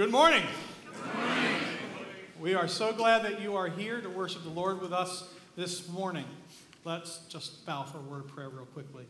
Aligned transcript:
Good 0.00 0.12
morning. 0.12 0.44
We 2.40 2.54
are 2.54 2.68
so 2.68 2.90
glad 2.90 3.22
that 3.24 3.42
you 3.42 3.54
are 3.54 3.68
here 3.68 4.00
to 4.00 4.08
worship 4.08 4.42
the 4.44 4.48
Lord 4.48 4.80
with 4.80 4.94
us 4.94 5.28
this 5.56 5.90
morning. 5.90 6.24
Let's 6.86 7.18
just 7.28 7.66
bow 7.66 7.82
for 7.82 7.98
a 7.98 8.00
word 8.00 8.24
of 8.24 8.28
prayer 8.28 8.48
real 8.48 8.64
quickly. 8.64 9.04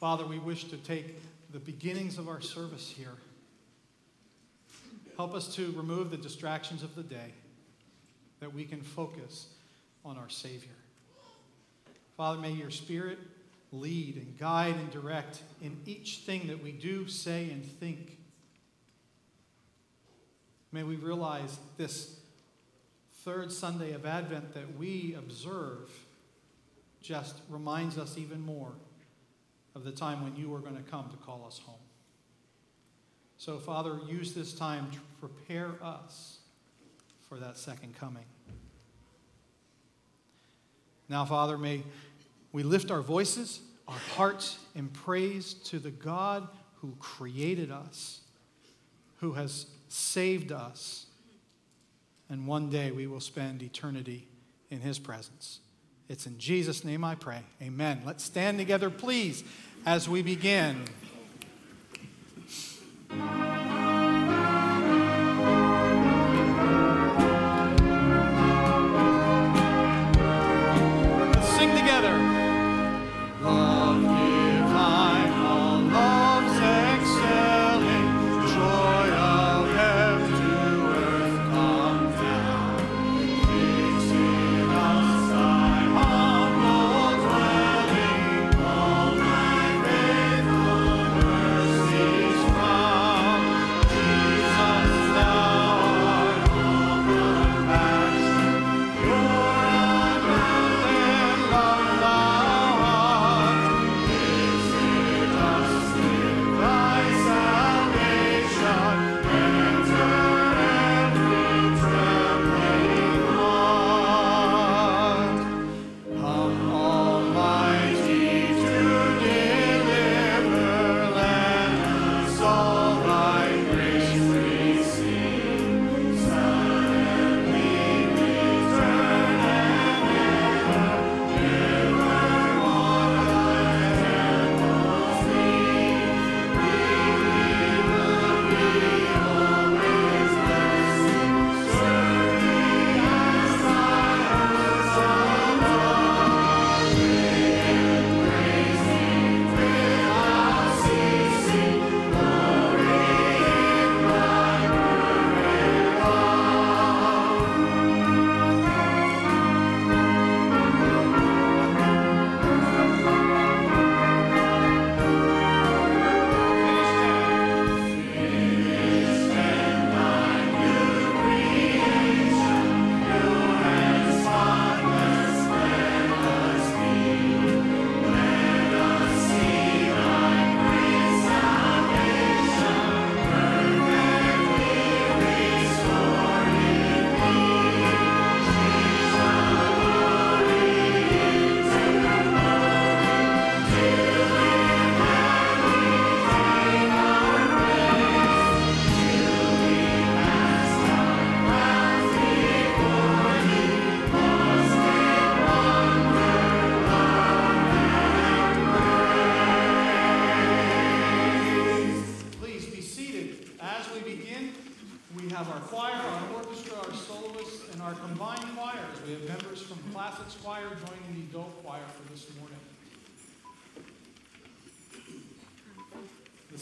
Father, 0.00 0.26
we 0.26 0.40
wish 0.40 0.64
to 0.64 0.76
take 0.78 1.14
the 1.52 1.60
beginnings 1.60 2.18
of 2.18 2.26
our 2.26 2.40
service 2.40 2.90
here. 2.90 3.18
Help 5.16 5.32
us 5.32 5.54
to 5.54 5.70
remove 5.76 6.10
the 6.10 6.16
distractions 6.16 6.82
of 6.82 6.96
the 6.96 7.04
day 7.04 7.32
that 8.40 8.52
we 8.52 8.64
can 8.64 8.82
focus 8.82 9.46
on 10.04 10.18
our 10.18 10.28
Savior. 10.28 10.74
Father, 12.16 12.40
may 12.40 12.50
your 12.50 12.72
Spirit 12.72 13.20
lead 13.70 14.16
and 14.16 14.36
guide 14.36 14.74
and 14.74 14.90
direct 14.90 15.42
in 15.62 15.80
each 15.86 16.22
thing 16.26 16.48
that 16.48 16.60
we 16.60 16.72
do, 16.72 17.06
say, 17.06 17.48
and 17.50 17.64
think. 17.64 18.16
May 20.72 20.82
we 20.84 20.96
realize 20.96 21.58
this 21.76 22.20
third 23.24 23.50
Sunday 23.50 23.92
of 23.92 24.06
Advent 24.06 24.54
that 24.54 24.78
we 24.78 25.16
observe 25.18 25.90
just 27.02 27.36
reminds 27.48 27.98
us 27.98 28.16
even 28.16 28.40
more 28.40 28.72
of 29.74 29.84
the 29.84 29.90
time 29.90 30.22
when 30.22 30.36
you 30.36 30.54
are 30.54 30.60
going 30.60 30.76
to 30.76 30.90
come 30.90 31.10
to 31.10 31.16
call 31.16 31.44
us 31.46 31.58
home. 31.58 31.74
So, 33.36 33.58
Father, 33.58 33.98
use 34.06 34.34
this 34.34 34.52
time 34.52 34.90
to 34.90 34.98
prepare 35.18 35.72
us 35.82 36.38
for 37.28 37.36
that 37.38 37.56
second 37.56 37.96
coming. 37.98 38.24
Now, 41.08 41.24
Father, 41.24 41.56
may 41.56 41.82
we 42.52 42.62
lift 42.62 42.90
our 42.90 43.00
voices, 43.00 43.60
our 43.88 43.98
hearts 44.14 44.58
in 44.74 44.88
praise 44.88 45.54
to 45.54 45.78
the 45.78 45.90
God 45.90 46.46
who 46.76 46.94
created 47.00 47.70
us, 47.70 48.20
who 49.20 49.32
has 49.32 49.66
saved 49.92 50.52
us, 50.52 51.06
and 52.28 52.46
one 52.46 52.70
day 52.70 52.90
we 52.90 53.06
will 53.06 53.20
spend 53.20 53.62
eternity 53.62 54.28
in 54.70 54.80
his 54.80 54.98
presence. 54.98 55.60
It's 56.08 56.26
in 56.26 56.38
Jesus' 56.38 56.84
name 56.84 57.04
I 57.04 57.14
pray. 57.14 57.42
Amen. 57.60 58.02
Let's 58.04 58.24
stand 58.24 58.58
together, 58.58 58.90
please, 58.90 59.44
as 59.84 60.08
we 60.08 60.22
begin. 60.22 60.84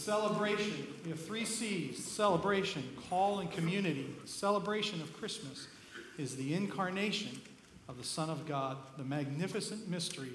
Celebration, 0.08 0.86
we 1.04 1.10
have 1.10 1.20
three 1.20 1.44
C's 1.44 2.02
celebration, 2.02 2.82
call, 3.10 3.40
and 3.40 3.52
community. 3.52 4.06
The 4.22 4.26
celebration 4.26 5.02
of 5.02 5.12
Christmas 5.12 5.68
is 6.16 6.34
the 6.34 6.54
incarnation 6.54 7.38
of 7.90 7.98
the 7.98 8.04
Son 8.04 8.30
of 8.30 8.48
God, 8.48 8.78
the 8.96 9.04
magnificent 9.04 9.86
mystery 9.86 10.32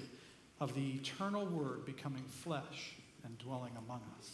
of 0.60 0.76
the 0.76 0.92
eternal 0.92 1.44
Word 1.44 1.84
becoming 1.86 2.22
flesh 2.22 2.92
and 3.24 3.36
dwelling 3.38 3.72
among 3.84 4.00
us. 4.16 4.33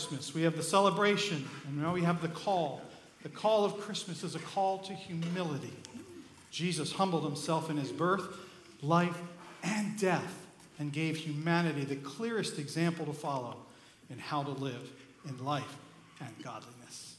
Christmas. 0.00 0.34
We 0.34 0.42
have 0.44 0.56
the 0.56 0.62
celebration, 0.62 1.46
and 1.66 1.82
now 1.82 1.92
we 1.92 2.02
have 2.04 2.22
the 2.22 2.28
call. 2.28 2.80
The 3.22 3.28
call 3.28 3.66
of 3.66 3.78
Christmas 3.80 4.24
is 4.24 4.34
a 4.34 4.38
call 4.38 4.78
to 4.78 4.94
humility. 4.94 5.74
Jesus 6.50 6.90
humbled 6.90 7.22
himself 7.22 7.68
in 7.68 7.76
his 7.76 7.92
birth, 7.92 8.34
life, 8.80 9.20
and 9.62 9.98
death, 9.98 10.46
and 10.78 10.90
gave 10.90 11.18
humanity 11.18 11.84
the 11.84 11.96
clearest 11.96 12.58
example 12.58 13.04
to 13.04 13.12
follow 13.12 13.58
in 14.08 14.18
how 14.18 14.42
to 14.42 14.52
live 14.52 14.90
in 15.28 15.44
life 15.44 15.76
and 16.18 16.30
godliness. 16.42 17.09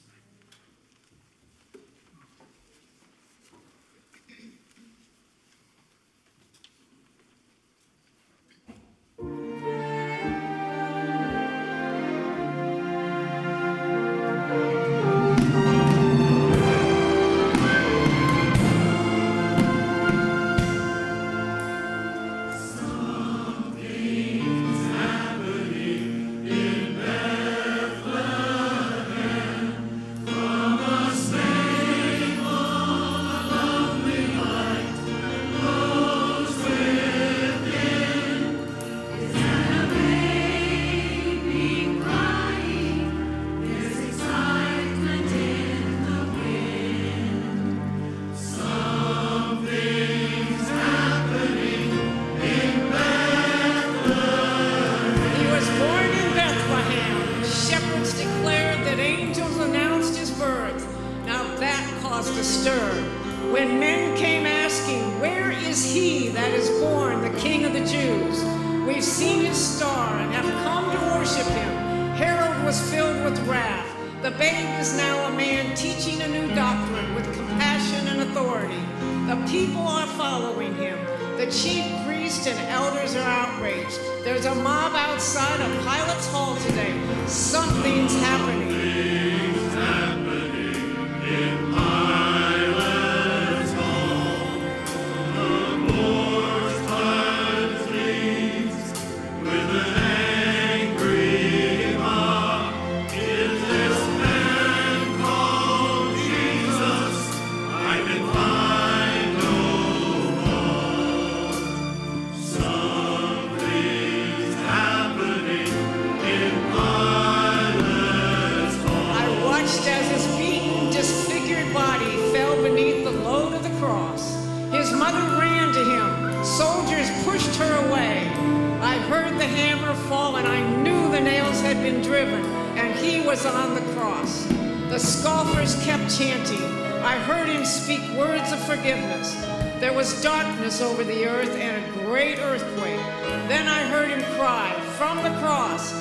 earth 141.32 141.56
and 141.56 141.74
a 141.84 142.00
great 142.00 142.40
earthquake. 142.40 143.00
Then 143.48 143.68
I 143.68 143.84
heard 143.84 144.10
him 144.10 144.24
cry 144.38 144.70
from 144.98 145.18
the 145.24 145.34
cross, 145.40 145.94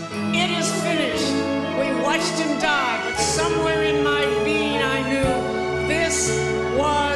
It 0.42 0.50
is 0.50 0.68
finished. 0.82 1.32
We 1.80 1.88
watched 2.02 2.36
him 2.42 2.58
die, 2.60 3.00
but 3.04 3.16
somewhere 3.18 3.82
in 3.84 4.02
my 4.02 4.24
being 4.44 4.82
I 4.82 4.98
knew 5.10 5.88
this 5.88 6.16
was. 6.76 7.09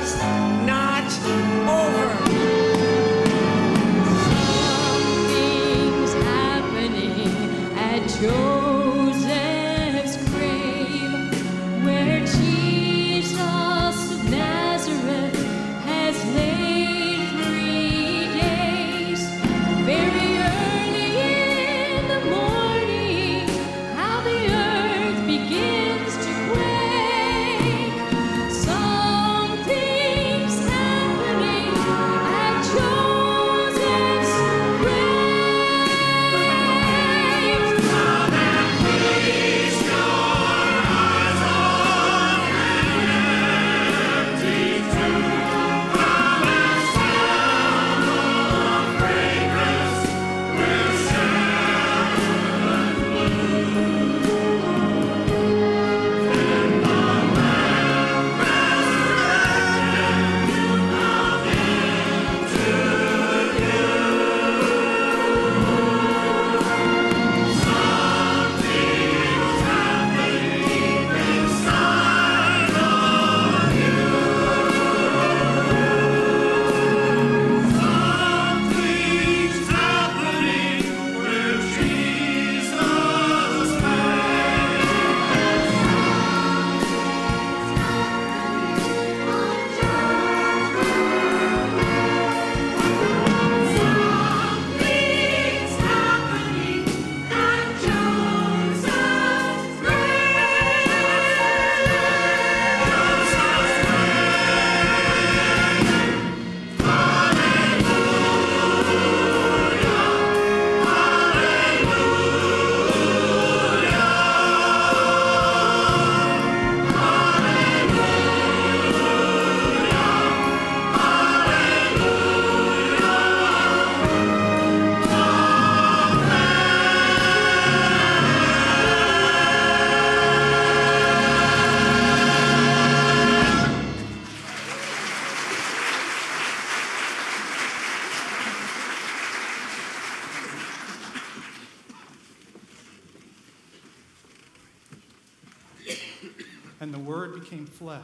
And 146.84 146.92
the 146.92 146.98
Word 146.98 147.40
became 147.40 147.64
flesh 147.64 148.02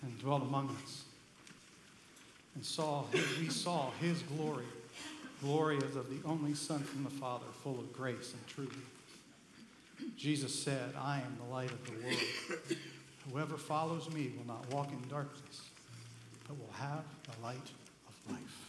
and 0.00 0.18
dwelt 0.18 0.40
among 0.40 0.74
us. 0.82 1.02
And 2.54 2.64
saw, 2.64 3.04
we 3.38 3.50
saw 3.50 3.90
his 4.00 4.22
glory, 4.22 4.64
glory 5.42 5.76
as 5.76 5.94
of 5.94 6.08
the 6.08 6.26
only 6.26 6.54
Son 6.54 6.78
from 6.78 7.04
the 7.04 7.10
Father, 7.10 7.44
full 7.62 7.78
of 7.78 7.92
grace 7.92 8.32
and 8.32 8.46
truth. 8.46 8.82
Jesus 10.16 10.58
said, 10.58 10.94
I 10.98 11.16
am 11.16 11.36
the 11.36 11.54
light 11.54 11.70
of 11.70 11.84
the 11.84 11.92
world. 12.02 12.78
Whoever 13.30 13.58
follows 13.58 14.10
me 14.10 14.32
will 14.38 14.46
not 14.46 14.72
walk 14.72 14.90
in 14.90 15.06
darkness, 15.10 15.60
but 16.48 16.56
will 16.58 16.72
have 16.78 17.04
the 17.24 17.44
light 17.44 17.70
of 18.08 18.32
life. 18.32 18.61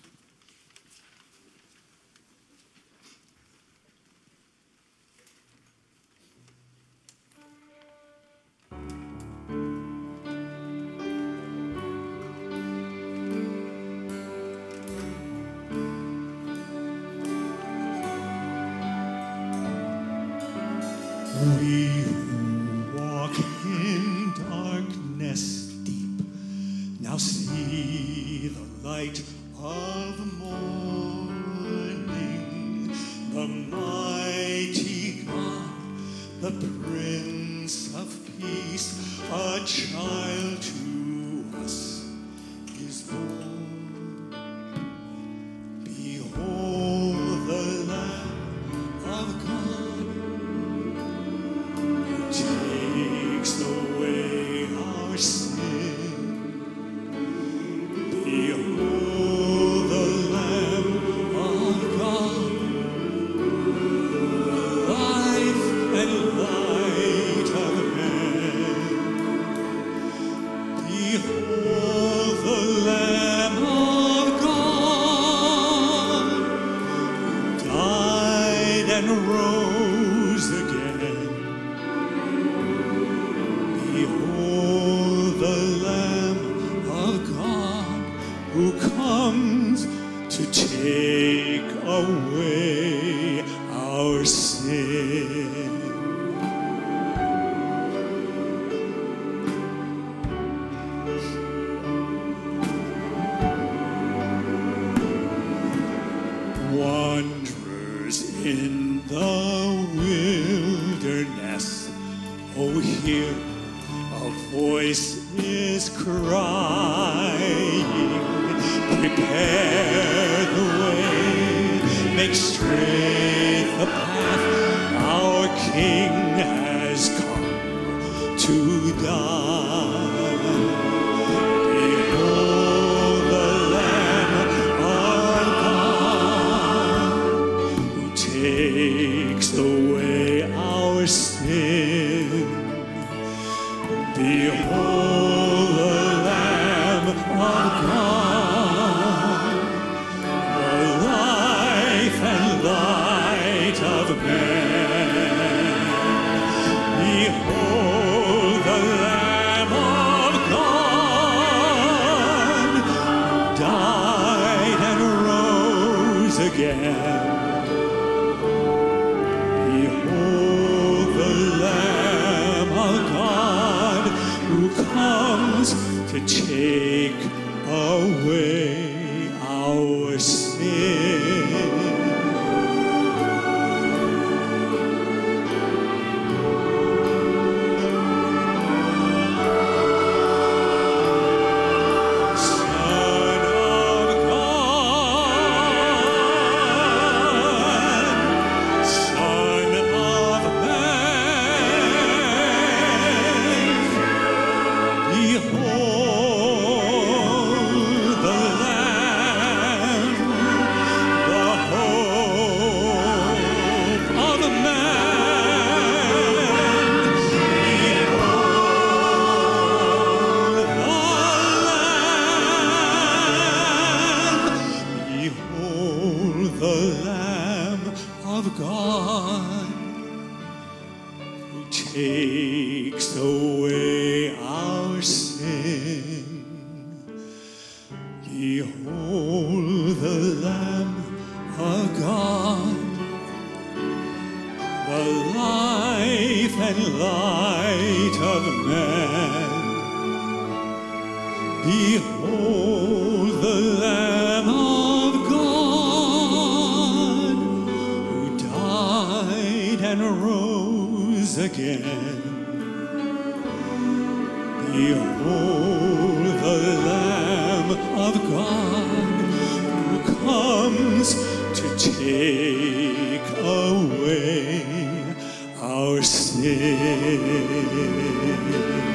day. 277.61 278.92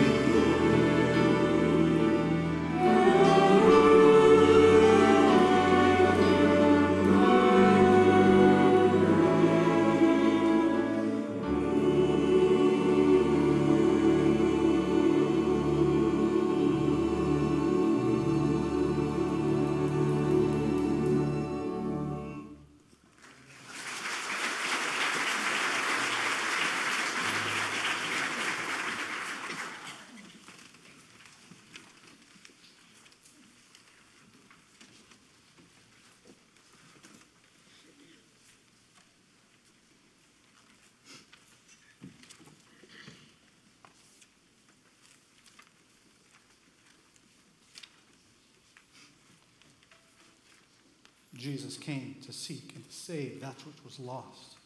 Jesus 51.38 51.76
came 51.76 52.16
to 52.26 52.32
seek 52.32 52.72
and 52.74 52.84
to 52.84 52.94
save 52.94 53.40
that 53.40 53.54
which 53.64 53.84
was 53.84 54.00
lost. 54.00 54.56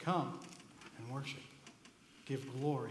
Come 0.00 0.40
and 0.98 1.08
worship. 1.14 1.40
Give 2.26 2.44
glory 2.60 2.90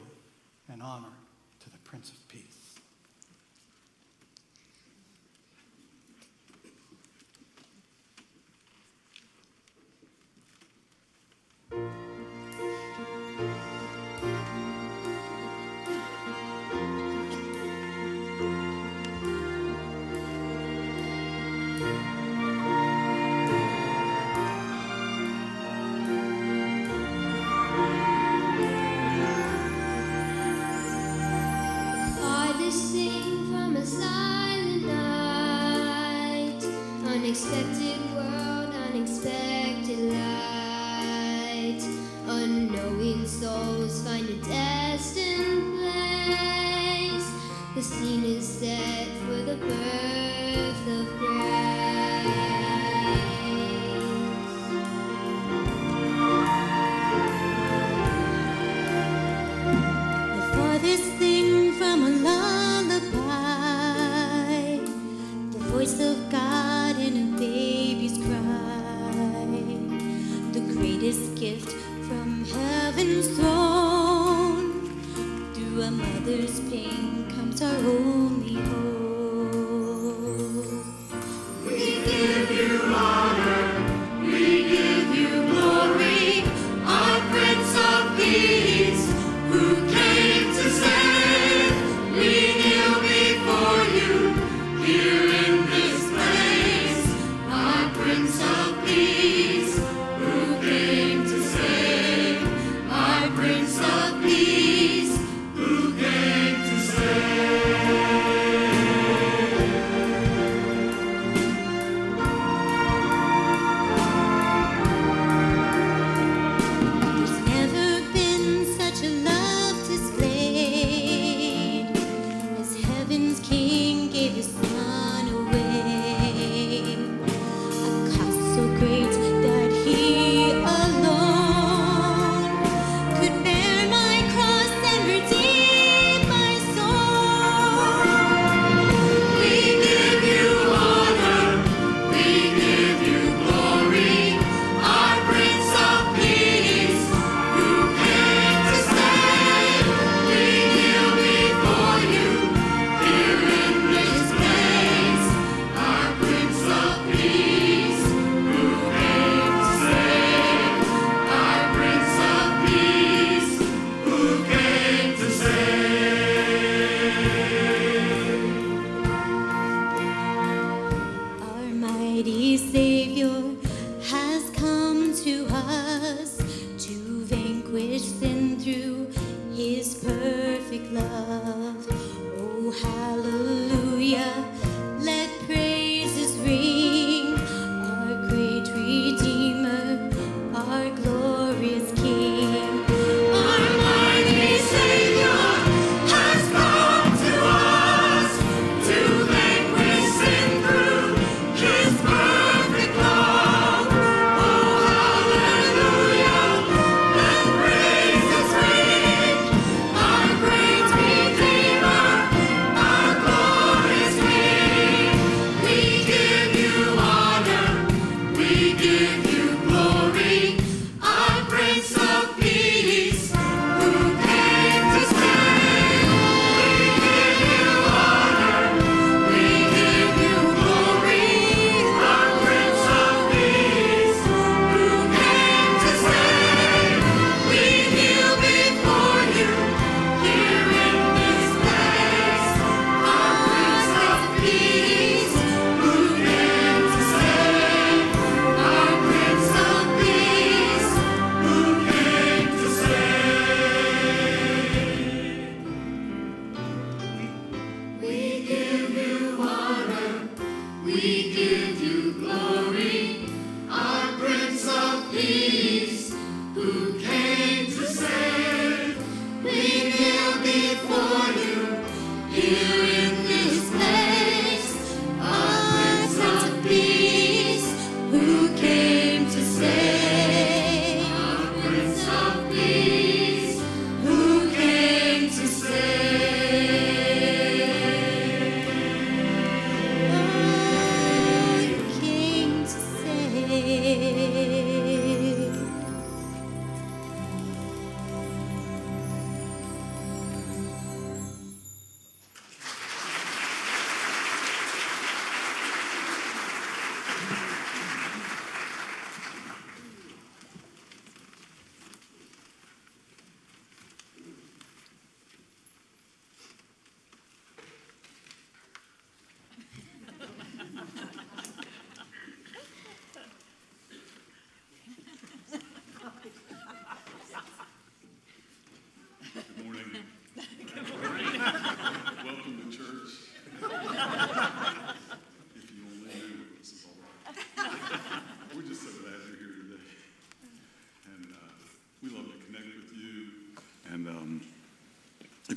and 0.71 0.81
honor 0.81 1.13
to 1.59 1.69
the 1.69 1.77
Prince 1.79 2.09
of 2.09 2.27
Peace. 2.29 2.60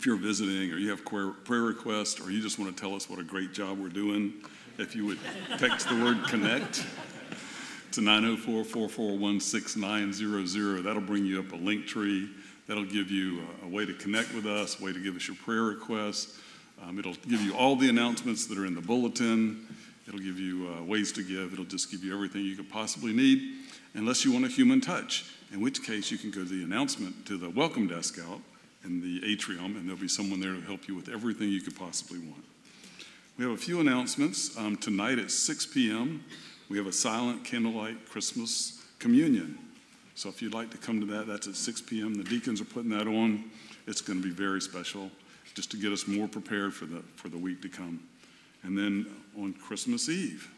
If 0.04 0.08
you're 0.08 0.16
visiting 0.18 0.70
or 0.70 0.76
you 0.76 0.90
have 0.90 1.02
prayer, 1.02 1.62
requests 1.62 2.20
or 2.20 2.30
you 2.30 2.42
just 2.42 2.58
want 2.58 2.76
to 2.76 2.78
tell 2.78 2.94
us 2.94 3.08
what 3.08 3.18
a 3.18 3.24
great 3.24 3.54
job 3.54 3.78
we're 3.78 3.88
doing, 3.88 4.34
if 4.76 4.94
you 4.94 5.06
would 5.06 5.18
text 5.56 5.88
the 5.88 5.94
word 5.94 6.22
connect 6.24 6.84
to 7.90 8.02
904 8.02 8.64
441 8.64 9.40
6900. 9.40 10.82
That'll 10.82 11.00
bring 11.00 11.24
you 11.24 11.40
up 11.40 11.50
a 11.52 11.56
link 11.56 11.86
tree. 11.86 12.28
That'll 12.68 12.84
give 12.84 13.10
you 13.10 13.44
a, 13.62 13.64
a 13.64 13.68
way 13.70 13.86
to 13.86 13.94
connect 13.94 14.34
with 14.34 14.44
us, 14.44 14.78
a 14.78 14.84
way 14.84 14.92
to 14.92 15.02
give 15.02 15.16
us 15.16 15.26
your 15.26 15.38
prayer 15.38 15.62
requests. 15.62 16.38
Um, 16.82 16.98
it'll 16.98 17.14
give 17.26 17.40
you 17.40 17.56
all 17.56 17.74
the 17.74 17.88
announcements 17.88 18.46
that 18.48 18.58
are 18.58 18.66
in 18.66 18.74
the 18.74 18.82
bulletin. 18.82 19.66
It'll 20.06 20.20
give 20.20 20.38
you 20.38 20.68
uh, 20.68 20.84
ways 20.84 21.12
to 21.12 21.22
give. 21.22 21.54
It'll 21.54 21.64
just 21.64 21.90
give 21.90 22.04
you 22.04 22.12
everything 22.12 22.42
you 22.42 22.56
could 22.56 22.68
possibly 22.68 23.14
need, 23.14 23.54
unless 23.94 24.22
you 24.22 24.32
want 24.32 24.44
a 24.44 24.48
human 24.48 24.82
touch, 24.82 25.24
in 25.50 25.62
which 25.62 25.82
case 25.82 26.10
you 26.10 26.18
can 26.18 26.30
go 26.30 26.40
to 26.40 26.44
the 26.44 26.62
announcement 26.62 27.24
to 27.24 27.38
the 27.38 27.48
welcome 27.48 27.88
desk 27.88 28.18
out 28.18 28.42
in 28.84 29.00
the 29.00 29.30
atrium, 29.30 29.76
and 29.76 29.86
there'll 29.86 30.00
be 30.00 30.08
someone 30.08 30.40
there 30.40 30.52
to 30.52 30.60
help 30.60 30.88
you 30.88 30.94
with 30.94 31.08
everything 31.08 31.48
you 31.48 31.60
could 31.60 31.76
possibly 31.76 32.18
want. 32.18 32.44
We 33.36 33.44
have 33.44 33.54
a 33.54 33.56
few 33.56 33.80
announcements. 33.80 34.56
Um, 34.56 34.76
tonight 34.76 35.18
at 35.18 35.30
6 35.30 35.66
p.m., 35.66 36.24
we 36.68 36.78
have 36.78 36.86
a 36.86 36.92
silent 36.92 37.44
candlelight 37.44 38.08
Christmas 38.08 38.82
communion. 38.98 39.58
So 40.14 40.28
if 40.28 40.40
you'd 40.40 40.54
like 40.54 40.70
to 40.70 40.78
come 40.78 41.00
to 41.00 41.06
that, 41.06 41.26
that's 41.26 41.48
at 41.48 41.56
6 41.56 41.82
p.m. 41.82 42.14
The 42.14 42.24
deacons 42.24 42.60
are 42.60 42.64
putting 42.66 42.90
that 42.90 43.08
on. 43.08 43.50
It's 43.86 44.00
going 44.00 44.22
to 44.22 44.26
be 44.26 44.32
very 44.32 44.60
special, 44.60 45.10
just 45.54 45.70
to 45.72 45.76
get 45.76 45.92
us 45.92 46.06
more 46.06 46.28
prepared 46.28 46.72
for 46.72 46.86
the, 46.86 47.02
for 47.16 47.28
the 47.28 47.36
week 47.36 47.60
to 47.62 47.68
come. 47.68 48.00
And 48.62 48.78
then 48.78 49.06
on 49.38 49.52
Christmas 49.54 50.08
Eve, 50.08 50.48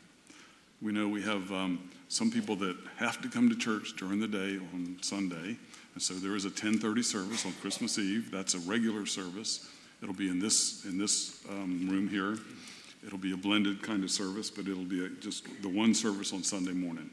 we 0.83 0.93
know 0.93 1.09
we 1.09 1.23
have 1.23 1.51
um, 1.51 1.91
some 2.09 2.31
people 2.31 2.57
that 2.57 2.77
have 2.97 3.21
to 3.23 3.29
come 3.29 3.49
to 3.49 3.57
church 3.57 3.95
during 3.97 4.21
the 4.21 4.29
day 4.29 4.59
on 4.75 4.97
Sunday. 5.01 5.57
And 5.95 6.03
so 6.03 6.15
there 6.15 6.37
is 6.37 6.45
a 6.45 6.49
1030 6.49 7.03
service 7.03 7.47
on 7.47 7.53
Christmas 7.55 7.99
Eve. 7.99 8.31
That's 8.31 8.55
a 8.55 8.59
regular 8.61 9.07
service. 9.07 9.69
It'll 10.03 10.15
be 10.15 10.29
in 10.29 10.39
this, 10.39 10.85
in 10.85 10.99
this 10.99 11.41
um, 11.49 11.89
room 11.89 12.09
here. 12.09 12.39
It'll 13.07 13.19
be 13.19 13.33
a 13.33 13.37
blended 13.37 13.83
kind 13.83 14.05
of 14.05 14.11
service, 14.11 14.51
but 14.51 14.67
it'll 14.67 14.85
be 14.85 15.05
a, 15.05 15.09
just 15.09 15.47
the 15.63 15.69
one 15.69 15.95
service 15.95 16.33
on 16.33 16.43
Sunday 16.43 16.73
morning. 16.73 17.11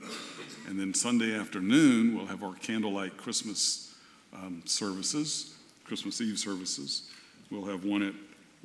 And 0.67 0.79
then 0.79 0.93
Sunday 0.93 1.37
afternoon, 1.37 2.15
we'll 2.15 2.25
have 2.25 2.43
our 2.43 2.55
candlelight 2.55 3.15
Christmas 3.17 3.93
um, 4.33 4.63
services, 4.65 5.55
Christmas 5.85 6.19
Eve 6.19 6.39
services. 6.39 7.09
We'll 7.51 7.65
have 7.65 7.85
one 7.85 8.01
at 8.01 8.13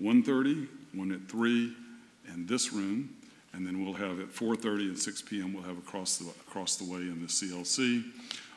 1.30, 0.02 0.68
one 0.94 1.12
at 1.12 1.28
3, 1.28 1.74
and 2.28 2.48
this 2.48 2.72
room. 2.72 3.14
And 3.52 3.66
then 3.66 3.84
we'll 3.84 3.94
have 3.94 4.20
at 4.20 4.28
4.30 4.28 4.88
and 4.88 4.98
6 4.98 5.22
p.m., 5.22 5.54
we'll 5.54 5.62
have 5.62 5.78
across 5.78 6.18
the, 6.18 6.28
across 6.46 6.76
the 6.76 6.84
way 6.84 7.00
in 7.00 7.20
the 7.20 7.26
CLC. 7.26 8.04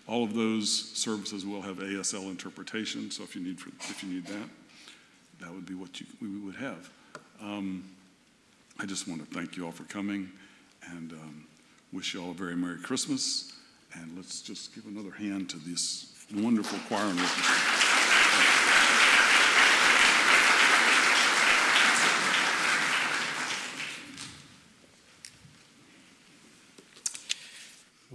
All 0.08 0.24
of 0.24 0.34
those 0.34 0.92
services 0.94 1.46
will 1.46 1.62
have 1.62 1.78
ASL 1.78 2.30
interpretation, 2.30 3.10
so 3.12 3.24
if 3.24 3.36
you 3.36 3.42
need, 3.42 3.58
if 3.82 4.04
you 4.04 4.10
need 4.10 4.26
that, 4.26 4.50
that 5.40 5.54
would 5.54 5.66
be 5.66 5.74
what 5.74 6.00
you, 6.02 6.08
we 6.22 6.28
would 6.28 6.56
have. 6.56 6.90
Um, 7.42 7.86
I 8.80 8.86
just 8.86 9.08
want 9.08 9.28
to 9.28 9.36
thank 9.36 9.56
you 9.56 9.66
all 9.66 9.72
for 9.72 9.84
coming 9.84 10.30
and 10.90 11.14
um, 11.14 11.46
wish 11.94 12.14
you 12.14 12.24
all 12.24 12.32
a 12.32 12.34
very 12.34 12.56
Merry 12.56 12.80
Christmas. 12.80 13.54
And 13.94 14.16
let's 14.16 14.42
just 14.42 14.74
give 14.74 14.86
another 14.86 15.12
hand 15.12 15.50
to 15.52 15.58
this 15.58 16.14
wonderful 16.34 16.80
choir 16.88 17.06
and 17.06 17.20
orchestra. 17.20 17.81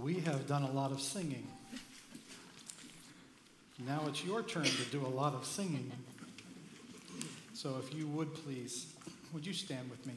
We 0.07 0.21
have 0.21 0.47
done 0.47 0.63
a 0.63 0.71
lot 0.71 0.93
of 0.93 1.01
singing. 1.01 1.45
Now 3.85 4.03
it's 4.07 4.23
your 4.23 4.41
turn 4.41 4.63
to 4.63 4.83
do 4.89 5.05
a 5.05 5.09
lot 5.09 5.33
of 5.33 5.45
singing. 5.45 5.91
So 7.53 7.75
if 7.83 7.93
you 7.93 8.07
would 8.07 8.33
please, 8.33 8.93
would 9.33 9.45
you 9.45 9.51
stand 9.51 9.89
with 9.89 10.07
me? 10.07 10.13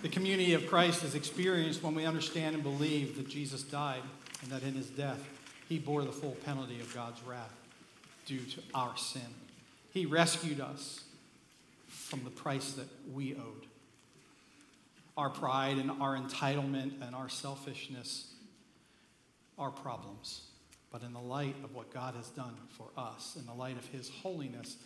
The 0.00 0.08
community 0.08 0.54
of 0.54 0.66
Christ 0.66 1.04
is 1.04 1.14
experienced 1.14 1.82
when 1.82 1.94
we 1.94 2.06
understand 2.06 2.54
and 2.54 2.64
believe 2.64 3.18
that 3.18 3.28
Jesus 3.28 3.62
died 3.62 4.00
and 4.40 4.50
that 4.50 4.62
in 4.62 4.72
his 4.72 4.86
death 4.86 5.22
he 5.68 5.78
bore 5.78 6.02
the 6.02 6.12
full 6.12 6.38
penalty 6.46 6.80
of 6.80 6.94
God's 6.94 7.22
wrath 7.24 7.54
due 8.24 8.40
to 8.40 8.62
our 8.74 8.96
sin. 8.96 9.34
He 9.92 10.06
rescued 10.06 10.60
us 10.62 11.04
from 11.88 12.24
the 12.24 12.30
price 12.30 12.72
that 12.72 12.88
we 13.12 13.34
owed. 13.34 13.67
Our 15.18 15.30
pride 15.30 15.78
and 15.78 15.90
our 16.00 16.16
entitlement 16.16 17.04
and 17.04 17.12
our 17.12 17.28
selfishness 17.28 18.32
are 19.58 19.72
problems. 19.72 20.42
But 20.92 21.02
in 21.02 21.12
the 21.12 21.20
light 21.20 21.56
of 21.64 21.74
what 21.74 21.92
God 21.92 22.14
has 22.14 22.28
done 22.28 22.54
for 22.70 22.86
us, 22.96 23.36
in 23.36 23.44
the 23.44 23.52
light 23.52 23.76
of 23.76 23.84
his 23.86 24.08
holiness, 24.08 24.76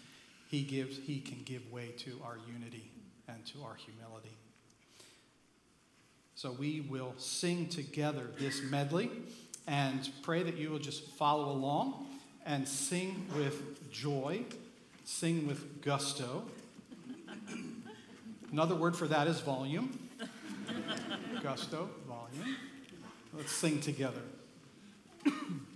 he 0.49 0.63
gives 0.63 0.97
he 0.97 1.21
can 1.21 1.43
give 1.45 1.71
way 1.71 1.89
to 1.99 2.19
our 2.25 2.39
unity 2.51 2.91
and 3.29 3.45
to 3.47 3.63
our 3.63 3.75
humility. 3.75 4.35
So 6.35 6.51
we 6.51 6.81
will 6.81 7.13
sing 7.19 7.69
together 7.69 8.31
this 8.39 8.63
medley 8.63 9.11
and 9.67 10.09
pray 10.23 10.43
that 10.43 10.57
you 10.57 10.71
will 10.71 10.79
just 10.79 11.07
follow 11.11 11.53
along 11.53 12.07
and 12.47 12.67
sing 12.67 13.27
with 13.37 13.93
joy, 13.93 14.45
sing 15.05 15.47
with 15.47 15.83
gusto. 15.83 16.45
Another 18.51 18.75
word 18.75 18.97
for 18.97 19.07
that 19.09 19.29
is 19.29 19.39
volume. 19.41 20.02
Gusto, 21.43 21.89
volume. 22.07 22.57
Let's 23.35 23.53
sing 23.53 23.81
together. 23.81 24.23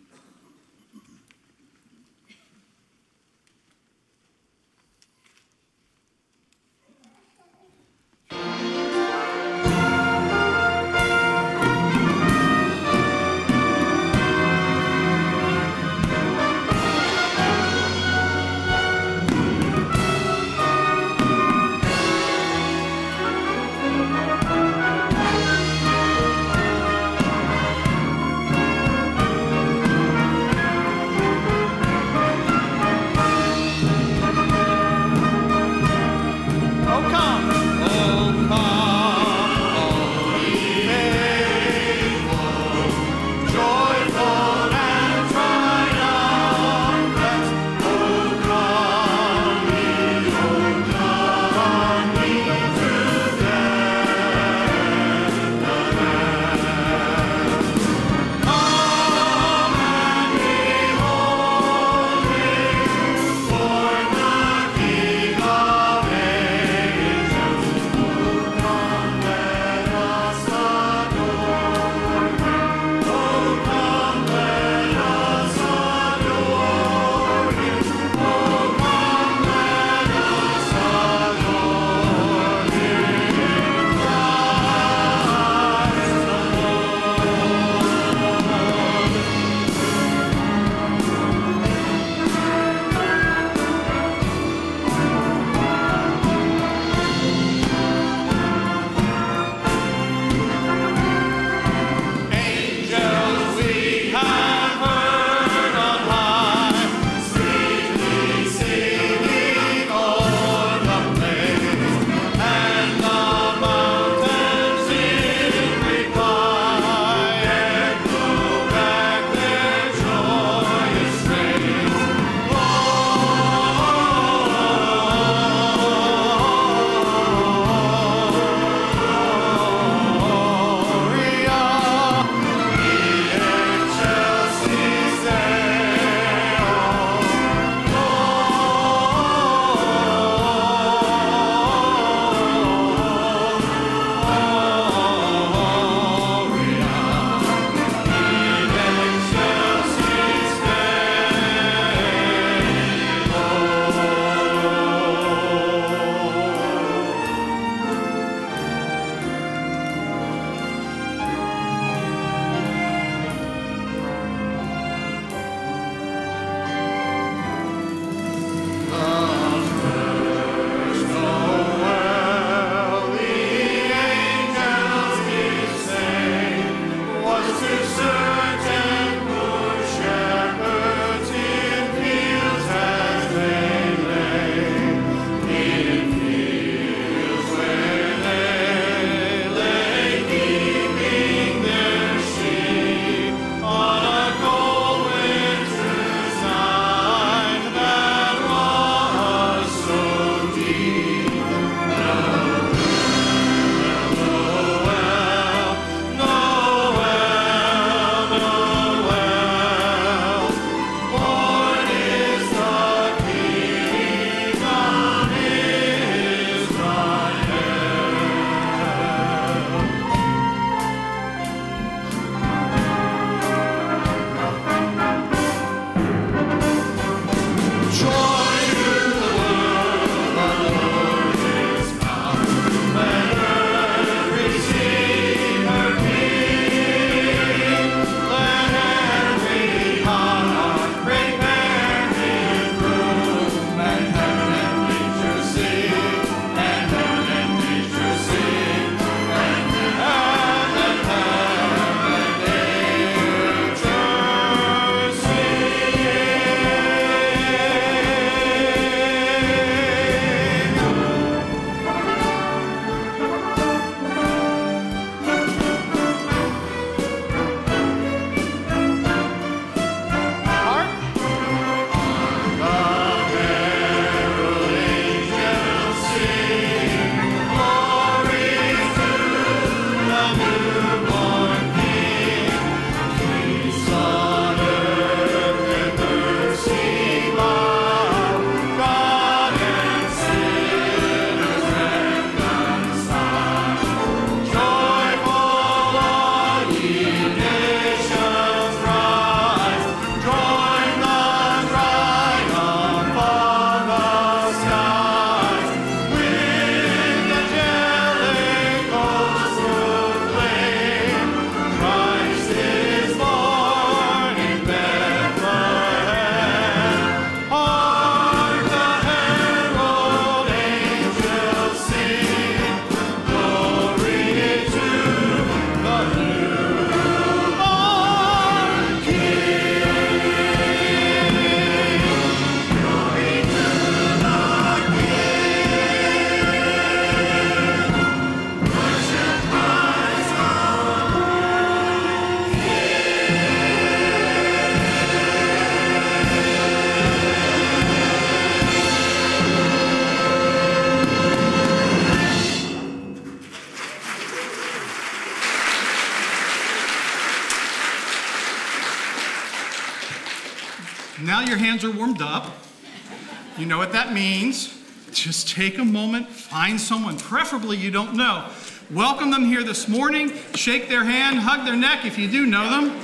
You 363.67 363.71
know 363.71 363.79
what 363.79 363.95
that 363.95 364.12
means. 364.12 364.81
Just 365.11 365.49
take 365.49 365.79
a 365.79 365.85
moment, 365.85 366.29
find 366.29 366.81
someone, 366.81 367.19
preferably 367.19 367.77
you 367.77 367.91
don't 367.91 368.14
know. 368.14 368.49
Welcome 368.93 369.33
them 369.33 369.45
here 369.45 369.64
this 369.64 369.89
morning, 369.89 370.33
shake 370.55 370.89
their 370.89 371.03
hand, 371.03 371.41
hug 371.41 371.67
their 371.67 371.75
neck 371.75 372.05
if 372.05 372.17
you 372.17 372.31
do 372.31 372.47
know 372.47 372.71
them. 372.71 372.97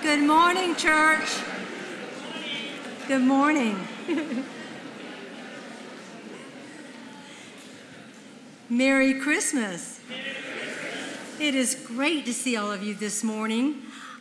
Good 0.00 0.17
morning, 0.28 0.76
church. 0.76 1.38
Good 3.06 3.22
morning. 3.22 3.78
Merry 8.68 9.14
Christmas. 9.20 10.00
It 11.40 11.54
is 11.54 11.74
great 11.74 12.26
to 12.26 12.34
see 12.34 12.58
all 12.58 12.70
of 12.70 12.82
you 12.82 12.94
this 12.94 13.24
morning. 13.24 13.76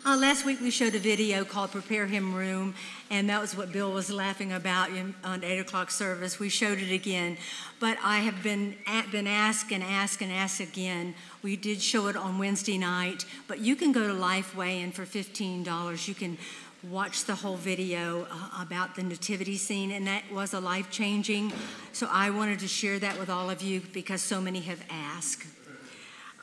Uh, 0.08 0.16
last 0.16 0.45
week 0.45 0.62
we 0.62 0.72
showed 0.72 0.95
a 0.95 0.99
video 0.99 1.43
called 1.43 1.70
Prepare 1.70 2.08
Him 2.08 2.34
Room, 2.34 2.76
and 3.10 3.30
that 3.30 3.41
was 3.41 3.58
what 3.58 3.74
Bill 3.74 3.91
was 3.91 4.10
laughing 4.10 4.53
about 4.53 4.89
in, 4.91 5.14
on 5.22 5.43
8 5.43 5.60
o'clock 5.60 5.91
service. 5.91 6.39
We 6.39 6.47
showed 6.47 6.78
it 6.78 6.93
again, 6.93 7.36
but 7.82 7.97
I 8.01 8.20
have 8.20 8.41
been, 8.41 8.78
been 9.12 9.28
asked 9.28 9.70
and 9.70 9.84
asked 9.84 10.22
and 10.22 10.32
asked 10.32 10.62
again. 10.62 11.14
We 11.43 11.58
did 11.58 11.82
show 11.82 12.08
it 12.08 12.16
on 12.16 12.39
Wednesday 12.39 12.78
night, 12.78 13.26
but 13.49 13.60
you 13.60 13.76
can 13.76 13.91
go 13.91 14.08
to 14.08 14.14
Lifeway, 14.14 14.82
and 14.82 14.95
for 14.95 15.03
$15, 15.03 16.08
you 16.08 16.16
can 16.16 16.38
watch 16.89 17.26
the 17.26 17.36
whole 17.36 17.58
video 17.58 18.28
uh, 18.32 18.62
about 18.62 18.95
the 18.95 19.03
nativity 19.03 19.58
scene, 19.58 19.91
and 19.91 20.08
that 20.08 20.24
was 20.32 20.53
a 20.53 20.60
life 20.62 20.89
changing. 20.89 21.51
So 21.91 22.08
I 22.10 22.30
wanted 22.30 22.60
to 22.60 22.68
share 22.70 22.97
that 22.99 23.20
with 23.20 23.30
all 23.30 23.49
of 23.49 23.62
you 23.62 23.82
because 23.91 24.22
so 24.22 24.39
many 24.39 24.62
have 24.62 24.82
asked. 24.89 25.45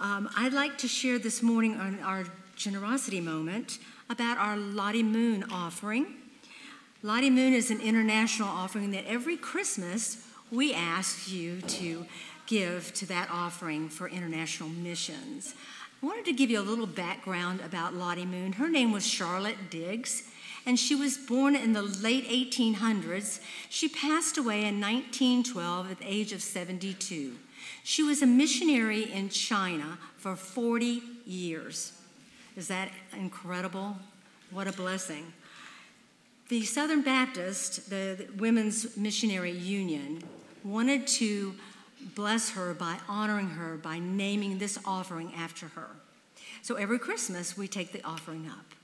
Um, 0.01 0.29
I'd 0.37 0.53
like 0.53 0.77
to 0.79 0.89
share 0.89 1.19
this 1.19 1.43
morning 1.43 1.81
on 1.81 1.99
our 2.01 2.27
generosity 2.57 3.21
moment 3.21 3.79
about 4.09 4.39
our 4.39 4.57
Lottie 4.57 5.03
Moon 5.03 5.45
offering. 5.51 6.07
Lottie 7.03 7.31
Moon 7.31 7.53
is 7.53 7.71
an 7.71 7.81
international 7.81 8.49
offering 8.49 8.91
that 8.93 9.05
every 9.07 9.37
Christmas 9.37 10.27
we 10.51 10.73
ask 10.73 11.31
you 11.31 11.61
to 11.63 12.07
give 12.47 12.93
to 12.95 13.07
that 13.07 13.29
offering 13.31 13.89
for 13.89 14.09
international 14.09 14.69
missions. 14.69 15.55
I 16.03 16.07
wanted 16.07 16.27
to 16.27 16.33
give 16.33 16.51
you 16.51 16.61
a 16.61 16.63
little 16.63 16.87
background 16.87 17.61
about 17.61 17.95
Lottie 17.95 18.27
Moon. 18.27 18.53
Her 18.53 18.69
name 18.69 18.93
was 18.93 19.07
Charlotte 19.07 19.71
Diggs, 19.71 20.25
and 20.67 20.79
she 20.79 20.95
was 20.95 21.17
born 21.17 21.57
in 21.57 21.73
the 21.73 21.83
late 21.83 22.29
1800s. 22.29 23.41
She 23.71 23.89
passed 23.89 24.37
away 24.37 24.65
in 24.65 24.81
1912 24.81 25.91
at 25.91 25.99
the 25.99 26.07
age 26.07 26.33
of 26.33 26.43
72. 26.43 27.37
She 27.83 28.03
was 28.03 28.23
a 28.23 28.27
missionary 28.27 29.11
in 29.11 29.31
China 29.31 29.99
for 30.19 30.37
40 30.37 31.03
years. 31.27 31.93
Is 32.57 32.69
that 32.69 32.91
incredible? 33.17 33.97
What 34.51 34.67
a 34.67 34.73
blessing. 34.73 35.33
The 36.49 36.65
Southern 36.65 37.03
Baptist, 37.03 37.91
the, 37.91 38.17
the 38.19 38.33
Women's 38.37 38.97
Missionary 38.97 39.51
Union, 39.51 40.23
wanted 40.63 41.07
to 41.07 41.55
bless 42.15 42.51
her 42.51 42.75
by 42.75 42.99
honoring 43.09 43.51
her 43.51 43.77
by 43.77 43.99
naming 43.99 44.59
this 44.59 44.79
offering 44.85 45.33
after 45.35 45.69
her. 45.69 45.89
So 46.63 46.77
every 46.77 46.99
Christmas, 46.99 47.57
we 47.57 47.67
take 47.67 47.93
the 47.93 48.05
offering 48.05 48.49
up. 48.49 48.75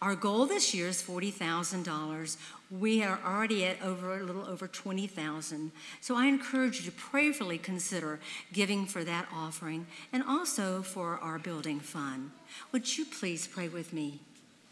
Our 0.00 0.14
goal 0.14 0.46
this 0.46 0.74
year 0.74 0.86
is 0.86 1.02
$40,000. 1.02 2.36
We 2.70 3.02
are 3.02 3.18
already 3.26 3.64
at 3.64 3.82
over 3.82 4.16
a 4.16 4.22
little 4.22 4.46
over 4.46 4.68
20,000. 4.68 5.72
So 6.00 6.14
I 6.14 6.26
encourage 6.26 6.78
you 6.78 6.90
to 6.90 6.96
prayerfully 6.96 7.58
consider 7.58 8.20
giving 8.52 8.86
for 8.86 9.02
that 9.02 9.26
offering 9.34 9.86
and 10.12 10.22
also 10.22 10.82
for 10.82 11.18
our 11.18 11.38
building 11.40 11.80
fund. 11.80 12.30
Would 12.70 12.96
you 12.96 13.06
please 13.06 13.48
pray 13.48 13.68
with 13.68 13.92
me? 13.92 14.20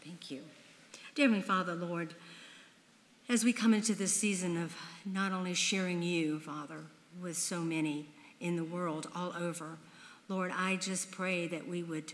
Thank 0.01 0.31
you. 0.31 0.43
Dear 1.13 1.25
Heavenly 1.25 1.41
Father, 1.41 1.75
Lord, 1.75 2.13
as 3.27 3.43
we 3.43 3.51
come 3.51 3.73
into 3.73 3.93
this 3.93 4.13
season 4.13 4.55
of 4.55 4.73
not 5.05 5.33
only 5.33 5.53
sharing 5.53 6.01
you, 6.01 6.39
Father, 6.39 6.83
with 7.21 7.35
so 7.35 7.59
many 7.59 8.05
in 8.39 8.55
the 8.55 8.63
world 8.63 9.09
all 9.13 9.33
over, 9.37 9.77
Lord, 10.29 10.53
I 10.55 10.77
just 10.77 11.11
pray 11.11 11.47
that 11.47 11.67
we 11.67 11.83
would 11.83 12.13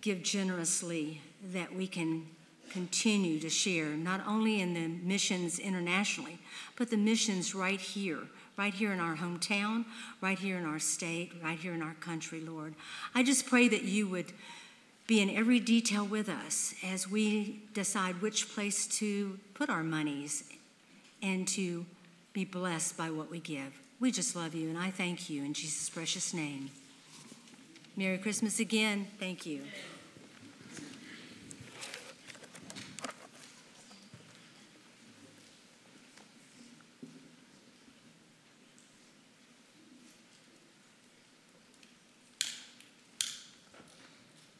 give 0.00 0.22
generously, 0.24 1.20
that 1.42 1.74
we 1.74 1.86
can 1.86 2.26
continue 2.70 3.38
to 3.40 3.50
share, 3.50 3.90
not 3.90 4.26
only 4.26 4.60
in 4.60 4.74
the 4.74 4.88
missions 4.88 5.58
internationally, 5.58 6.38
but 6.76 6.90
the 6.90 6.96
missions 6.96 7.54
right 7.54 7.80
here, 7.80 8.20
right 8.56 8.72
here 8.72 8.92
in 8.92 9.00
our 9.00 9.16
hometown, 9.16 9.84
right 10.20 10.38
here 10.38 10.56
in 10.56 10.64
our 10.64 10.78
state, 10.78 11.32
right 11.42 11.58
here 11.58 11.74
in 11.74 11.82
our 11.82 11.94
country, 11.94 12.40
Lord. 12.40 12.74
I 13.14 13.22
just 13.22 13.46
pray 13.46 13.68
that 13.68 13.82
you 13.82 14.08
would 14.08 14.32
be 15.06 15.20
in 15.20 15.28
every 15.28 15.60
detail 15.60 16.06
with 16.06 16.28
us 16.28 16.74
as 16.82 17.10
we 17.10 17.60
decide 17.74 18.22
which 18.22 18.54
place 18.54 18.86
to 18.98 19.38
put 19.52 19.68
our 19.68 19.82
monies 19.82 20.44
and 21.22 21.46
to 21.48 21.84
be 22.32 22.44
blessed 22.44 22.96
by 22.96 23.10
what 23.10 23.30
we 23.30 23.38
give. 23.38 23.78
We 24.00 24.10
just 24.10 24.34
love 24.34 24.54
you, 24.54 24.68
and 24.68 24.78
I 24.78 24.90
thank 24.90 25.28
you 25.28 25.44
in 25.44 25.52
Jesus' 25.52 25.90
precious 25.90 26.32
name. 26.32 26.70
Merry 27.96 28.16
Christmas 28.16 28.58
again. 28.58 29.06
Thank 29.18 29.44
you. 29.44 29.60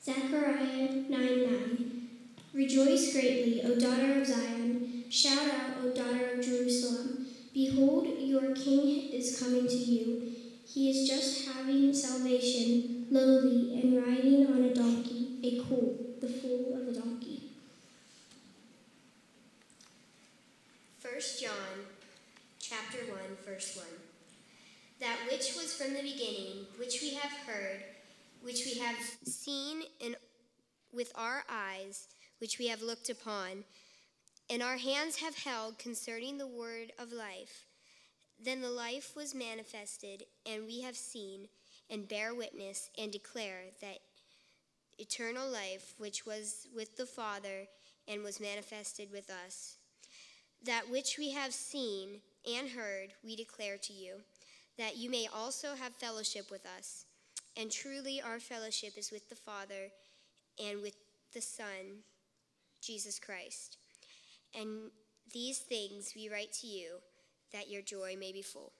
Zechariah 0.05 1.05
9 1.09 1.09
9. 1.11 2.09
Rejoice 2.55 3.13
greatly, 3.13 3.63
O 3.63 3.79
daughter 3.79 4.21
of 4.21 4.27
Zion. 4.27 5.05
Shout 5.09 5.47
out, 5.47 5.77
O 5.81 5.95
daughter 5.95 6.33
of 6.33 6.45
Jerusalem. 6.45 7.27
Behold, 7.55 8.09
your 8.19 8.53
king 8.53 9.13
is 9.13 9.39
coming 9.39 9.69
to 9.69 9.77
you. 9.77 10.33
He 10.67 10.91
is 10.91 11.09
just 11.09 11.47
having 11.47 11.95
salvation, 11.95 13.07
lowly, 13.13 13.81
and 13.81 14.05
riding 14.05 14.49
on 14.49 14.65
a 14.65 14.75
donkey, 14.75 15.39
a 15.45 15.63
colt, 15.69 16.21
the 16.21 16.29
foal 16.29 16.81
of 16.81 16.89
a 16.89 16.99
donkey. 16.99 17.51
1 21.01 21.15
John 21.41 21.87
chapter 22.59 22.99
1, 23.09 23.19
verse 23.47 23.77
1. 23.77 23.87
That 24.99 25.31
which 25.31 25.55
was 25.55 25.75
from 25.75 25.95
the 25.95 26.03
beginning, 26.03 26.67
which 26.77 27.01
we 27.03 27.11
have 27.11 27.33
heard, 27.47 27.85
which 28.43 28.65
we 28.67 28.81
have 28.81 28.97
seen 29.25 29.83
in, 30.01 30.17
with 30.93 31.13
our 31.15 31.45
eyes, 31.49 32.09
which 32.39 32.59
we 32.59 32.69
have 32.69 32.83
looked 32.83 33.09
upon, 33.09 33.65
and 34.51 34.63
our 34.63 34.77
hands 34.77 35.17
have 35.17 35.37
held 35.37 35.79
concerning 35.79 36.37
the 36.39 36.47
word 36.47 36.93
of 36.99 37.13
life. 37.13 37.67
Then 38.45 38.61
the 38.61 38.71
life 38.71 39.13
was 39.17 39.35
manifested, 39.35 40.25
and 40.45 40.67
we 40.67 40.83
have 40.83 40.97
seen, 40.97 41.49
and 41.89 42.09
bear 42.09 42.35
witness, 42.35 42.91
and 42.99 43.13
declare 43.13 43.67
that 43.81 43.99
eternal 44.99 45.49
life 45.49 45.95
which 45.99 46.27
was 46.27 46.67
with 46.75 46.97
the 46.97 47.07
Father 47.07 47.67
and 48.09 48.23
was 48.23 48.41
manifested 48.41 49.11
with 49.13 49.31
us. 49.31 49.77
That 50.65 50.91
which 50.91 51.17
we 51.19 51.31
have 51.31 51.55
seen 51.55 52.21
and 52.47 52.71
heard, 52.71 53.15
we 53.25 53.37
declare 53.37 53.79
to 53.79 53.93
you, 53.93 54.17
that 54.79 54.97
you 54.97 55.11
may 55.11 55.29
also 55.33 55.75
have 55.75 55.95
fellowship 55.95 56.51
with 56.51 56.67
us. 56.67 57.05
And 57.57 57.71
truly, 57.71 58.21
our 58.23 58.41
fellowship 58.41 58.97
is 58.97 59.11
with 59.11 59.29
the 59.29 59.37
Father 59.37 59.91
and 60.63 60.81
with 60.81 60.97
the 61.35 61.41
Son, 61.41 62.05
Jesus 62.81 63.19
Christ. 63.19 63.79
And 64.55 64.91
these 65.33 65.59
things 65.59 66.13
we 66.17 66.29
write 66.29 66.53
to 66.61 66.67
you, 66.67 66.99
that 67.53 67.71
your 67.71 67.83
joy 67.83 68.17
may 68.19 68.33
be 68.33 68.43
full. 68.43 68.73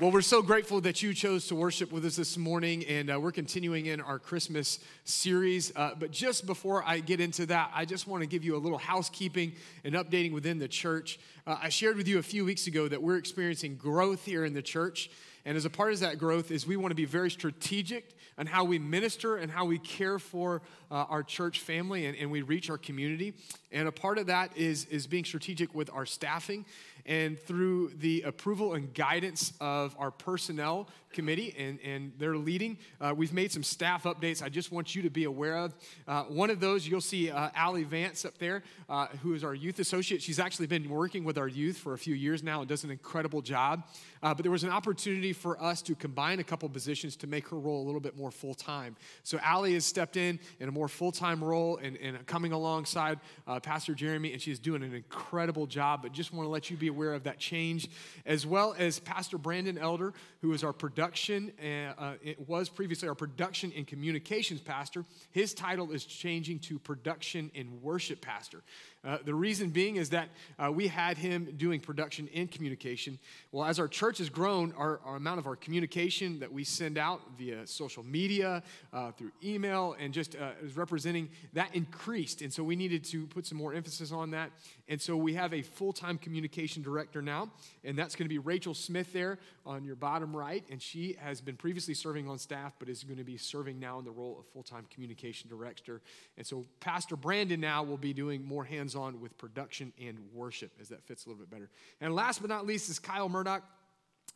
Well, 0.00 0.10
we're 0.10 0.22
so 0.22 0.40
grateful 0.40 0.80
that 0.80 1.02
you 1.02 1.12
chose 1.12 1.48
to 1.48 1.54
worship 1.54 1.92
with 1.92 2.06
us 2.06 2.16
this 2.16 2.38
morning, 2.38 2.86
and 2.86 3.12
uh, 3.12 3.20
we're 3.20 3.32
continuing 3.32 3.84
in 3.84 4.00
our 4.00 4.18
Christmas 4.18 4.78
series. 5.04 5.76
Uh, 5.76 5.90
but 5.98 6.10
just 6.10 6.46
before 6.46 6.82
I 6.86 7.00
get 7.00 7.20
into 7.20 7.44
that, 7.44 7.70
I 7.74 7.84
just 7.84 8.06
want 8.06 8.22
to 8.22 8.26
give 8.26 8.42
you 8.42 8.56
a 8.56 8.62
little 8.64 8.78
housekeeping 8.78 9.52
and 9.84 9.94
updating 9.94 10.32
within 10.32 10.58
the 10.58 10.68
church. 10.68 11.20
Uh, 11.46 11.58
I 11.60 11.68
shared 11.68 11.98
with 11.98 12.08
you 12.08 12.18
a 12.18 12.22
few 12.22 12.46
weeks 12.46 12.66
ago 12.66 12.88
that 12.88 13.02
we're 13.02 13.18
experiencing 13.18 13.76
growth 13.76 14.24
here 14.24 14.46
in 14.46 14.54
the 14.54 14.62
church. 14.62 15.10
And 15.44 15.54
as 15.54 15.66
a 15.66 15.70
part 15.70 15.92
of 15.92 16.00
that 16.00 16.18
growth 16.18 16.50
is 16.50 16.66
we 16.66 16.78
want 16.78 16.92
to 16.92 16.96
be 16.96 17.04
very 17.04 17.30
strategic 17.30 18.16
on 18.38 18.46
how 18.46 18.64
we 18.64 18.78
minister 18.78 19.36
and 19.36 19.52
how 19.52 19.66
we 19.66 19.78
care 19.78 20.18
for 20.18 20.62
uh, 20.90 20.94
our 21.10 21.22
church 21.22 21.60
family 21.60 22.06
and, 22.06 22.16
and 22.16 22.30
we 22.30 22.40
reach 22.40 22.70
our 22.70 22.78
community. 22.78 23.34
And 23.70 23.86
a 23.86 23.92
part 23.92 24.16
of 24.16 24.26
that 24.28 24.56
is, 24.56 24.86
is 24.86 25.06
being 25.06 25.24
strategic 25.24 25.74
with 25.74 25.90
our 25.92 26.06
staffing 26.06 26.64
and 27.06 27.38
through 27.38 27.92
the 27.98 28.22
approval 28.22 28.74
and 28.74 28.92
guidance 28.94 29.52
of 29.60 29.94
our 29.98 30.10
personnel 30.10 30.88
committee 31.12 31.54
and, 31.58 31.80
and 31.80 32.12
their 32.18 32.36
leading, 32.36 32.78
uh, 33.00 33.12
we've 33.16 33.32
made 33.32 33.50
some 33.50 33.62
staff 33.62 34.04
updates 34.04 34.42
I 34.42 34.48
just 34.48 34.70
want 34.70 34.94
you 34.94 35.02
to 35.02 35.10
be 35.10 35.24
aware 35.24 35.56
of. 35.56 35.74
Uh, 36.06 36.24
one 36.24 36.50
of 36.50 36.60
those, 36.60 36.86
you'll 36.86 37.00
see 37.00 37.30
uh, 37.30 37.50
Allie 37.54 37.84
Vance 37.84 38.24
up 38.24 38.38
there, 38.38 38.62
uh, 38.88 39.06
who 39.22 39.34
is 39.34 39.42
our 39.44 39.54
youth 39.54 39.78
associate. 39.78 40.22
She's 40.22 40.38
actually 40.38 40.66
been 40.66 40.88
working 40.88 41.24
with 41.24 41.38
our 41.38 41.48
youth 41.48 41.78
for 41.78 41.94
a 41.94 41.98
few 41.98 42.14
years 42.14 42.42
now 42.42 42.60
and 42.60 42.68
does 42.68 42.84
an 42.84 42.90
incredible 42.90 43.42
job. 43.42 43.84
Uh, 44.22 44.34
but 44.34 44.42
there 44.42 44.52
was 44.52 44.64
an 44.64 44.70
opportunity 44.70 45.32
for 45.32 45.60
us 45.62 45.82
to 45.82 45.94
combine 45.94 46.40
a 46.40 46.44
couple 46.44 46.68
positions 46.68 47.16
to 47.16 47.26
make 47.26 47.48
her 47.48 47.58
role 47.58 47.82
a 47.82 47.86
little 47.86 48.00
bit 48.00 48.16
more 48.16 48.30
full 48.30 48.54
time. 48.54 48.96
So 49.22 49.38
Allie 49.42 49.74
has 49.74 49.84
stepped 49.84 50.16
in 50.16 50.38
in 50.60 50.68
a 50.68 50.72
more 50.72 50.88
full 50.88 51.12
time 51.12 51.42
role 51.42 51.78
and, 51.78 51.96
and 51.96 52.24
coming 52.26 52.52
alongside 52.52 53.18
uh, 53.46 53.60
Pastor 53.60 53.94
Jeremy, 53.94 54.32
and 54.32 54.40
she's 54.40 54.58
doing 54.58 54.82
an 54.82 54.94
incredible 54.94 55.66
job. 55.66 56.02
But 56.02 56.12
just 56.12 56.32
want 56.32 56.46
to 56.46 56.50
let 56.50 56.70
you 56.70 56.76
be 56.76 56.89
aware 56.90 57.14
of 57.14 57.22
that 57.24 57.38
change, 57.38 57.88
as 58.26 58.46
well 58.46 58.74
as 58.78 58.98
Pastor 58.98 59.38
Brandon 59.38 59.78
Elder, 59.78 60.12
who 60.42 60.52
is 60.52 60.62
our 60.62 60.74
production, 60.74 61.52
uh, 61.62 61.92
uh, 61.98 62.14
it 62.22 62.46
was 62.46 62.68
previously 62.68 63.08
our 63.08 63.14
production 63.14 63.72
and 63.74 63.86
communications 63.86 64.60
pastor. 64.60 65.06
His 65.30 65.54
title 65.54 65.92
is 65.92 66.04
changing 66.04 66.58
to 66.60 66.78
production 66.78 67.50
and 67.54 67.80
worship 67.82 68.20
pastor. 68.20 68.62
Uh, 69.02 69.16
the 69.24 69.34
reason 69.34 69.70
being 69.70 69.96
is 69.96 70.10
that 70.10 70.28
uh, 70.58 70.70
we 70.70 70.86
had 70.86 71.16
him 71.16 71.54
doing 71.56 71.80
production 71.80 72.28
and 72.34 72.50
communication. 72.50 73.18
Well, 73.50 73.64
as 73.64 73.78
our 73.78 73.88
church 73.88 74.18
has 74.18 74.28
grown, 74.28 74.74
our, 74.76 75.00
our 75.04 75.16
amount 75.16 75.38
of 75.38 75.46
our 75.46 75.56
communication 75.56 76.38
that 76.40 76.52
we 76.52 76.64
send 76.64 76.98
out 76.98 77.22
via 77.38 77.66
social 77.66 78.02
media, 78.02 78.62
uh, 78.92 79.12
through 79.12 79.32
email, 79.42 79.96
and 79.98 80.12
just 80.12 80.36
uh, 80.36 80.50
is 80.62 80.76
representing 80.76 81.30
that 81.54 81.74
increased. 81.74 82.42
And 82.42 82.52
so 82.52 82.62
we 82.62 82.76
needed 82.76 83.02
to 83.04 83.26
put 83.26 83.46
some 83.46 83.56
more 83.56 83.72
emphasis 83.72 84.12
on 84.12 84.32
that. 84.32 84.50
And 84.86 85.00
so 85.00 85.16
we 85.16 85.32
have 85.34 85.54
a 85.54 85.62
full 85.62 85.94
time 85.94 86.18
communication 86.18 86.82
director 86.82 87.22
now, 87.22 87.50
and 87.84 87.98
that's 87.98 88.14
going 88.14 88.26
to 88.26 88.28
be 88.28 88.38
Rachel 88.38 88.74
Smith 88.74 89.14
there 89.14 89.38
on 89.64 89.82
your 89.84 89.96
bottom 89.96 90.36
right. 90.36 90.64
And 90.70 90.82
she 90.82 91.16
has 91.20 91.40
been 91.40 91.56
previously 91.56 91.94
serving 91.94 92.28
on 92.28 92.38
staff, 92.38 92.74
but 92.78 92.88
is 92.88 93.04
going 93.04 93.18
to 93.18 93.24
be 93.24 93.38
serving 93.38 93.78
now 93.80 93.98
in 93.98 94.04
the 94.04 94.10
role 94.10 94.36
of 94.38 94.46
full 94.52 94.62
time 94.62 94.84
communication 94.92 95.48
director. 95.48 96.02
And 96.36 96.46
so 96.46 96.66
Pastor 96.80 97.16
Brandon 97.16 97.60
now 97.60 97.82
will 97.82 97.96
be 97.96 98.12
doing 98.12 98.44
more 98.44 98.64
hands 98.64 98.89
on 98.96 99.20
with 99.20 99.36
production 99.38 99.92
and 100.00 100.18
worship 100.32 100.72
as 100.80 100.88
that 100.88 101.02
fits 101.04 101.26
a 101.26 101.28
little 101.28 101.40
bit 101.44 101.50
better. 101.50 101.70
And 102.00 102.14
last 102.14 102.40
but 102.40 102.48
not 102.48 102.66
least 102.66 102.90
is 102.90 102.98
Kyle 102.98 103.28
Murdoch 103.28 103.62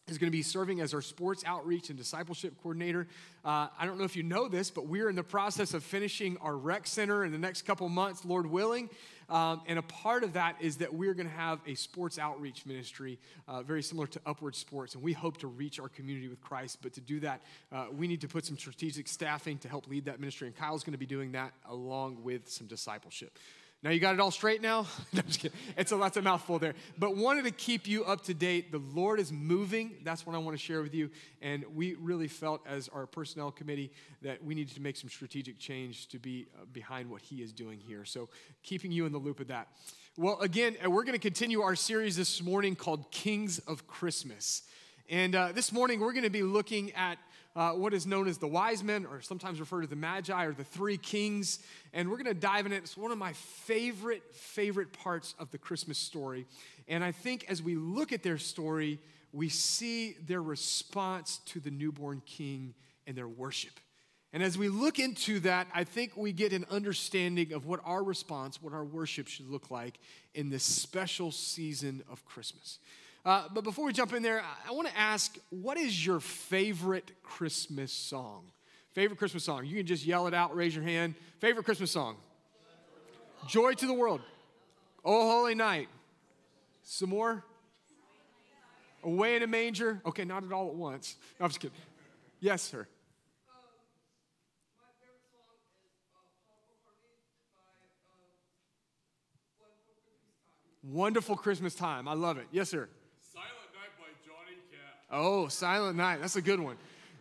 is 0.07 0.19
going 0.19 0.31
to 0.31 0.37
be 0.37 0.43
serving 0.43 0.81
as 0.83 0.93
our 0.93 1.01
sports 1.01 1.45
outreach 1.47 1.89
and 1.89 1.97
discipleship 1.97 2.55
coordinator. 2.63 3.07
Uh, 3.43 3.69
I 3.79 3.87
don't 3.87 3.97
know 3.97 4.05
if 4.05 4.17
you 4.17 4.23
know 4.23 4.49
this, 4.49 4.71
but 4.71 4.87
we're 4.87 5.09
in 5.09 5.17
the 5.17 5.23
process 5.23 5.73
of 5.73 5.83
finishing 5.83 6.37
our 6.43 6.57
rec 6.57 6.87
center 6.87 7.25
in 7.25 7.33
the 7.33 7.39
next 7.39 7.63
couple 7.63 7.89
months, 7.89 8.23
Lord 8.25 8.47
willing. 8.47 8.91
Um, 9.31 9.63
and 9.67 9.79
a 9.79 9.83
part 9.83 10.23
of 10.23 10.35
that 10.35 10.57
is 10.61 10.77
that 10.79 10.93
we're 10.93 11.15
going 11.15 11.29
to 11.29 11.35
have 11.35 11.61
a 11.67 11.75
sports 11.75 12.19
outreach 12.19 12.67
ministry 12.67 13.19
uh, 13.49 13.63
very 13.63 13.83
similar 13.83 14.07
to 14.09 14.21
Upward 14.27 14.55
Sports. 14.55 14.95
And 14.95 15.03
we 15.03 15.15
hope 15.15 15.39
to 15.39 15.47
reach 15.47 15.81
our 15.81 15.89
community 15.89 16.29
with 16.29 16.43
Christ. 16.43 16.81
But 16.83 16.93
to 16.95 17.01
do 17.01 17.21
that, 17.21 17.41
uh, 17.73 17.87
we 17.91 18.07
need 18.07 18.21
to 18.21 18.29
put 18.29 18.45
some 18.45 18.59
strategic 18.59 19.09
staffing 19.09 19.57
to 19.59 19.69
help 19.69 19.89
lead 19.89 20.05
that 20.05 20.21
ministry. 20.21 20.49
And 20.49 20.55
Kyle's 20.55 20.85
going 20.85 20.93
to 20.93 20.99
be 20.99 21.07
doing 21.07 21.33
that 21.33 21.53
along 21.67 22.23
with 22.23 22.51
some 22.51 22.67
discipleship. 22.67 23.39
Now 23.85 23.91
you 23.91 24.01
got 24.01 24.15
it 24.15 24.21
all 24.21 24.31
straight 24.31 24.63
now? 24.63 24.87
no, 25.13 25.21
I'm 25.21 25.27
just 25.27 25.41
kidding. 25.41 25.59
It's 25.77 25.93
a, 25.93 25.97
that's 25.97 26.17
a 26.17 26.23
mouthful 26.23 26.59
there. 26.59 26.73
But 26.99 27.19
wanted 27.19 27.45
to 27.45 27.51
keep 27.51 27.87
you 27.87 28.03
up 28.07 28.25
to 28.25 28.33
date. 28.33 28.73
The 28.73 28.79
Lord 28.95 29.21
is 29.21 29.31
moving. 29.31 29.97
That's 30.03 30.27
what 30.27 30.35
I 30.35 30.39
want 30.39 30.57
to 30.57 30.63
share 30.63 30.81
with 30.81 30.95
you. 30.95 31.11
And 31.43 31.67
we 31.75 31.93
really 31.97 32.27
felt 32.27 32.67
as 32.67 32.89
our 32.89 33.05
personnel 33.07 33.51
committee 33.51 33.93
that 34.23 34.43
we 34.43 34.55
needed 34.55 34.75
to 34.77 34.81
make 34.81 34.97
some 34.97 35.11
strategic 35.11 35.59
change 35.59 36.09
to 36.09 36.19
be 36.19 36.47
uh, 36.57 36.65
behind 36.73 37.11
what 37.11 37.21
He 37.21 37.43
is 37.43 37.53
doing 37.53 37.79
here. 37.79 38.07
So 38.07 38.31
keeping 38.63 38.91
you 38.91 39.05
in 39.05 39.13
the 39.13 39.19
loop 39.19 39.39
of 39.39 39.49
that. 39.49 39.69
Well, 40.17 40.41
again, 40.41 40.79
uh, 40.83 40.89
we're 40.89 41.05
going 41.05 41.13
to 41.13 41.19
continue 41.19 41.61
our 41.61 41.77
series 41.77 42.17
this 42.17 42.43
morning 42.43 42.77
called 42.77 43.11
Kings 43.11 43.59
of 43.59 43.87
Christmas. 43.87 44.63
And 45.11 45.35
uh, 45.35 45.53
this 45.53 45.73
morning 45.73 46.01
we're 46.01 46.15
going 46.15 46.25
to 46.25 46.31
be 46.31 46.43
looking 46.43 46.93
at 46.93 47.19
uh, 47.57 47.71
what 47.71 47.95
is 47.95 48.07
known 48.07 48.27
as 48.27 48.39
the 48.39 48.49
wise 48.49 48.83
men, 48.83 49.07
or 49.07 49.21
sometimes 49.21 49.61
referred 49.61 49.83
to 49.83 49.87
the 49.87 49.97
magi, 49.97 50.45
or 50.45 50.53
the 50.53 50.65
three 50.65 50.97
kings. 50.97 51.61
And 51.93 52.11
we're 52.11 52.17
going 52.17 52.27
to 52.27 52.35
dive 52.35 52.67
in 52.67 52.73
it. 52.73 52.79
It's 52.79 52.97
one 52.97 53.13
of 53.13 53.19
my 53.19 53.33
favorite, 53.33 54.23
favorite 54.35 54.93
parts 54.93 55.35
of 55.39 55.51
the 55.51 55.59
Christmas 55.59 55.99
story. 55.99 56.47
And 56.89 57.05
I 57.05 57.13
think 57.13 57.45
as 57.49 57.63
we 57.63 57.77
look 57.77 58.13
at 58.13 58.23
their 58.23 58.39
story, 58.39 58.99
we 59.33 59.49
see 59.49 60.17
their 60.27 60.43
response 60.43 61.41
to 61.47 61.61
the 61.61 61.71
newborn 61.71 62.23
king 62.27 62.75
and 63.07 63.17
their 63.17 63.29
worship. 63.29 63.81
And 64.33 64.43
as 64.43 64.59
we 64.59 64.69
look 64.69 64.99
into 64.99 65.39
that, 65.41 65.69
I 65.73 65.85
think 65.85 66.17
we 66.17 66.33
get 66.33 66.53
an 66.53 66.67
understanding 66.69 67.53
of 67.53 67.67
what 67.67 67.79
our 67.85 68.03
response, 68.03 68.61
what 68.61 68.73
our 68.73 68.85
worship 68.85 69.29
should 69.29 69.49
look 69.49 69.71
like 69.71 70.01
in 70.35 70.51
this 70.51 70.65
special 70.65 71.31
season 71.31 72.03
of 72.11 72.25
Christmas. 72.25 72.81
Uh, 73.25 73.49
but 73.53 73.65
before 73.65 73.87
we 73.87 73.93
jump 73.93 74.13
in 74.13 74.23
there, 74.23 74.41
I, 74.41 74.71
I 74.71 74.73
want 74.73 74.89
to 74.89 74.99
ask 74.99 75.37
what 75.51 75.77
is 75.79 76.05
your 76.05 76.21
favorite 76.21 77.11
Christmas 77.23 77.93
song? 77.93 78.45
Favorite 78.93 79.19
Christmas 79.19 79.45
song? 79.45 79.65
You 79.65 79.77
can 79.77 79.87
just 79.87 80.05
yell 80.05 80.27
it 80.27 80.35
out, 80.35 80.55
raise 80.55 80.75
your 80.75 80.85
hand. 80.85 81.15
Favorite 81.41 81.65
Christmas 81.65 81.91
song? 81.91 82.17
Joy 83.47 83.73
to 83.75 83.87
the 83.87 83.95
world. 83.95 84.21
Oh, 85.05 85.29
holy 85.29 85.55
night. 85.55 85.89
Some 86.83 87.11
more? 87.11 87.45
Away 89.03 89.37
in 89.37 89.43
a 89.43 89.47
manger? 89.47 90.01
Okay, 90.07 90.25
not 90.25 90.45
at 90.45 90.53
all 90.53 90.69
at 90.69 90.75
once. 90.75 91.17
No, 91.39 91.45
I'm 91.45 91.51
just 91.51 91.61
kidding. 91.61 91.77
Yes, 92.41 92.63
sir. 92.63 92.87
Wonderful 100.83 101.37
Christmas 101.37 101.75
time. 101.75 102.07
I 102.07 102.13
love 102.13 102.37
it. 102.37 102.47
Yes, 102.53 102.69
sir. 102.69 102.89
Silent 103.33 103.51
Night 103.73 103.91
by 103.99 104.13
Johnny 104.25 104.61
Cash. 104.71 105.04
Oh, 105.17 105.47
Silent 105.47 105.97
Night. 105.97 106.21
That's 106.21 106.35
a 106.35 106.43
good 106.43 106.59
one. 106.59 106.77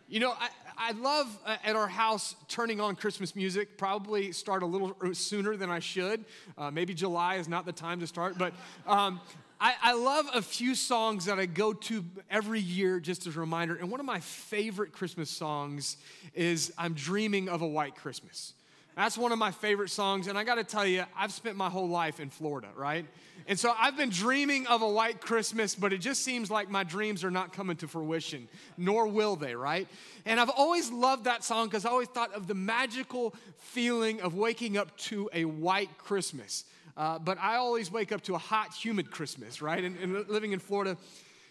You 0.09 0.19
know, 0.19 0.31
I, 0.31 0.49
I 0.75 0.91
love 0.93 1.27
uh, 1.45 1.57
at 1.63 1.75
our 1.75 1.87
house 1.87 2.35
turning 2.47 2.81
on 2.81 2.95
Christmas 2.95 3.35
music. 3.35 3.77
Probably 3.77 4.31
start 4.31 4.63
a 4.63 4.65
little 4.65 4.95
sooner 5.13 5.55
than 5.55 5.69
I 5.69 5.77
should. 5.77 6.25
Uh, 6.57 6.71
maybe 6.71 6.95
July 6.95 7.35
is 7.35 7.47
not 7.47 7.67
the 7.67 7.71
time 7.71 7.99
to 7.99 8.07
start, 8.07 8.35
but 8.35 8.53
um, 8.87 9.21
I, 9.61 9.75
I 9.79 9.93
love 9.93 10.25
a 10.33 10.41
few 10.41 10.73
songs 10.73 11.25
that 11.25 11.37
I 11.37 11.45
go 11.45 11.71
to 11.71 12.03
every 12.31 12.59
year 12.59 12.99
just 12.99 13.27
as 13.27 13.37
a 13.37 13.39
reminder. 13.39 13.75
And 13.75 13.91
one 13.91 13.99
of 13.99 14.07
my 14.07 14.21
favorite 14.21 14.91
Christmas 14.91 15.29
songs 15.29 15.97
is 16.33 16.73
I'm 16.79 16.95
Dreaming 16.95 17.47
of 17.47 17.61
a 17.61 17.67
White 17.67 17.95
Christmas. 17.95 18.55
That's 18.95 19.17
one 19.17 19.31
of 19.31 19.39
my 19.39 19.51
favorite 19.51 19.89
songs. 19.89 20.27
And 20.27 20.37
I 20.37 20.43
got 20.43 20.55
to 20.55 20.63
tell 20.63 20.85
you, 20.85 21.05
I've 21.17 21.33
spent 21.33 21.55
my 21.55 21.69
whole 21.69 21.87
life 21.87 22.19
in 22.19 22.29
Florida, 22.29 22.69
right? 22.75 23.05
And 23.47 23.59
so 23.59 23.73
I've 23.77 23.97
been 23.97 24.09
dreaming 24.09 24.67
of 24.67 24.81
a 24.81 24.89
white 24.89 25.19
Christmas, 25.19 25.75
but 25.75 25.91
it 25.91 25.97
just 25.97 26.23
seems 26.23 26.49
like 26.49 26.69
my 26.69 26.83
dreams 26.83 27.23
are 27.23 27.31
not 27.31 27.51
coming 27.51 27.75
to 27.77 27.87
fruition, 27.87 28.47
nor 28.77 29.07
will 29.07 29.35
they, 29.35 29.55
right? 29.55 29.87
And 30.25 30.39
I've 30.39 30.49
always 30.49 30.91
loved 30.91 31.25
that 31.25 31.43
song 31.43 31.67
because 31.67 31.85
I 31.85 31.89
always 31.89 32.07
thought 32.07 32.33
of 32.33 32.47
the 32.47 32.53
magical 32.53 33.35
feeling 33.57 34.21
of 34.21 34.35
waking 34.35 34.77
up 34.77 34.95
to 34.97 35.29
a 35.33 35.45
white 35.45 35.97
Christmas. 35.97 36.65
Uh, 36.95 37.19
but 37.19 37.37
I 37.39 37.55
always 37.55 37.91
wake 37.91 38.11
up 38.11 38.21
to 38.23 38.35
a 38.35 38.37
hot, 38.39 38.73
humid 38.73 39.11
Christmas, 39.11 39.61
right? 39.61 39.83
And, 39.83 39.97
and 39.97 40.29
living 40.29 40.53
in 40.53 40.59
Florida. 40.59 40.95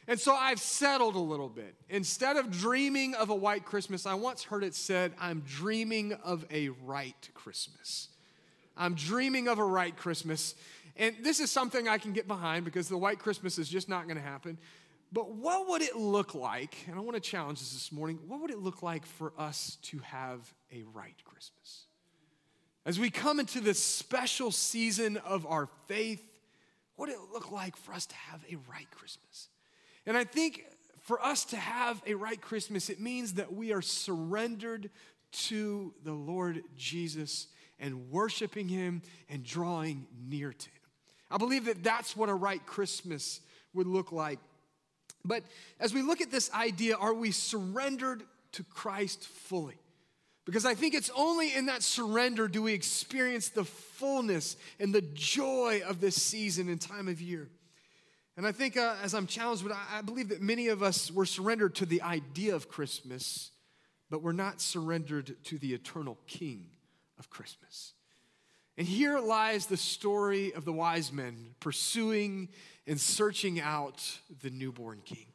And 0.09 0.19
so 0.19 0.35
I've 0.35 0.61
settled 0.61 1.15
a 1.15 1.21
little 1.21 1.49
bit. 1.49 1.75
Instead 1.89 2.37
of 2.37 2.51
dreaming 2.51 3.15
of 3.15 3.31
a 3.31 3.35
white 3.35 3.65
Christmas, 3.65 4.05
I 4.05 4.15
once 4.15 4.43
heard 4.43 4.65
it 4.65 4.75
said, 4.75 5.13
I'm 5.21 5.41
dreaming 5.47 6.13
of 6.25 6.45
a 6.51 6.71
right 6.71 7.29
Christmas. 7.35 8.09
I'm 8.77 8.95
dreaming 8.95 9.49
of 9.49 9.59
a 9.59 9.65
right 9.65 9.97
Christmas. 9.97 10.55
And 10.97 11.17
this 11.23 11.39
is 11.39 11.51
something 11.51 11.89
I 11.89 11.99
can 11.99 12.13
get 12.13 12.27
behind 12.27 12.65
because 12.65 12.89
the 12.89 12.99
white 12.99 13.21
Christmas 13.21 13.59
is 13.59 13.69
just 13.69 13.89
not 13.89 14.07
going 14.07 14.17
to 14.17 14.23
happen. 14.23 14.59
But 15.13 15.35
what 15.35 15.69
would 15.69 15.83
it 15.83 15.95
look 15.95 16.35
like? 16.35 16.75
And 16.89 16.97
I 16.97 17.01
want 17.01 17.15
to 17.15 17.21
challenge 17.21 17.61
this 17.61 17.73
this 17.73 17.93
morning. 17.93 18.19
What 18.27 18.41
would 18.41 18.51
it 18.51 18.59
look 18.59 18.83
like 18.83 19.07
for 19.07 19.33
us 19.39 19.77
to 19.83 19.99
have 19.99 20.53
a 20.73 20.83
right 20.95 21.17
Christmas? 21.25 21.85
As 22.85 22.99
we 22.99 23.11
come 23.11 23.39
into 23.39 23.61
this 23.61 23.79
special 23.79 24.51
season 24.51 25.19
of 25.19 25.47
our 25.47 25.69
faith, 25.87 26.27
what 26.97 27.09
would 27.09 27.15
it 27.15 27.21
look 27.33 27.53
like 27.53 27.77
for 27.77 27.93
us 27.93 28.07
to 28.07 28.15
have 28.15 28.43
a 28.51 28.57
right 28.71 28.91
Christmas? 28.91 29.49
And 30.07 30.17
I 30.17 30.25
think 30.25 30.65
for 31.01 31.23
us 31.25 31.45
to 31.47 31.57
have 31.57 32.03
a 32.07 32.15
right 32.15 32.41
Christmas, 32.41 32.91
it 32.91 33.01
means 33.01 33.35
that 33.35 33.53
we 33.53 33.73
are 33.73 33.83
surrendered 33.83 34.91
to 35.33 35.95
the 36.05 36.13
Lord 36.13 36.63
Jesus 36.77 37.49
and 37.79 38.11
worshiping 38.11 38.69
Him 38.69 39.03
and 39.29 39.43
drawing 39.43 40.07
near 40.29 40.53
to 40.53 40.71
Him. 40.71 40.81
I 41.31 41.39
believe 41.39 41.65
that 41.65 41.83
that's 41.83 42.17
what 42.17 42.29
a 42.29 42.35
right 42.35 42.65
Christmas 42.67 43.41
would 43.75 43.87
look 43.87 44.13
like 44.13 44.39
But 45.25 45.45
as 45.79 45.95
we 45.95 46.03
look 46.03 46.21
at 46.21 46.31
this 46.31 46.53
idea, 46.53 46.97
are 46.97 47.15
we 47.15 47.31
surrendered 47.31 48.23
to 48.53 48.65
Christ 48.65 49.27
fully? 49.27 49.79
Because 50.45 50.67
I 50.67 50.75
think 50.75 50.95
it's 50.95 51.11
only 51.15 51.55
in 51.55 51.67
that 51.67 51.83
surrender 51.83 52.49
do 52.49 52.63
we 52.63 52.73
experience 52.73 53.49
the 53.49 53.65
fullness 53.65 54.57
and 54.81 54.93
the 54.93 55.03
joy 55.03 55.83
of 55.87 56.01
this 56.01 56.21
season 56.21 56.69
and 56.69 56.81
time 56.81 57.07
of 57.07 57.21
year. 57.21 57.49
And 58.37 58.47
I 58.47 58.53
think 58.53 58.77
uh, 58.77 58.97
as 59.03 59.15
I'm 59.15 59.27
challenged, 59.27 59.63
but 59.63 59.77
I, 59.93 60.01
believe 60.01 60.31
that 60.31 60.41
many 60.41 60.69
of 60.69 60.83
us 60.83 61.11
were 61.11 61.27
surrendered 61.27 61.75
to 61.77 61.87
the 61.87 62.01
idea 62.01 62.55
of 62.55 62.69
Christmas, 62.69 63.51
but 64.09 64.23
we're 64.23 64.33
not 64.33 64.61
surrendered 64.61 65.37
to 65.45 65.59
the 65.59 65.75
eternal 65.75 66.19
King 66.27 66.67
of 67.19 67.29
Christmas. 67.29 67.93
And 68.79 68.87
here 68.87 69.19
lies 69.19 69.67
the 69.67 69.77
story 69.77 70.55
of 70.55 70.65
the 70.65 70.73
wise 70.73 71.13
men 71.13 71.55
pursuing 71.61 72.49
and 72.87 72.99
searching 72.99 73.61
out 73.61 74.03
the 74.41 74.51
newborn 74.51 75.03
king. 75.05 75.27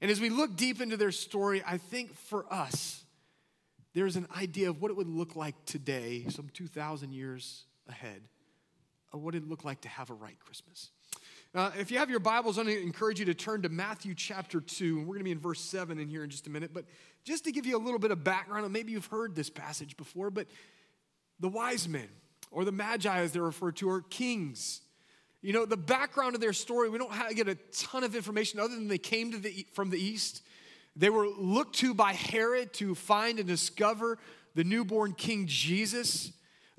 And 0.00 0.10
as 0.10 0.20
we 0.20 0.30
look 0.30 0.56
deep 0.56 0.80
into 0.80 0.96
their 0.96 1.10
story, 1.10 1.62
I 1.66 1.78
think 1.78 2.14
for 2.14 2.50
us, 2.52 3.04
there's 3.94 4.16
an 4.16 4.26
idea 4.36 4.70
of 4.70 4.80
what 4.80 4.90
it 4.90 4.96
would 4.96 5.08
look 5.08 5.36
like 5.36 5.54
today, 5.66 6.24
some 6.28 6.48
2,000 6.52 7.12
years 7.12 7.64
ahead, 7.88 8.22
of 9.12 9.20
what 9.20 9.34
it 9.34 9.40
would 9.40 9.50
look 9.50 9.64
like 9.64 9.82
to 9.82 9.88
have 9.88 10.10
a 10.10 10.14
right 10.14 10.38
Christmas. 10.38 10.90
Uh, 11.54 11.70
if 11.78 11.90
you 11.90 11.98
have 11.98 12.08
your 12.08 12.18
Bibles, 12.18 12.56
I'm 12.56 12.64
going 12.64 12.78
to 12.78 12.82
encourage 12.82 13.20
you 13.20 13.26
to 13.26 13.34
turn 13.34 13.60
to 13.60 13.68
Matthew 13.68 14.14
chapter 14.14 14.58
2. 14.58 14.96
and 14.96 15.06
We're 15.06 15.16
going 15.16 15.18
to 15.18 15.24
be 15.24 15.32
in 15.32 15.38
verse 15.38 15.60
7 15.60 15.98
in 15.98 16.08
here 16.08 16.24
in 16.24 16.30
just 16.30 16.46
a 16.46 16.50
minute. 16.50 16.72
But 16.72 16.86
just 17.24 17.44
to 17.44 17.52
give 17.52 17.66
you 17.66 17.76
a 17.76 17.82
little 17.82 17.98
bit 17.98 18.10
of 18.10 18.24
background, 18.24 18.72
maybe 18.72 18.92
you've 18.92 19.04
heard 19.04 19.34
this 19.34 19.50
passage 19.50 19.98
before, 19.98 20.30
but 20.30 20.46
the 21.40 21.50
wise 21.50 21.86
men, 21.86 22.08
or 22.50 22.64
the 22.64 22.72
magi 22.72 23.18
as 23.18 23.32
they're 23.32 23.42
referred 23.42 23.76
to, 23.76 23.90
are 23.90 24.00
kings. 24.00 24.80
You 25.42 25.52
know, 25.52 25.66
the 25.66 25.76
background 25.76 26.34
of 26.34 26.40
their 26.40 26.54
story, 26.54 26.88
we 26.88 26.96
don't 26.96 27.12
get 27.36 27.48
a 27.48 27.56
ton 27.70 28.02
of 28.02 28.16
information 28.16 28.58
other 28.58 28.74
than 28.74 28.88
they 28.88 28.96
came 28.96 29.32
to 29.32 29.38
the, 29.38 29.66
from 29.74 29.90
the 29.90 30.02
east. 30.02 30.40
They 30.96 31.10
were 31.10 31.28
looked 31.28 31.76
to 31.80 31.92
by 31.92 32.14
Herod 32.14 32.72
to 32.74 32.94
find 32.94 33.38
and 33.38 33.46
discover 33.46 34.16
the 34.54 34.64
newborn 34.64 35.12
King 35.12 35.46
Jesus. 35.46 36.32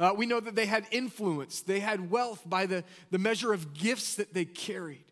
Uh, 0.03 0.13
we 0.13 0.25
know 0.25 0.41
that 0.41 0.53
they 0.53 0.65
had 0.65 0.85
influence, 0.91 1.61
they 1.61 1.79
had 1.79 2.11
wealth 2.11 2.41
by 2.45 2.65
the, 2.65 2.83
the 3.09 3.17
measure 3.17 3.53
of 3.53 3.73
gifts 3.73 4.15
that 4.15 4.33
they 4.33 4.43
carried. 4.43 5.05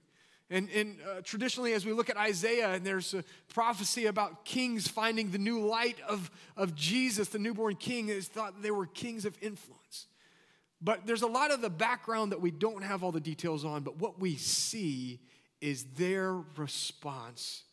And, 0.49 0.69
and 0.71 0.97
uh, 1.09 1.21
traditionally, 1.23 1.71
as 1.71 1.85
we 1.85 1.93
look 1.93 2.09
at 2.09 2.17
Isaiah, 2.17 2.71
and 2.71 2.85
there's 2.85 3.13
a 3.13 3.23
prophecy 3.53 4.07
about 4.07 4.43
kings 4.43 4.89
finding 4.89 5.31
the 5.31 5.37
new 5.37 5.65
light 5.65 5.95
of, 6.09 6.29
of 6.57 6.75
Jesus, 6.75 7.29
the 7.29 7.39
newborn 7.39 7.77
king, 7.77 8.09
is 8.09 8.27
thought 8.27 8.61
they 8.61 8.69
were 8.69 8.85
kings 8.85 9.23
of 9.23 9.37
influence. 9.41 10.07
But 10.81 11.07
there's 11.07 11.21
a 11.21 11.27
lot 11.27 11.51
of 11.51 11.61
the 11.61 11.69
background 11.69 12.33
that 12.33 12.41
we 12.41 12.51
don't 12.51 12.83
have 12.83 13.01
all 13.01 13.13
the 13.13 13.21
details 13.21 13.63
on, 13.63 13.83
but 13.83 13.97
what 13.97 14.19
we 14.19 14.35
see 14.35 15.21
is 15.61 15.85
their 15.95 16.33
response 16.57 17.63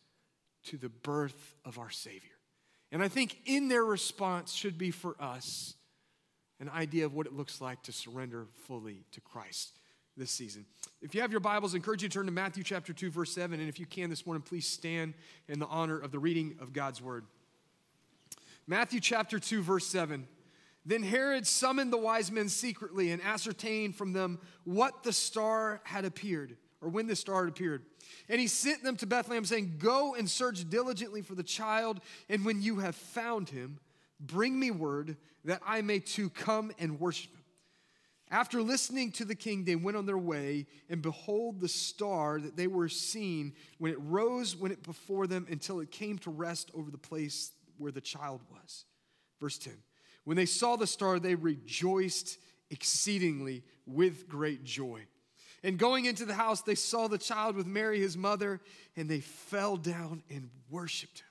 to 0.67 0.77
the 0.77 0.87
birth 0.87 1.53
of 1.65 1.79
our 1.79 1.89
Savior. 1.89 2.37
And 2.93 3.03
I 3.03 3.09
think 3.09 3.41
in 3.45 3.67
their 3.67 3.83
response 3.83 4.53
should 4.53 4.77
be 4.77 4.91
for 4.91 5.17
us 5.19 5.75
an 6.59 6.69
idea 6.69 7.05
of 7.05 7.13
what 7.13 7.25
it 7.25 7.33
looks 7.33 7.61
like 7.61 7.81
to 7.83 7.91
surrender 7.91 8.47
fully 8.67 9.03
to 9.11 9.21
Christ 9.21 9.71
this 10.17 10.31
season. 10.31 10.65
If 11.01 11.15
you 11.15 11.21
have 11.21 11.31
your 11.31 11.39
Bibles, 11.39 11.73
I 11.73 11.77
encourage 11.77 12.03
you 12.03 12.09
to 12.09 12.13
turn 12.13 12.25
to 12.25 12.31
Matthew 12.31 12.63
chapter 12.63 12.91
2, 12.91 13.09
verse 13.09 13.33
7. 13.33 13.59
And 13.59 13.69
if 13.69 13.79
you 13.79 13.85
can 13.85 14.09
this 14.09 14.25
morning, 14.25 14.41
please 14.41 14.67
stand 14.67 15.13
in 15.47 15.59
the 15.59 15.67
honor 15.67 15.97
of 15.97 16.11
the 16.11 16.19
reading 16.19 16.57
of 16.59 16.73
God's 16.73 17.01
word. 17.01 17.25
Matthew 18.67 18.99
chapter 18.99 19.39
2, 19.39 19.61
verse 19.61 19.87
7. 19.87 20.27
Then 20.85 21.03
Herod 21.03 21.47
summoned 21.47 21.93
the 21.93 21.97
wise 21.97 22.31
men 22.31 22.49
secretly 22.49 23.11
and 23.11 23.21
ascertained 23.21 23.95
from 23.95 24.13
them 24.13 24.39
what 24.63 25.03
the 25.03 25.13
star 25.13 25.81
had 25.83 26.05
appeared, 26.05 26.57
or 26.81 26.89
when 26.89 27.07
the 27.07 27.15
star 27.15 27.45
had 27.45 27.53
appeared. 27.53 27.83
And 28.27 28.39
he 28.39 28.47
sent 28.47 28.83
them 28.83 28.95
to 28.97 29.07
Bethlehem, 29.07 29.45
saying, 29.45 29.75
Go 29.79 30.15
and 30.15 30.29
search 30.29 30.69
diligently 30.69 31.21
for 31.21 31.35
the 31.35 31.43
child, 31.43 32.01
and 32.27 32.43
when 32.43 32.61
you 32.61 32.77
have 32.77 32.95
found 32.95 33.49
him, 33.49 33.79
bring 34.19 34.59
me 34.59 34.71
word 34.71 35.17
that 35.45 35.61
I 35.65 35.81
may 35.81 35.99
too 35.99 36.29
come 36.29 36.71
and 36.79 36.99
worship 36.99 37.31
him. 37.31 37.39
After 38.31 38.61
listening 38.61 39.11
to 39.13 39.25
the 39.25 39.35
king, 39.35 39.63
they 39.63 39.75
went 39.75 39.97
on 39.97 40.05
their 40.05 40.17
way, 40.17 40.67
and 40.87 41.01
behold, 41.01 41.59
the 41.59 41.67
star 41.67 42.39
that 42.39 42.55
they 42.55 42.67
were 42.67 42.87
seeing 42.87 43.53
when 43.79 43.91
it 43.91 43.97
rose, 44.01 44.55
went 44.55 44.73
it 44.73 44.83
before 44.83 45.25
them 45.25 45.47
until 45.49 45.79
it 45.79 45.89
came 45.89 46.19
to 46.19 46.29
rest 46.29 46.69
over 46.75 46.91
the 46.91 46.97
place 46.97 47.51
where 47.79 47.91
the 47.91 48.01
child 48.01 48.41
was. 48.51 48.85
Verse 49.39 49.57
10 49.57 49.73
When 50.25 50.37
they 50.37 50.45
saw 50.45 50.75
the 50.75 50.85
star, 50.85 51.19
they 51.19 51.33
rejoiced 51.33 52.37
exceedingly 52.69 53.63
with 53.87 54.29
great 54.29 54.63
joy. 54.63 55.05
And 55.63 55.77
going 55.77 56.05
into 56.05 56.25
the 56.25 56.35
house, 56.35 56.61
they 56.61 56.75
saw 56.75 57.07
the 57.07 57.17
child 57.17 57.55
with 57.55 57.65
Mary, 57.65 57.99
his 57.99 58.15
mother, 58.15 58.61
and 58.95 59.09
they 59.09 59.19
fell 59.19 59.75
down 59.75 60.23
and 60.29 60.49
worshiped 60.69 61.19
him. 61.19 61.28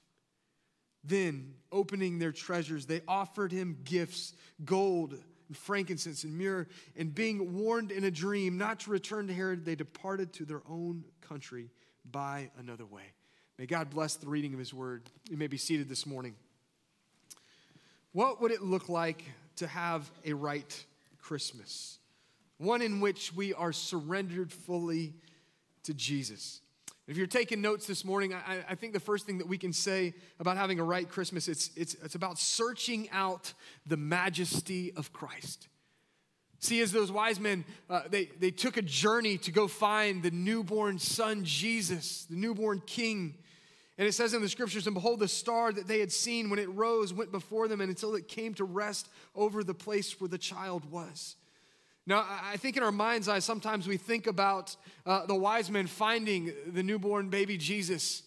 Then, 1.04 1.54
opening 1.72 2.18
their 2.18 2.32
treasures, 2.32 2.86
they 2.86 3.02
offered 3.06 3.52
him 3.52 3.78
gifts 3.84 4.34
gold 4.64 5.16
and 5.48 5.56
frankincense 5.56 6.24
and 6.24 6.36
myrrh. 6.36 6.66
And 6.96 7.14
being 7.14 7.56
warned 7.56 7.90
in 7.90 8.04
a 8.04 8.10
dream 8.10 8.58
not 8.58 8.80
to 8.80 8.90
return 8.90 9.26
to 9.28 9.34
Herod, 9.34 9.64
they 9.64 9.74
departed 9.74 10.32
to 10.34 10.44
their 10.44 10.62
own 10.68 11.04
country 11.20 11.70
by 12.10 12.50
another 12.58 12.86
way. 12.86 13.02
May 13.58 13.66
God 13.66 13.90
bless 13.90 14.16
the 14.16 14.28
reading 14.28 14.52
of 14.52 14.58
his 14.58 14.72
word. 14.72 15.10
You 15.28 15.36
may 15.36 15.48
be 15.48 15.56
seated 15.56 15.88
this 15.88 16.06
morning. 16.06 16.36
What 18.12 18.40
would 18.40 18.52
it 18.52 18.62
look 18.62 18.88
like 18.88 19.24
to 19.56 19.66
have 19.66 20.08
a 20.24 20.32
right 20.32 20.84
Christmas? 21.18 21.98
One 22.58 22.82
in 22.82 23.00
which 23.00 23.34
we 23.34 23.54
are 23.54 23.72
surrendered 23.72 24.52
fully 24.52 25.14
to 25.84 25.94
Jesus. 25.94 26.60
If 27.08 27.16
you're 27.16 27.26
taking 27.26 27.62
notes 27.62 27.86
this 27.86 28.04
morning, 28.04 28.34
I, 28.34 28.62
I, 28.68 28.74
think 28.74 28.92
the 28.92 29.00
first 29.00 29.24
thing 29.24 29.38
that 29.38 29.48
we 29.48 29.56
can 29.56 29.72
say 29.72 30.12
about 30.38 30.58
having 30.58 30.78
a 30.78 30.84
right 30.84 31.08
Christmas, 31.08 31.48
it's, 31.48 31.70
it's, 31.74 31.94
it's 31.94 32.14
about 32.14 32.38
searching 32.38 33.08
out 33.10 33.54
the 33.86 33.96
majesty 33.96 34.92
of 34.94 35.10
Christ. 35.10 35.68
See, 36.58 36.82
as 36.82 36.92
those 36.92 37.10
wise 37.10 37.40
men, 37.40 37.64
uh, 37.88 38.02
they, 38.10 38.26
they 38.38 38.50
took 38.50 38.76
a 38.76 38.82
journey 38.82 39.38
to 39.38 39.50
go 39.50 39.68
find 39.68 40.22
the 40.22 40.30
newborn 40.30 40.98
son, 40.98 41.44
Jesus, 41.44 42.26
the 42.26 42.36
newborn 42.36 42.82
king. 42.84 43.36
And 43.96 44.06
it 44.06 44.12
says 44.12 44.34
in 44.34 44.42
the 44.42 44.48
scriptures, 44.48 44.86
and 44.86 44.92
behold, 44.92 45.20
the 45.20 45.28
star 45.28 45.72
that 45.72 45.88
they 45.88 46.00
had 46.00 46.12
seen 46.12 46.50
when 46.50 46.58
it 46.58 46.68
rose 46.68 47.14
went 47.14 47.32
before 47.32 47.68
them 47.68 47.80
and 47.80 47.88
until 47.88 48.16
it 48.16 48.28
came 48.28 48.52
to 48.54 48.64
rest 48.64 49.08
over 49.34 49.64
the 49.64 49.72
place 49.72 50.20
where 50.20 50.28
the 50.28 50.36
child 50.36 50.90
was. 50.90 51.36
Now, 52.08 52.24
I 52.26 52.56
think 52.56 52.78
in 52.78 52.82
our 52.82 52.90
mind's 52.90 53.28
eye, 53.28 53.40
sometimes 53.40 53.86
we 53.86 53.98
think 53.98 54.26
about 54.26 54.74
uh, 55.04 55.26
the 55.26 55.34
wise 55.34 55.70
men 55.70 55.86
finding 55.86 56.54
the 56.66 56.82
newborn 56.82 57.28
baby 57.28 57.58
Jesus. 57.58 58.22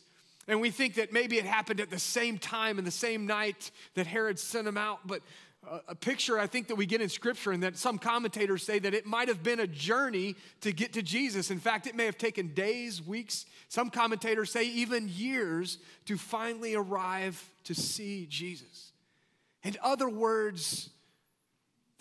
And 0.47 0.61
we 0.61 0.69
think 0.69 0.93
that 0.95 1.11
maybe 1.11 1.39
it 1.39 1.45
happened 1.45 1.79
at 1.79 1.89
the 1.89 1.97
same 1.97 2.37
time 2.37 2.77
and 2.77 2.85
the 2.85 2.91
same 2.91 3.25
night 3.25 3.71
that 3.95 4.05
Herod 4.05 4.37
sent 4.37 4.67
him 4.67 4.77
out. 4.77 4.99
But 5.07 5.23
uh, 5.67 5.79
a 5.87 5.95
picture 5.95 6.37
I 6.37 6.45
think 6.45 6.67
that 6.67 6.75
we 6.75 6.85
get 6.85 7.01
in 7.01 7.09
scripture, 7.09 7.51
and 7.51 7.63
that 7.63 7.75
some 7.75 7.97
commentators 7.97 8.61
say 8.61 8.77
that 8.77 8.93
it 8.93 9.07
might 9.07 9.29
have 9.29 9.41
been 9.41 9.59
a 9.59 9.67
journey 9.67 10.35
to 10.61 10.71
get 10.71 10.93
to 10.93 11.01
Jesus. 11.01 11.49
In 11.49 11.57
fact, 11.57 11.87
it 11.87 11.95
may 11.95 12.05
have 12.05 12.19
taken 12.19 12.53
days, 12.53 13.01
weeks, 13.01 13.47
some 13.67 13.89
commentators 13.89 14.51
say 14.51 14.65
even 14.65 15.09
years 15.09 15.79
to 16.05 16.17
finally 16.17 16.75
arrive 16.75 17.49
to 17.63 17.73
see 17.73 18.27
Jesus. 18.29 18.91
In 19.63 19.75
other 19.81 20.07
words, 20.07 20.91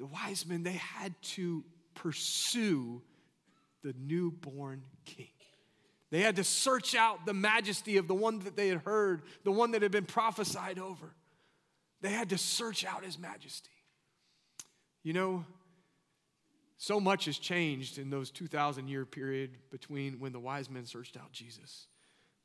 the 0.01 0.07
wise 0.07 0.47
men, 0.47 0.63
they 0.63 0.73
had 0.73 1.15
to 1.23 1.63
pursue 1.95 3.03
the 3.83 3.95
newborn 4.01 4.83
king. 5.05 5.29
They 6.11 6.23
had 6.23 6.37
to 6.37 6.45
search 6.45 6.95
out 6.95 7.27
the 7.27 7.35
majesty 7.35 7.99
of 7.99 8.09
the 8.09 8.15
one 8.15 8.41
that 8.41 8.57
they 8.57 8.69
had 8.69 8.79
heard, 8.79 9.23
the 9.45 9.53
one 9.53 9.73
that 9.73 9.83
had 9.83 9.93
been 9.93 10.07
prophesied 10.07 10.79
over. 10.79 11.15
They 12.01 12.09
had 12.09 12.31
to 12.31 12.39
search 12.39 12.85
out 12.85 13.05
his 13.05 13.19
majesty. 13.19 13.71
You 15.03 15.13
know, 15.13 15.45
so 16.79 16.99
much 16.99 17.27
has 17.27 17.37
changed 17.37 17.99
in 17.99 18.09
those 18.09 18.31
2,000 18.31 18.89
year 18.89 19.05
period 19.05 19.51
between 19.71 20.19
when 20.19 20.33
the 20.33 20.41
wise 20.41 20.71
men 20.71 20.87
searched 20.87 21.19
out 21.19 21.31
Jesus. 21.31 21.89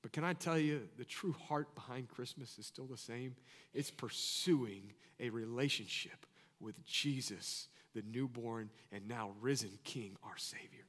But 0.02 0.12
can 0.12 0.26
I 0.26 0.34
tell 0.34 0.60
you, 0.60 0.82
the 0.98 1.06
true 1.06 1.36
heart 1.48 1.74
behind 1.74 2.10
Christmas 2.10 2.60
is 2.60 2.68
still 2.68 2.86
the 2.86 2.98
same? 2.98 3.38
It's 3.74 3.92
pursuing 3.92 4.92
a 5.22 5.30
relationship 5.30 6.26
with 6.66 6.84
Jesus, 6.86 7.68
the 7.94 8.04
newborn 8.12 8.72
and 8.92 9.08
now 9.08 9.32
risen 9.40 9.70
King, 9.84 10.18
our 10.24 10.38
Savior. 10.38 10.86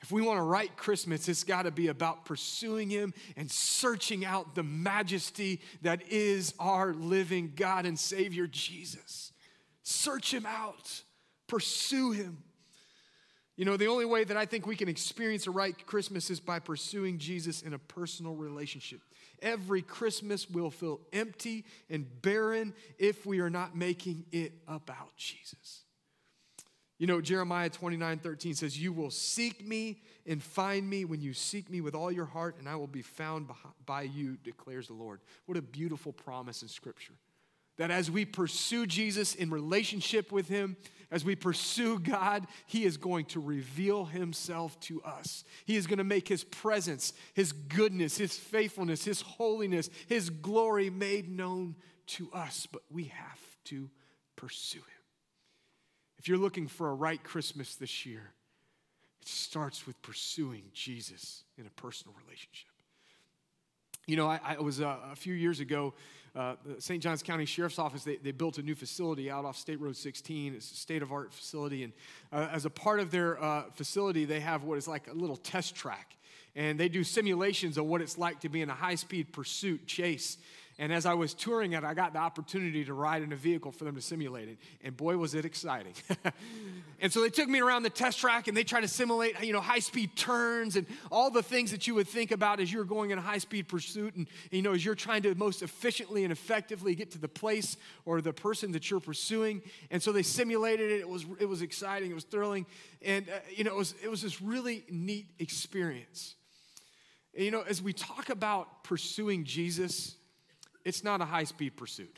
If 0.00 0.12
we 0.12 0.22
want 0.22 0.38
to 0.38 0.42
write 0.42 0.76
Christmas, 0.76 1.28
it's 1.28 1.42
got 1.42 1.62
to 1.62 1.72
be 1.72 1.88
about 1.88 2.24
pursuing 2.24 2.88
Him 2.88 3.12
and 3.36 3.50
searching 3.50 4.24
out 4.24 4.54
the 4.54 4.62
majesty 4.62 5.60
that 5.82 6.02
is 6.08 6.54
our 6.60 6.94
living 6.94 7.52
God 7.56 7.84
and 7.84 7.98
Savior, 7.98 8.46
Jesus. 8.46 9.32
Search 9.82 10.32
Him 10.32 10.46
out, 10.46 11.02
pursue 11.48 12.12
Him. 12.12 12.38
You 13.56 13.64
know, 13.64 13.76
the 13.76 13.88
only 13.88 14.04
way 14.04 14.22
that 14.22 14.36
I 14.36 14.46
think 14.46 14.68
we 14.68 14.76
can 14.76 14.88
experience 14.88 15.48
a 15.48 15.50
right 15.50 15.74
Christmas 15.84 16.30
is 16.30 16.38
by 16.38 16.60
pursuing 16.60 17.18
Jesus 17.18 17.60
in 17.62 17.74
a 17.74 17.78
personal 17.78 18.36
relationship. 18.36 19.00
Every 19.42 19.82
Christmas 19.82 20.48
will 20.48 20.70
feel 20.70 21.00
empty 21.12 21.64
and 21.90 22.06
barren 22.22 22.74
if 22.98 23.26
we 23.26 23.40
are 23.40 23.50
not 23.50 23.76
making 23.76 24.24
it 24.32 24.52
about 24.66 25.16
Jesus. 25.16 25.82
You 26.98 27.06
know, 27.06 27.20
Jeremiah 27.20 27.70
29 27.70 28.18
13 28.18 28.54
says, 28.54 28.80
You 28.80 28.92
will 28.92 29.10
seek 29.10 29.64
me 29.64 30.02
and 30.26 30.42
find 30.42 30.88
me 30.88 31.04
when 31.04 31.20
you 31.20 31.32
seek 31.32 31.70
me 31.70 31.80
with 31.80 31.94
all 31.94 32.10
your 32.10 32.24
heart, 32.26 32.56
and 32.58 32.68
I 32.68 32.74
will 32.74 32.88
be 32.88 33.02
found 33.02 33.48
by 33.86 34.02
you, 34.02 34.36
declares 34.42 34.88
the 34.88 34.94
Lord. 34.94 35.20
What 35.46 35.56
a 35.56 35.62
beautiful 35.62 36.12
promise 36.12 36.62
in 36.62 36.68
Scripture. 36.68 37.14
That 37.78 37.90
as 37.90 38.10
we 38.10 38.24
pursue 38.24 38.86
Jesus 38.86 39.34
in 39.34 39.50
relationship 39.50 40.30
with 40.30 40.48
Him, 40.48 40.76
as 41.10 41.24
we 41.24 41.34
pursue 41.34 41.98
God, 41.98 42.46
He 42.66 42.84
is 42.84 42.96
going 42.96 43.24
to 43.26 43.40
reveal 43.40 44.04
Himself 44.04 44.78
to 44.80 45.02
us. 45.02 45.44
He 45.64 45.76
is 45.76 45.86
going 45.86 45.98
to 45.98 46.04
make 46.04 46.28
His 46.28 46.44
presence, 46.44 47.14
His 47.34 47.52
goodness, 47.52 48.18
His 48.18 48.36
faithfulness, 48.36 49.04
His 49.04 49.22
holiness, 49.22 49.88
His 50.06 50.28
glory 50.28 50.90
made 50.90 51.30
known 51.30 51.76
to 52.08 52.30
us. 52.32 52.66
But 52.70 52.82
we 52.90 53.04
have 53.04 53.40
to 53.66 53.88
pursue 54.36 54.78
Him. 54.78 54.84
If 56.18 56.28
you're 56.28 56.36
looking 56.36 56.66
for 56.66 56.90
a 56.90 56.94
right 56.94 57.22
Christmas 57.22 57.76
this 57.76 58.04
year, 58.04 58.32
it 59.22 59.28
starts 59.28 59.86
with 59.86 60.00
pursuing 60.02 60.64
Jesus 60.74 61.44
in 61.56 61.66
a 61.66 61.70
personal 61.70 62.14
relationship. 62.24 62.68
You 64.06 64.16
know, 64.16 64.26
I, 64.26 64.40
I 64.42 64.60
was 64.60 64.80
uh, 64.80 64.96
a 65.12 65.16
few 65.16 65.34
years 65.34 65.60
ago, 65.60 65.94
uh, 66.38 66.54
St. 66.78 67.02
Johns 67.02 67.20
County 67.20 67.44
Sheriff's 67.44 67.80
Office, 67.80 68.04
they, 68.04 68.16
they 68.16 68.30
built 68.30 68.58
a 68.58 68.62
new 68.62 68.76
facility 68.76 69.28
out 69.28 69.44
off 69.44 69.56
State 69.56 69.80
Road 69.80 69.96
16. 69.96 70.54
It's 70.54 70.70
a 70.70 70.76
state 70.76 71.02
of 71.02 71.10
art 71.10 71.34
facility. 71.34 71.82
And 71.82 71.92
uh, 72.32 72.48
as 72.52 72.64
a 72.64 72.70
part 72.70 73.00
of 73.00 73.10
their 73.10 73.42
uh, 73.42 73.64
facility, 73.72 74.24
they 74.24 74.38
have 74.38 74.62
what 74.62 74.78
is 74.78 74.86
like 74.86 75.08
a 75.08 75.12
little 75.12 75.36
test 75.36 75.74
track. 75.74 76.16
And 76.54 76.78
they 76.78 76.88
do 76.88 77.02
simulations 77.02 77.76
of 77.76 77.86
what 77.86 78.00
it's 78.00 78.18
like 78.18 78.40
to 78.40 78.48
be 78.48 78.62
in 78.62 78.70
a 78.70 78.74
high 78.74 78.94
speed 78.94 79.32
pursuit 79.32 79.88
chase. 79.88 80.38
And 80.80 80.92
as 80.92 81.06
I 81.06 81.14
was 81.14 81.34
touring 81.34 81.72
it, 81.72 81.82
I 81.82 81.92
got 81.92 82.12
the 82.12 82.20
opportunity 82.20 82.84
to 82.84 82.94
ride 82.94 83.22
in 83.22 83.32
a 83.32 83.36
vehicle 83.36 83.72
for 83.72 83.82
them 83.82 83.96
to 83.96 84.00
simulate 84.00 84.48
it. 84.48 84.58
And 84.80 84.96
boy, 84.96 85.16
was 85.16 85.34
it 85.34 85.44
exciting. 85.44 85.94
and 87.00 87.12
so 87.12 87.20
they 87.20 87.30
took 87.30 87.48
me 87.48 87.58
around 87.58 87.82
the 87.82 87.90
test 87.90 88.20
track 88.20 88.46
and 88.46 88.56
they 88.56 88.62
tried 88.62 88.82
to 88.82 88.88
simulate, 88.88 89.42
you 89.42 89.52
know, 89.52 89.60
high 89.60 89.80
speed 89.80 90.14
turns 90.14 90.76
and 90.76 90.86
all 91.10 91.32
the 91.32 91.42
things 91.42 91.72
that 91.72 91.88
you 91.88 91.96
would 91.96 92.06
think 92.06 92.30
about 92.30 92.60
as 92.60 92.72
you're 92.72 92.84
going 92.84 93.10
in 93.10 93.18
a 93.18 93.20
high 93.20 93.38
speed 93.38 93.66
pursuit. 93.66 94.14
And, 94.14 94.28
you 94.52 94.62
know, 94.62 94.72
as 94.72 94.84
you're 94.84 94.94
trying 94.94 95.22
to 95.22 95.34
most 95.34 95.62
efficiently 95.62 96.22
and 96.22 96.30
effectively 96.30 96.94
get 96.94 97.10
to 97.10 97.18
the 97.18 97.26
place 97.26 97.76
or 98.04 98.20
the 98.20 98.32
person 98.32 98.70
that 98.72 98.88
you're 98.88 99.00
pursuing. 99.00 99.62
And 99.90 100.00
so 100.00 100.12
they 100.12 100.22
simulated 100.22 100.92
it. 100.92 101.00
It 101.00 101.08
was, 101.08 101.26
it 101.40 101.46
was 101.46 101.60
exciting. 101.60 102.12
It 102.12 102.14
was 102.14 102.24
thrilling. 102.24 102.66
And, 103.02 103.28
uh, 103.28 103.40
you 103.52 103.64
know, 103.64 103.72
it 103.72 103.76
was, 103.76 103.96
it 104.00 104.08
was 104.08 104.22
this 104.22 104.40
really 104.40 104.84
neat 104.88 105.26
experience. 105.40 106.36
You 107.34 107.50
know, 107.50 107.62
as 107.62 107.82
we 107.82 107.92
talk 107.92 108.30
about 108.30 108.84
pursuing 108.84 109.42
Jesus, 109.42 110.14
it's 110.88 111.04
not 111.04 111.20
a 111.20 111.26
high 111.26 111.44
speed 111.44 111.76
pursuit. 111.76 112.16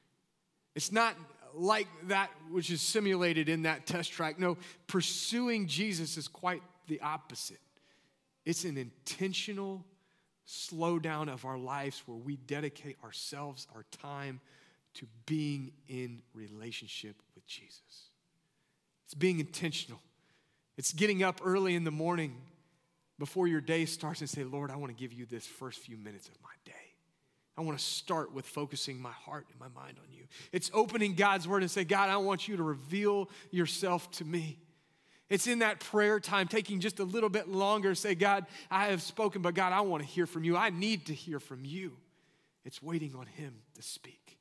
it's 0.74 0.90
not 0.90 1.14
like 1.54 1.86
that 2.08 2.28
which 2.50 2.68
is 2.68 2.82
simulated 2.82 3.48
in 3.48 3.62
that 3.62 3.86
test 3.86 4.10
track. 4.10 4.36
No, 4.36 4.58
pursuing 4.88 5.68
Jesus 5.68 6.16
is 6.16 6.26
quite 6.26 6.60
the 6.88 7.00
opposite. 7.02 7.60
It's 8.44 8.64
an 8.64 8.76
intentional 8.76 9.84
slowdown 10.44 11.32
of 11.32 11.44
our 11.44 11.56
lives 11.56 12.02
where 12.06 12.16
we 12.16 12.34
dedicate 12.34 12.96
ourselves, 13.04 13.68
our 13.76 13.84
time 14.02 14.40
to 14.94 15.06
being 15.26 15.70
in 15.86 16.20
relationship 16.34 17.14
with 17.36 17.46
Jesus. 17.46 18.08
It's 19.04 19.14
being 19.14 19.38
intentional. 19.38 20.00
It's 20.76 20.92
getting 20.92 21.22
up 21.22 21.40
early 21.44 21.76
in 21.76 21.84
the 21.84 21.92
morning 21.92 22.34
before 23.20 23.46
your 23.46 23.60
day 23.60 23.84
starts 23.84 24.20
and 24.20 24.28
say, 24.28 24.42
Lord, 24.42 24.72
I 24.72 24.76
want 24.76 24.90
to 24.90 25.00
give 25.00 25.12
you 25.12 25.26
this 25.26 25.46
first 25.46 25.78
few 25.78 25.96
minutes 25.96 26.26
of 26.26 26.34
my 26.42 26.50
day. 26.64 26.79
I 27.56 27.62
want 27.62 27.78
to 27.78 27.84
start 27.84 28.32
with 28.32 28.46
focusing 28.46 29.00
my 29.00 29.12
heart 29.12 29.46
and 29.50 29.60
my 29.60 29.68
mind 29.80 29.98
on 30.02 30.12
you. 30.12 30.24
It's 30.52 30.70
opening 30.72 31.14
God's 31.14 31.46
word 31.46 31.62
and 31.62 31.70
say, 31.70 31.84
God, 31.84 32.08
I 32.08 32.16
want 32.16 32.48
you 32.48 32.56
to 32.56 32.62
reveal 32.62 33.28
yourself 33.50 34.10
to 34.12 34.24
me. 34.24 34.58
It's 35.28 35.46
in 35.46 35.60
that 35.60 35.78
prayer 35.78 36.18
time, 36.18 36.48
taking 36.48 36.80
just 36.80 36.98
a 36.98 37.04
little 37.04 37.28
bit 37.28 37.48
longer, 37.48 37.94
say, 37.94 38.16
God, 38.16 38.46
I 38.70 38.86
have 38.86 39.00
spoken, 39.00 39.42
but 39.42 39.54
God, 39.54 39.72
I 39.72 39.80
want 39.82 40.02
to 40.02 40.08
hear 40.08 40.26
from 40.26 40.42
you. 40.42 40.56
I 40.56 40.70
need 40.70 41.06
to 41.06 41.14
hear 41.14 41.38
from 41.38 41.64
you. 41.64 41.96
It's 42.64 42.82
waiting 42.82 43.14
on 43.14 43.26
Him 43.26 43.54
to 43.74 43.82
speak. 43.82 44.38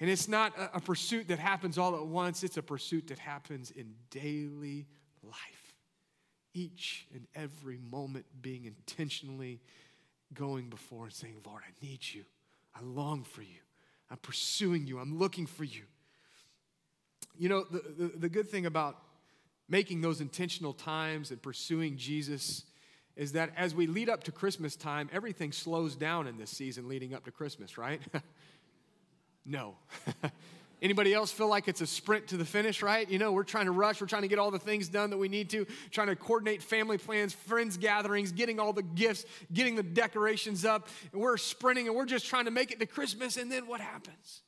And 0.00 0.10
it's 0.10 0.26
not 0.26 0.52
a, 0.74 0.80
pursuit 0.80 1.28
that 1.28 1.38
happens 1.38 1.78
all 1.78 1.94
at 1.94 2.04
once, 2.04 2.42
it's 2.42 2.56
a 2.56 2.62
pursuit 2.62 3.06
that 3.08 3.18
happens 3.18 3.70
in 3.70 3.94
daily 4.10 4.88
life. 5.22 5.74
Each 6.52 7.06
and 7.14 7.26
every 7.34 7.78
moment 7.78 8.26
being 8.42 8.64
intentionally 8.64 9.60
going 10.34 10.68
before 10.68 11.04
and 11.04 11.12
saying, 11.12 11.36
Lord, 11.46 11.62
I 11.66 11.84
need 11.84 12.00
you. 12.02 12.24
I 12.74 12.82
long 12.82 13.22
for 13.24 13.42
you. 13.42 13.60
I'm 14.10 14.18
pursuing 14.18 14.86
you. 14.86 14.98
I'm 14.98 15.18
looking 15.18 15.46
for 15.46 15.64
you. 15.64 15.82
You 17.36 17.48
know, 17.48 17.64
the, 17.64 17.82
the, 17.98 18.18
the, 18.18 18.28
good 18.28 18.48
thing 18.48 18.66
about 18.66 18.96
making 19.68 20.00
those 20.00 20.20
intentional 20.20 20.72
times 20.72 21.30
and 21.30 21.42
pursuing 21.42 21.96
Jesus 21.96 22.64
is 23.16 23.32
that 23.32 23.50
as 23.56 23.74
we 23.74 23.86
lead 23.86 24.08
up 24.08 24.24
to 24.24 24.32
Christmas 24.32 24.76
time, 24.76 25.08
everything 25.12 25.52
slows 25.52 25.96
down 25.96 26.26
in 26.26 26.36
this 26.36 26.50
season 26.50 26.88
leading 26.88 27.14
up 27.14 27.24
to 27.24 27.30
Christmas, 27.30 27.78
right? 27.78 28.00
no. 29.46 29.74
Anybody 30.84 31.14
else 31.14 31.32
feel 31.32 31.48
like 31.48 31.66
it's 31.66 31.80
a 31.80 31.86
sprint 31.86 32.28
to 32.28 32.36
the 32.36 32.44
finish, 32.44 32.82
right? 32.82 33.08
You 33.10 33.18
know, 33.18 33.32
we're 33.32 33.42
trying 33.42 33.64
to 33.64 33.70
rush, 33.70 34.02
we're 34.02 34.06
trying 34.06 34.20
to 34.20 34.28
get 34.28 34.38
all 34.38 34.50
the 34.50 34.58
things 34.58 34.86
done 34.86 35.08
that 35.08 35.16
we 35.16 35.30
need 35.30 35.48
to, 35.48 35.66
trying 35.90 36.08
to 36.08 36.14
coordinate 36.14 36.62
family 36.62 36.98
plans, 36.98 37.32
friends 37.32 37.78
gatherings, 37.78 38.32
getting 38.32 38.60
all 38.60 38.74
the 38.74 38.82
gifts, 38.82 39.24
getting 39.50 39.76
the 39.76 39.82
decorations 39.82 40.66
up, 40.66 40.88
and 41.12 41.22
we're 41.22 41.38
sprinting 41.38 41.86
and 41.86 41.96
we're 41.96 42.04
just 42.04 42.26
trying 42.26 42.44
to 42.44 42.50
make 42.50 42.70
it 42.70 42.80
to 42.80 42.86
Christmas, 42.86 43.38
and 43.38 43.50
then 43.50 43.66
what 43.66 43.80
happens? 43.80 44.42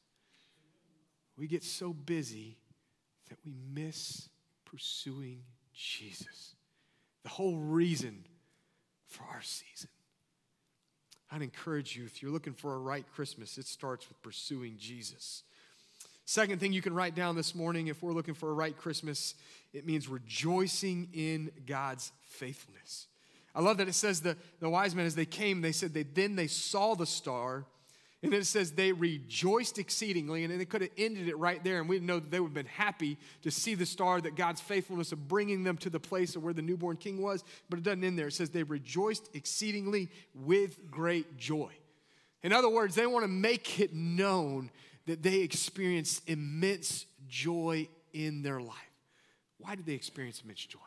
We 1.38 1.46
get 1.46 1.64
so 1.64 1.94
busy 1.94 2.58
that 3.30 3.38
we 3.42 3.54
miss 3.72 4.28
pursuing 4.66 5.40
Jesus, 5.72 6.54
the 7.22 7.30
whole 7.30 7.56
reason 7.56 8.26
for 9.06 9.22
our 9.32 9.40
season. 9.40 9.88
I'd 11.30 11.40
encourage 11.40 11.96
you, 11.96 12.04
if 12.04 12.22
you're 12.22 12.30
looking 12.30 12.52
for 12.52 12.74
a 12.74 12.78
right 12.78 13.06
Christmas, 13.14 13.56
it 13.56 13.66
starts 13.66 14.06
with 14.06 14.20
pursuing 14.20 14.76
Jesus. 14.76 15.42
Second 16.28 16.58
thing 16.58 16.72
you 16.72 16.82
can 16.82 16.92
write 16.92 17.14
down 17.14 17.36
this 17.36 17.54
morning 17.54 17.86
if 17.86 18.02
we're 18.02 18.12
looking 18.12 18.34
for 18.34 18.50
a 18.50 18.52
right 18.52 18.76
Christmas, 18.76 19.36
it 19.72 19.86
means 19.86 20.08
rejoicing 20.08 21.08
in 21.14 21.52
God's 21.66 22.10
faithfulness. 22.26 23.06
I 23.54 23.60
love 23.60 23.78
that 23.78 23.86
it 23.86 23.94
says 23.94 24.22
the, 24.22 24.36
the 24.58 24.68
wise 24.68 24.92
men, 24.92 25.06
as 25.06 25.14
they 25.14 25.24
came, 25.24 25.60
they 25.60 25.70
said 25.70 25.94
they 25.94 26.02
then 26.02 26.34
they 26.34 26.48
saw 26.48 26.96
the 26.96 27.06
star, 27.06 27.64
and 28.24 28.32
then 28.32 28.40
it 28.40 28.46
says 28.46 28.72
they 28.72 28.90
rejoiced 28.90 29.78
exceedingly, 29.78 30.42
and 30.42 30.60
they 30.60 30.64
could 30.64 30.80
have 30.80 30.90
ended 30.98 31.28
it 31.28 31.38
right 31.38 31.62
there, 31.62 31.78
and 31.78 31.88
we 31.88 32.00
know 32.00 32.18
that 32.18 32.32
they 32.32 32.40
would 32.40 32.48
have 32.48 32.54
been 32.54 32.66
happy 32.66 33.18
to 33.42 33.52
see 33.52 33.76
the 33.76 33.86
star, 33.86 34.20
that 34.20 34.34
God's 34.34 34.60
faithfulness 34.60 35.12
of 35.12 35.28
bringing 35.28 35.62
them 35.62 35.76
to 35.78 35.90
the 35.90 36.00
place 36.00 36.34
of 36.34 36.42
where 36.42 36.52
the 36.52 36.60
newborn 36.60 36.96
king 36.96 37.22
was, 37.22 37.44
but 37.70 37.78
it 37.78 37.84
doesn't 37.84 38.02
end 38.02 38.18
there. 38.18 38.26
It 38.26 38.32
says 38.32 38.50
they 38.50 38.64
rejoiced 38.64 39.30
exceedingly 39.32 40.10
with 40.34 40.90
great 40.90 41.36
joy. 41.36 41.70
In 42.42 42.52
other 42.52 42.68
words, 42.68 42.96
they 42.96 43.06
want 43.06 43.22
to 43.22 43.28
make 43.28 43.78
it 43.78 43.94
known 43.94 44.70
that 45.06 45.22
they 45.22 45.40
experienced 45.40 46.28
immense 46.28 47.06
joy 47.28 47.88
in 48.12 48.42
their 48.42 48.60
life. 48.60 48.74
Why 49.58 49.74
did 49.74 49.86
they 49.86 49.94
experience 49.94 50.42
immense 50.42 50.64
joy? 50.64 50.78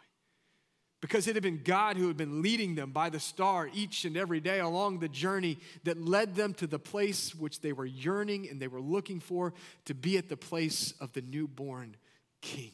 Because 1.01 1.27
it 1.27 1.35
had 1.35 1.43
been 1.43 1.61
God 1.63 1.95
who 1.95 2.07
had 2.07 2.17
been 2.17 2.41
leading 2.41 2.75
them 2.75 2.91
by 2.91 3.09
the 3.09 3.21
star 3.21 3.69
each 3.73 4.03
and 4.03 4.17
every 4.17 4.41
day 4.41 4.59
along 4.59 4.99
the 4.99 5.07
journey 5.07 5.57
that 5.85 6.01
led 6.01 6.35
them 6.35 6.53
to 6.55 6.67
the 6.67 6.79
place 6.79 7.33
which 7.33 7.61
they 7.61 7.71
were 7.71 7.85
yearning 7.85 8.49
and 8.49 8.61
they 8.61 8.67
were 8.67 8.81
looking 8.81 9.21
for 9.21 9.53
to 9.85 9.93
be 9.93 10.17
at 10.17 10.27
the 10.27 10.35
place 10.35 10.93
of 10.99 11.13
the 11.13 11.21
newborn 11.21 11.95
king. 12.41 12.71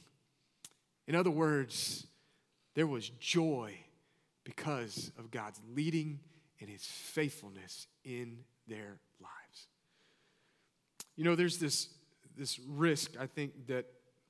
In 1.08 1.14
other 1.14 1.30
words, 1.30 2.08
there 2.74 2.88
was 2.88 3.10
joy 3.20 3.78
because 4.44 5.12
of 5.20 5.30
God's 5.30 5.62
leading 5.76 6.20
and 6.60 6.70
his 6.70 6.84
faithfulness 6.84 7.86
in 8.04 8.40
their 8.68 9.00
you 11.16 11.24
know, 11.24 11.36
there's 11.36 11.58
this, 11.58 11.90
this 12.38 12.60
risk, 12.68 13.12
I 13.20 13.28
think, 13.28 13.68
that 13.68 13.86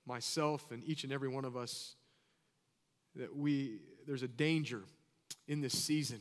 myself 0.05 0.71
and 0.71 0.83
each 0.83 1.03
and 1.03 1.11
every 1.11 1.29
one 1.29 1.45
of 1.45 1.57
us, 1.57 1.95
that 3.15 3.35
we, 3.35 3.79
there's 4.05 4.23
a 4.23 4.27
danger 4.27 4.83
in 5.47 5.61
this 5.61 5.77
season 5.77 6.19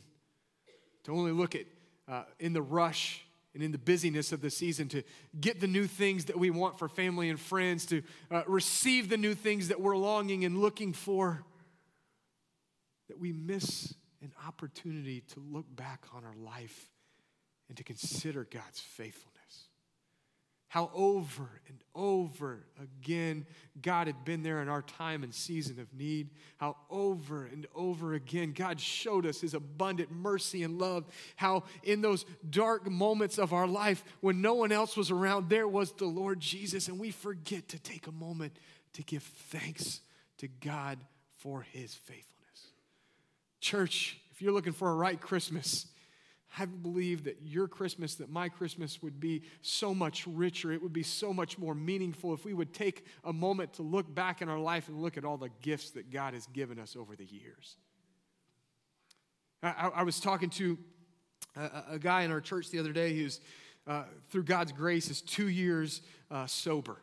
to 1.05 1.13
only 1.13 1.33
look 1.33 1.55
at 1.55 1.67
uh, 2.09 2.25
in 2.39 2.53
the 2.53 2.63
rush 2.63 3.25
and 3.55 3.63
in 3.63 3.73
the 3.73 3.79
busyness 3.79 4.33
of 4.33 4.41
the 4.41 4.51
season 4.51 4.89
to 4.89 5.03
get 5.41 5.61
the 5.61 5.67
new 5.67 5.87
things 5.87 6.25
that 6.27 6.39
we 6.39 6.51
want 6.51 6.79
for 6.79 6.89
family 6.89 7.31
and 7.31 7.39
friends, 7.39 7.87
to 7.87 8.03
uh, 8.31 8.43
receive 8.47 9.09
the 9.09 9.17
new 9.17 9.35
things 9.35 9.69
that 9.69 9.81
we're 9.81 9.97
longing 9.97 10.45
and 10.45 10.59
looking 10.59 10.93
for, 10.93 11.45
that 13.09 13.19
we 13.19 13.33
miss 13.33 13.95
an 14.23 14.33
opportunity 14.47 15.21
to 15.21 15.41
look 15.41 15.67
back 15.77 16.05
on 16.15 16.25
our 16.25 16.35
life 16.35 16.91
and 17.69 17.77
to 17.77 17.85
consider 17.85 18.45
God's 18.51 18.81
faithfulness. 18.81 19.69
How 20.69 20.91
over 20.93 21.49
and 21.69 21.79
over 21.95 22.67
again 22.83 23.47
God 23.81 24.09
had 24.09 24.25
been 24.25 24.43
there 24.43 24.61
in 24.61 24.69
our 24.69 24.83
time 24.83 25.23
and 25.23 25.33
season 25.33 25.79
of 25.79 25.93
need. 25.95 26.31
How 26.57 26.77
over 26.91 27.47
and 27.47 27.67
over 27.75 28.15
again 28.15 28.53
God 28.53 28.81
showed 28.81 29.27
us 29.27 29.41
his 29.41 29.55
abundant 29.55 30.11
mercy 30.11 30.63
and 30.63 30.79
love. 30.79 31.05
How 31.37 31.65
in 31.83 32.01
those 32.01 32.25
dark 32.51 32.91
moments 32.91 33.39
of 33.39 33.53
our 33.53 33.67
life 33.67 34.03
when 34.21 34.41
no 34.41 34.55
one 34.55 34.73
else 34.73 34.97
was 34.97 35.11
around, 35.11 35.49
there 35.49 35.69
was 35.69 35.93
the 35.93 36.07
Lord 36.07 36.41
Jesus. 36.41 36.89
And 36.89 36.99
we 36.99 37.11
forget 37.11 37.69
to 37.69 37.79
take 37.79 38.07
a 38.07 38.13
moment 38.13 38.57
to 38.95 39.03
give 39.03 39.23
thanks 39.23 40.01
to 40.39 40.49
God 40.49 40.99
for 41.37 41.63
his 41.63 41.95
faithfulness. 41.95 42.73
Church, 43.61 44.19
if 44.33 44.43
you're 44.43 44.53
looking 44.53 44.73
for 44.73 44.91
a 44.91 44.95
right 44.95 45.21
Christmas, 45.21 45.87
I 46.59 46.67
believe 46.67 47.25
that 47.25 47.39
your 47.45 47.67
Christmas, 47.67 48.15
that 48.17 48.31
my 48.31 48.49
Christmas 48.49 49.03
would 49.03 49.19
be 49.19 49.43
so 49.63 49.95
much 49.95 50.27
richer. 50.27 50.73
It 50.73 50.83
would 50.83 50.93
be 50.93 51.03
so 51.03 51.33
much 51.33 51.59
more 51.59 51.75
meaningful 51.75 52.33
if 52.33 52.45
we 52.45 52.55
would 52.55 52.73
take 52.73 53.07
a 53.25 53.33
moment 53.33 53.75
to 53.75 53.83
look 53.83 54.13
back 54.15 54.41
in 54.41 54.49
our 54.49 54.59
life 54.59 54.89
and 54.89 55.01
look 55.03 55.17
at 55.17 55.25
all 55.25 55.37
the 55.37 55.51
gifts 55.63 55.91
that 55.91 56.11
God 56.11 56.35
has 56.35 56.47
given 56.49 56.79
us 56.79 56.97
over 56.97 57.17
the 57.17 57.25
years. 57.25 57.77
I, 59.63 59.91
I 59.97 60.03
was 60.03 60.21
talking 60.21 60.51
to 60.51 60.79
a, 61.57 61.83
a, 61.93 61.99
guy 61.99 62.23
in 62.23 62.31
our 62.31 62.41
church 62.41 62.71
the 62.71 62.79
other 62.79 62.93
day 62.93 63.17
who's, 63.17 63.41
uh, 63.87 64.05
through 64.29 64.45
God's 64.45 64.73
grace, 64.73 65.11
is 65.11 65.23
two 65.23 65.49
years 65.49 66.03
uh, 66.31 66.47
sober. 66.47 66.99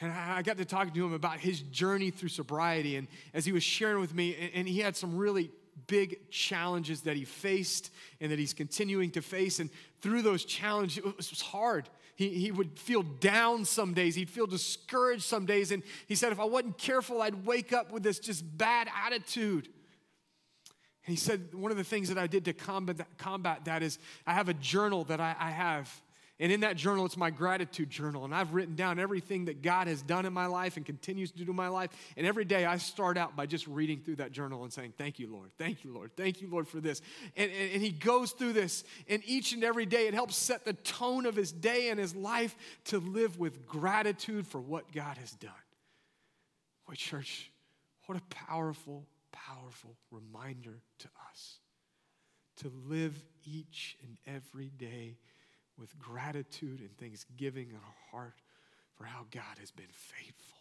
And 0.00 0.12
I 0.12 0.42
got 0.42 0.56
to 0.56 0.64
talking 0.64 0.94
to 0.94 1.04
him 1.04 1.12
about 1.12 1.38
his 1.38 1.60
journey 1.60 2.10
through 2.10 2.30
sobriety. 2.30 2.96
And 2.96 3.06
as 3.34 3.44
he 3.44 3.52
was 3.52 3.62
sharing 3.62 4.00
with 4.00 4.14
me, 4.14 4.50
and 4.54 4.66
he 4.66 4.80
had 4.80 4.96
some 4.96 5.16
really 5.16 5.50
big 5.86 6.30
challenges 6.30 7.02
that 7.02 7.16
he 7.16 7.24
faced 7.24 7.90
and 8.20 8.30
that 8.30 8.38
he's 8.38 8.54
continuing 8.54 9.10
to 9.12 9.22
face. 9.22 9.60
And 9.60 9.70
through 10.00 10.22
those 10.22 10.44
challenges, 10.44 10.98
it 10.98 11.16
was 11.16 11.40
hard. 11.40 11.88
He, 12.16 12.28
he 12.28 12.50
would 12.50 12.78
feel 12.78 13.02
down 13.02 13.64
some 13.64 13.94
days. 13.94 14.14
He'd 14.14 14.30
feel 14.30 14.46
discouraged 14.46 15.22
some 15.22 15.46
days. 15.46 15.72
And 15.72 15.82
he 16.06 16.14
said, 16.14 16.32
if 16.32 16.40
I 16.40 16.44
wasn't 16.44 16.76
careful, 16.76 17.22
I'd 17.22 17.46
wake 17.46 17.72
up 17.72 17.92
with 17.92 18.02
this 18.02 18.18
just 18.18 18.44
bad 18.58 18.88
attitude. 19.06 19.68
And 21.06 21.12
he 21.12 21.16
said, 21.16 21.54
one 21.54 21.70
of 21.70 21.78
the 21.78 21.84
things 21.84 22.08
that 22.08 22.18
I 22.18 22.26
did 22.26 22.44
to 22.44 22.52
combat 22.52 22.98
that, 22.98 23.18
combat 23.18 23.64
that 23.64 23.82
is 23.82 23.98
I 24.26 24.34
have 24.34 24.48
a 24.48 24.54
journal 24.54 25.04
that 25.04 25.20
I, 25.20 25.34
I 25.38 25.50
have 25.50 25.90
and 26.40 26.50
in 26.50 26.60
that 26.60 26.76
journal, 26.76 27.04
it's 27.04 27.18
my 27.18 27.28
gratitude 27.28 27.90
journal. 27.90 28.24
And 28.24 28.34
I've 28.34 28.54
written 28.54 28.74
down 28.74 28.98
everything 28.98 29.44
that 29.44 29.60
God 29.60 29.88
has 29.88 30.00
done 30.00 30.24
in 30.24 30.32
my 30.32 30.46
life 30.46 30.78
and 30.78 30.86
continues 30.86 31.30
to 31.32 31.44
do 31.44 31.50
in 31.50 31.56
my 31.56 31.68
life. 31.68 31.90
And 32.16 32.26
every 32.26 32.46
day 32.46 32.64
I 32.64 32.78
start 32.78 33.18
out 33.18 33.36
by 33.36 33.44
just 33.44 33.66
reading 33.66 34.00
through 34.00 34.16
that 34.16 34.32
journal 34.32 34.64
and 34.64 34.72
saying, 34.72 34.94
Thank 34.96 35.18
you, 35.18 35.30
Lord. 35.30 35.50
Thank 35.58 35.84
you, 35.84 35.92
Lord. 35.92 36.12
Thank 36.16 36.40
you, 36.40 36.48
Lord, 36.48 36.66
for 36.66 36.80
this. 36.80 37.02
And, 37.36 37.52
and, 37.52 37.72
and 37.72 37.82
he 37.82 37.90
goes 37.90 38.32
through 38.32 38.54
this. 38.54 38.84
And 39.06 39.22
each 39.26 39.52
and 39.52 39.62
every 39.62 39.84
day, 39.84 40.08
it 40.08 40.14
helps 40.14 40.34
set 40.34 40.64
the 40.64 40.72
tone 40.72 41.26
of 41.26 41.36
his 41.36 41.52
day 41.52 41.90
and 41.90 42.00
his 42.00 42.16
life 42.16 42.56
to 42.84 43.00
live 43.00 43.38
with 43.38 43.66
gratitude 43.66 44.46
for 44.46 44.62
what 44.62 44.90
God 44.92 45.18
has 45.18 45.32
done. 45.32 45.52
Boy, 46.88 46.94
church, 46.94 47.50
what 48.06 48.16
a 48.16 48.34
powerful, 48.34 49.06
powerful 49.30 49.94
reminder 50.10 50.80
to 51.00 51.08
us 51.30 51.58
to 52.56 52.72
live 52.88 53.22
each 53.44 53.98
and 54.02 54.16
every 54.26 54.70
day 54.70 55.18
with 55.80 55.98
gratitude 55.98 56.80
and 56.80 56.96
thanksgiving 56.98 57.70
in 57.70 57.76
our 57.76 57.96
heart 58.10 58.34
for 58.94 59.04
how 59.04 59.24
God 59.30 59.58
has 59.58 59.70
been 59.70 59.86
faithful. 59.90 60.58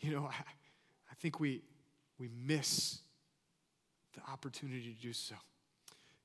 You 0.00 0.12
know, 0.12 0.24
I, 0.24 0.34
I 1.10 1.14
think 1.20 1.38
we, 1.38 1.62
we 2.18 2.28
miss 2.28 2.98
the 4.14 4.20
opportunity 4.30 4.94
to 4.94 5.00
do 5.00 5.12
so. 5.12 5.36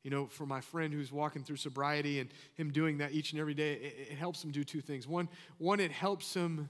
You 0.03 0.11
know, 0.11 0.25
for 0.27 0.45
my 0.45 0.61
friend 0.61 0.93
who's 0.93 1.11
walking 1.11 1.43
through 1.43 1.57
sobriety 1.57 2.19
and 2.19 2.29
him 2.55 2.71
doing 2.71 2.99
that 2.99 3.11
each 3.11 3.31
and 3.31 3.41
every 3.41 3.53
day, 3.53 3.73
it, 3.73 4.11
it 4.11 4.17
helps 4.17 4.43
him 4.43 4.51
do 4.51 4.63
two 4.63 4.81
things. 4.81 5.07
One, 5.07 5.29
one, 5.57 5.79
it 5.79 5.91
helps 5.91 6.33
him 6.33 6.69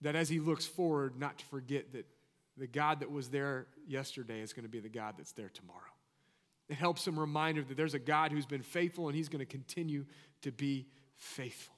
that 0.00 0.14
as 0.14 0.28
he 0.28 0.38
looks 0.38 0.64
forward, 0.64 1.18
not 1.18 1.38
to 1.38 1.44
forget 1.46 1.92
that 1.92 2.06
the 2.56 2.66
God 2.66 3.00
that 3.00 3.10
was 3.10 3.28
there 3.28 3.66
yesterday 3.86 4.40
is 4.40 4.52
going 4.52 4.64
to 4.64 4.70
be 4.70 4.80
the 4.80 4.88
God 4.88 5.14
that's 5.16 5.32
there 5.32 5.50
tomorrow. 5.52 5.80
It 6.68 6.76
helps 6.76 7.06
him 7.06 7.18
remind 7.18 7.58
him 7.58 7.66
that 7.68 7.76
there's 7.76 7.94
a 7.94 7.98
God 7.98 8.30
who's 8.30 8.46
been 8.46 8.62
faithful 8.62 9.08
and 9.08 9.16
he's 9.16 9.28
going 9.28 9.40
to 9.40 9.46
continue 9.46 10.04
to 10.42 10.52
be 10.52 10.86
faithful. 11.16 11.74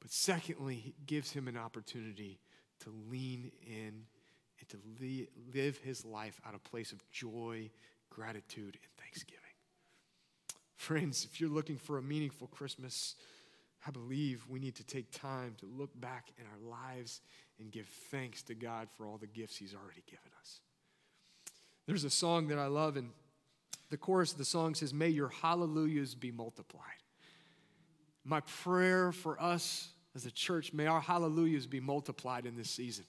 But 0.00 0.12
secondly, 0.12 0.82
it 0.86 1.06
gives 1.06 1.32
him 1.32 1.48
an 1.48 1.56
opportunity 1.56 2.38
to 2.80 2.92
lean 3.10 3.50
in 3.66 4.04
and 4.60 4.68
to 4.68 4.78
live 5.54 5.78
his 5.78 6.04
life 6.04 6.40
out 6.46 6.54
of 6.54 6.60
a 6.64 6.68
place 6.68 6.92
of 6.92 7.08
joy, 7.10 7.70
gratitude, 8.10 8.78
and 8.80 9.04
thanksgiving. 9.04 9.42
Friends, 10.76 11.26
if 11.30 11.40
you're 11.40 11.50
looking 11.50 11.76
for 11.76 11.98
a 11.98 12.02
meaningful 12.02 12.46
Christmas, 12.46 13.16
I 13.86 13.90
believe 13.90 14.44
we 14.48 14.60
need 14.60 14.76
to 14.76 14.84
take 14.84 15.10
time 15.10 15.54
to 15.58 15.66
look 15.66 15.90
back 16.00 16.28
in 16.38 16.44
our 16.46 16.70
lives 16.70 17.20
and 17.58 17.70
give 17.70 17.88
thanks 18.10 18.42
to 18.44 18.54
God 18.54 18.88
for 18.96 19.06
all 19.06 19.18
the 19.18 19.26
gifts 19.26 19.56
He's 19.56 19.74
already 19.74 20.02
given 20.06 20.30
us. 20.40 20.60
There's 21.86 22.04
a 22.04 22.10
song 22.10 22.48
that 22.48 22.58
I 22.58 22.66
love, 22.66 22.96
and 22.96 23.10
the 23.90 23.96
chorus 23.96 24.32
of 24.32 24.38
the 24.38 24.44
song 24.44 24.74
says, 24.74 24.92
May 24.92 25.08
your 25.08 25.28
hallelujahs 25.28 26.14
be 26.14 26.30
multiplied. 26.30 26.84
My 28.24 28.40
prayer 28.40 29.12
for 29.12 29.40
us 29.40 29.88
as 30.14 30.26
a 30.26 30.30
church, 30.30 30.72
may 30.72 30.86
our 30.86 31.00
hallelujahs 31.00 31.66
be 31.66 31.80
multiplied 31.80 32.44
in 32.44 32.56
this 32.56 32.70
season. 32.70 33.04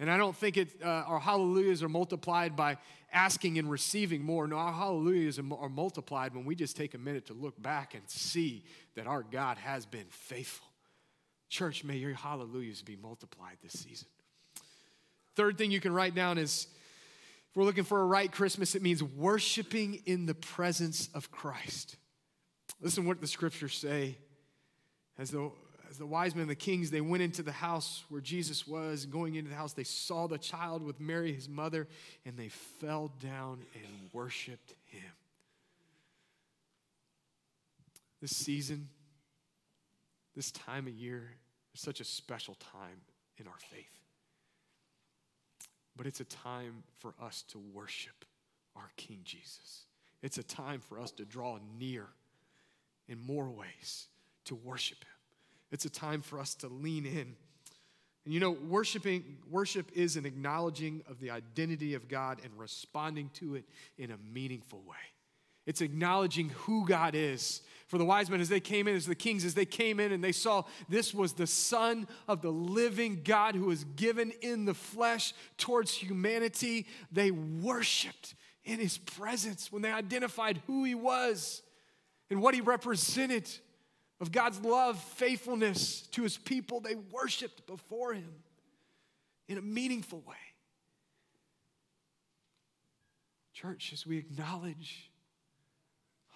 And 0.00 0.10
I 0.10 0.16
don't 0.16 0.34
think 0.34 0.56
it, 0.56 0.70
uh, 0.82 0.86
our 0.88 1.20
hallelujahs 1.20 1.82
are 1.82 1.88
multiplied 1.88 2.56
by 2.56 2.78
asking 3.12 3.58
and 3.58 3.70
receiving 3.70 4.24
more. 4.24 4.46
No, 4.48 4.56
our 4.56 4.72
hallelujahs 4.72 5.38
are, 5.38 5.44
are 5.56 5.68
multiplied 5.68 6.34
when 6.34 6.44
we 6.44 6.56
just 6.56 6.76
take 6.76 6.94
a 6.94 6.98
minute 6.98 7.26
to 7.26 7.32
look 7.32 7.60
back 7.62 7.94
and 7.94 8.02
see 8.10 8.64
that 8.96 9.06
our 9.06 9.22
God 9.22 9.56
has 9.58 9.86
been 9.86 10.06
faithful. 10.10 10.66
Church, 11.48 11.84
may 11.84 11.96
your 11.96 12.14
hallelujahs 12.14 12.82
be 12.82 12.96
multiplied 12.96 13.56
this 13.62 13.72
season. 13.72 14.08
Third 15.36 15.56
thing 15.56 15.70
you 15.70 15.80
can 15.80 15.92
write 15.92 16.14
down 16.14 16.38
is 16.38 16.66
if 17.54 17.58
we're 17.58 17.66
looking 17.66 17.84
for 17.84 18.00
a 18.00 18.04
right 18.04 18.32
Christmas, 18.32 18.74
it 18.74 18.82
means 18.82 19.00
worshiping 19.00 20.02
in 20.06 20.26
the 20.26 20.34
presence 20.34 21.08
of 21.14 21.30
Christ. 21.30 21.94
Listen 22.80 23.06
what 23.06 23.20
the 23.20 23.28
scriptures 23.28 23.76
say. 23.76 24.18
As 25.20 25.30
the, 25.30 25.52
as 25.88 25.96
the 25.96 26.04
wise 26.04 26.34
men 26.34 26.42
and 26.42 26.50
the 26.50 26.56
kings, 26.56 26.90
they 26.90 27.00
went 27.00 27.22
into 27.22 27.44
the 27.44 27.52
house 27.52 28.02
where 28.08 28.20
Jesus 28.20 28.66
was. 28.66 29.06
Going 29.06 29.36
into 29.36 29.50
the 29.50 29.56
house, 29.56 29.72
they 29.72 29.84
saw 29.84 30.26
the 30.26 30.36
child 30.36 30.82
with 30.82 30.98
Mary, 30.98 31.32
his 31.32 31.48
mother, 31.48 31.86
and 32.26 32.36
they 32.36 32.48
fell 32.48 33.12
down 33.20 33.60
and 33.72 34.10
worshiped 34.12 34.74
him. 34.86 35.12
This 38.20 38.34
season, 38.36 38.88
this 40.34 40.50
time 40.50 40.88
of 40.88 40.92
year, 40.92 41.30
is 41.72 41.80
such 41.80 42.00
a 42.00 42.04
special 42.04 42.56
time 42.56 43.02
in 43.38 43.46
our 43.46 43.60
faith 43.70 44.03
but 45.96 46.06
it's 46.06 46.20
a 46.20 46.24
time 46.24 46.82
for 46.98 47.14
us 47.22 47.42
to 47.48 47.58
worship 47.72 48.24
our 48.76 48.90
King 48.96 49.20
Jesus. 49.24 49.84
It's 50.22 50.38
a 50.38 50.42
time 50.42 50.80
for 50.80 50.98
us 50.98 51.10
to 51.12 51.24
draw 51.24 51.58
near 51.78 52.06
in 53.08 53.20
more 53.20 53.50
ways 53.50 54.08
to 54.46 54.54
worship 54.54 54.98
Him. 54.98 55.10
It's 55.70 55.84
a 55.84 55.90
time 55.90 56.22
for 56.22 56.38
us 56.38 56.54
to 56.56 56.68
lean 56.68 57.06
in. 57.06 57.36
And 58.24 58.32
you 58.32 58.40
know, 58.40 58.52
worshiping, 58.52 59.36
worship 59.50 59.90
is 59.94 60.16
an 60.16 60.24
acknowledging 60.24 61.02
of 61.08 61.20
the 61.20 61.30
identity 61.30 61.94
of 61.94 62.08
God 62.08 62.40
and 62.42 62.52
responding 62.56 63.30
to 63.34 63.56
it 63.56 63.64
in 63.98 64.10
a 64.10 64.16
meaningful 64.32 64.82
way. 64.86 64.96
It's 65.66 65.80
acknowledging 65.80 66.50
who 66.50 66.86
God 66.86 67.14
is. 67.14 67.62
For 67.86 67.98
the 67.98 68.04
wise 68.04 68.30
men, 68.30 68.40
as 68.40 68.48
they 68.48 68.60
came 68.60 68.88
in, 68.88 68.96
as 68.96 69.06
the 69.06 69.14
kings, 69.14 69.44
as 69.44 69.54
they 69.54 69.66
came 69.66 70.00
in 70.00 70.10
and 70.10 70.24
they 70.24 70.32
saw 70.32 70.64
this 70.88 71.14
was 71.14 71.34
the 71.34 71.46
Son 71.46 72.08
of 72.26 72.42
the 72.42 72.50
living 72.50 73.20
God 73.24 73.54
who 73.54 73.66
was 73.66 73.84
given 73.84 74.32
in 74.40 74.64
the 74.64 74.74
flesh 74.74 75.32
towards 75.58 75.92
humanity, 75.92 76.86
they 77.12 77.30
worshiped 77.30 78.34
in 78.64 78.78
his 78.78 78.98
presence 78.98 79.70
when 79.70 79.82
they 79.82 79.92
identified 79.92 80.60
who 80.66 80.84
he 80.84 80.94
was 80.94 81.62
and 82.30 82.42
what 82.42 82.54
he 82.54 82.60
represented 82.60 83.48
of 84.20 84.32
God's 84.32 84.60
love, 84.60 84.98
faithfulness 84.98 86.02
to 86.12 86.22
his 86.22 86.38
people. 86.38 86.80
They 86.80 86.94
worshiped 86.94 87.66
before 87.66 88.14
him 88.14 88.32
in 89.46 89.58
a 89.58 89.62
meaningful 89.62 90.20
way. 90.26 90.36
Church, 93.52 93.92
as 93.92 94.06
we 94.06 94.18
acknowledge 94.18 95.10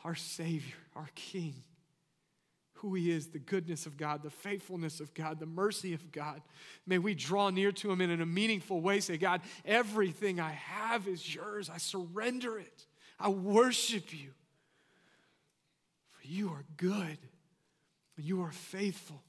our 0.04 0.14
Savior, 0.14 0.76
our 0.94 1.08
King, 1.14 1.54
who 2.74 2.94
He 2.94 3.10
is, 3.10 3.28
the 3.28 3.38
goodness 3.38 3.86
of 3.86 3.96
God, 3.96 4.22
the 4.22 4.30
faithfulness 4.30 5.00
of 5.00 5.12
God, 5.14 5.40
the 5.40 5.46
mercy 5.46 5.94
of 5.94 6.12
God. 6.12 6.42
May 6.86 6.98
we 6.98 7.14
draw 7.14 7.50
near 7.50 7.72
to 7.72 7.90
Him 7.90 8.00
in 8.00 8.20
a 8.20 8.26
meaningful 8.26 8.80
way. 8.80 9.00
Say, 9.00 9.16
God, 9.16 9.40
everything 9.64 10.40
I 10.40 10.52
have 10.52 11.08
is 11.08 11.34
yours. 11.34 11.68
I 11.68 11.78
surrender 11.78 12.58
it. 12.58 12.86
I 13.18 13.28
worship 13.28 14.12
you. 14.12 14.30
For 16.10 16.26
you 16.26 16.50
are 16.50 16.64
good, 16.76 17.18
you 18.16 18.42
are 18.42 18.52
faithful. 18.52 19.22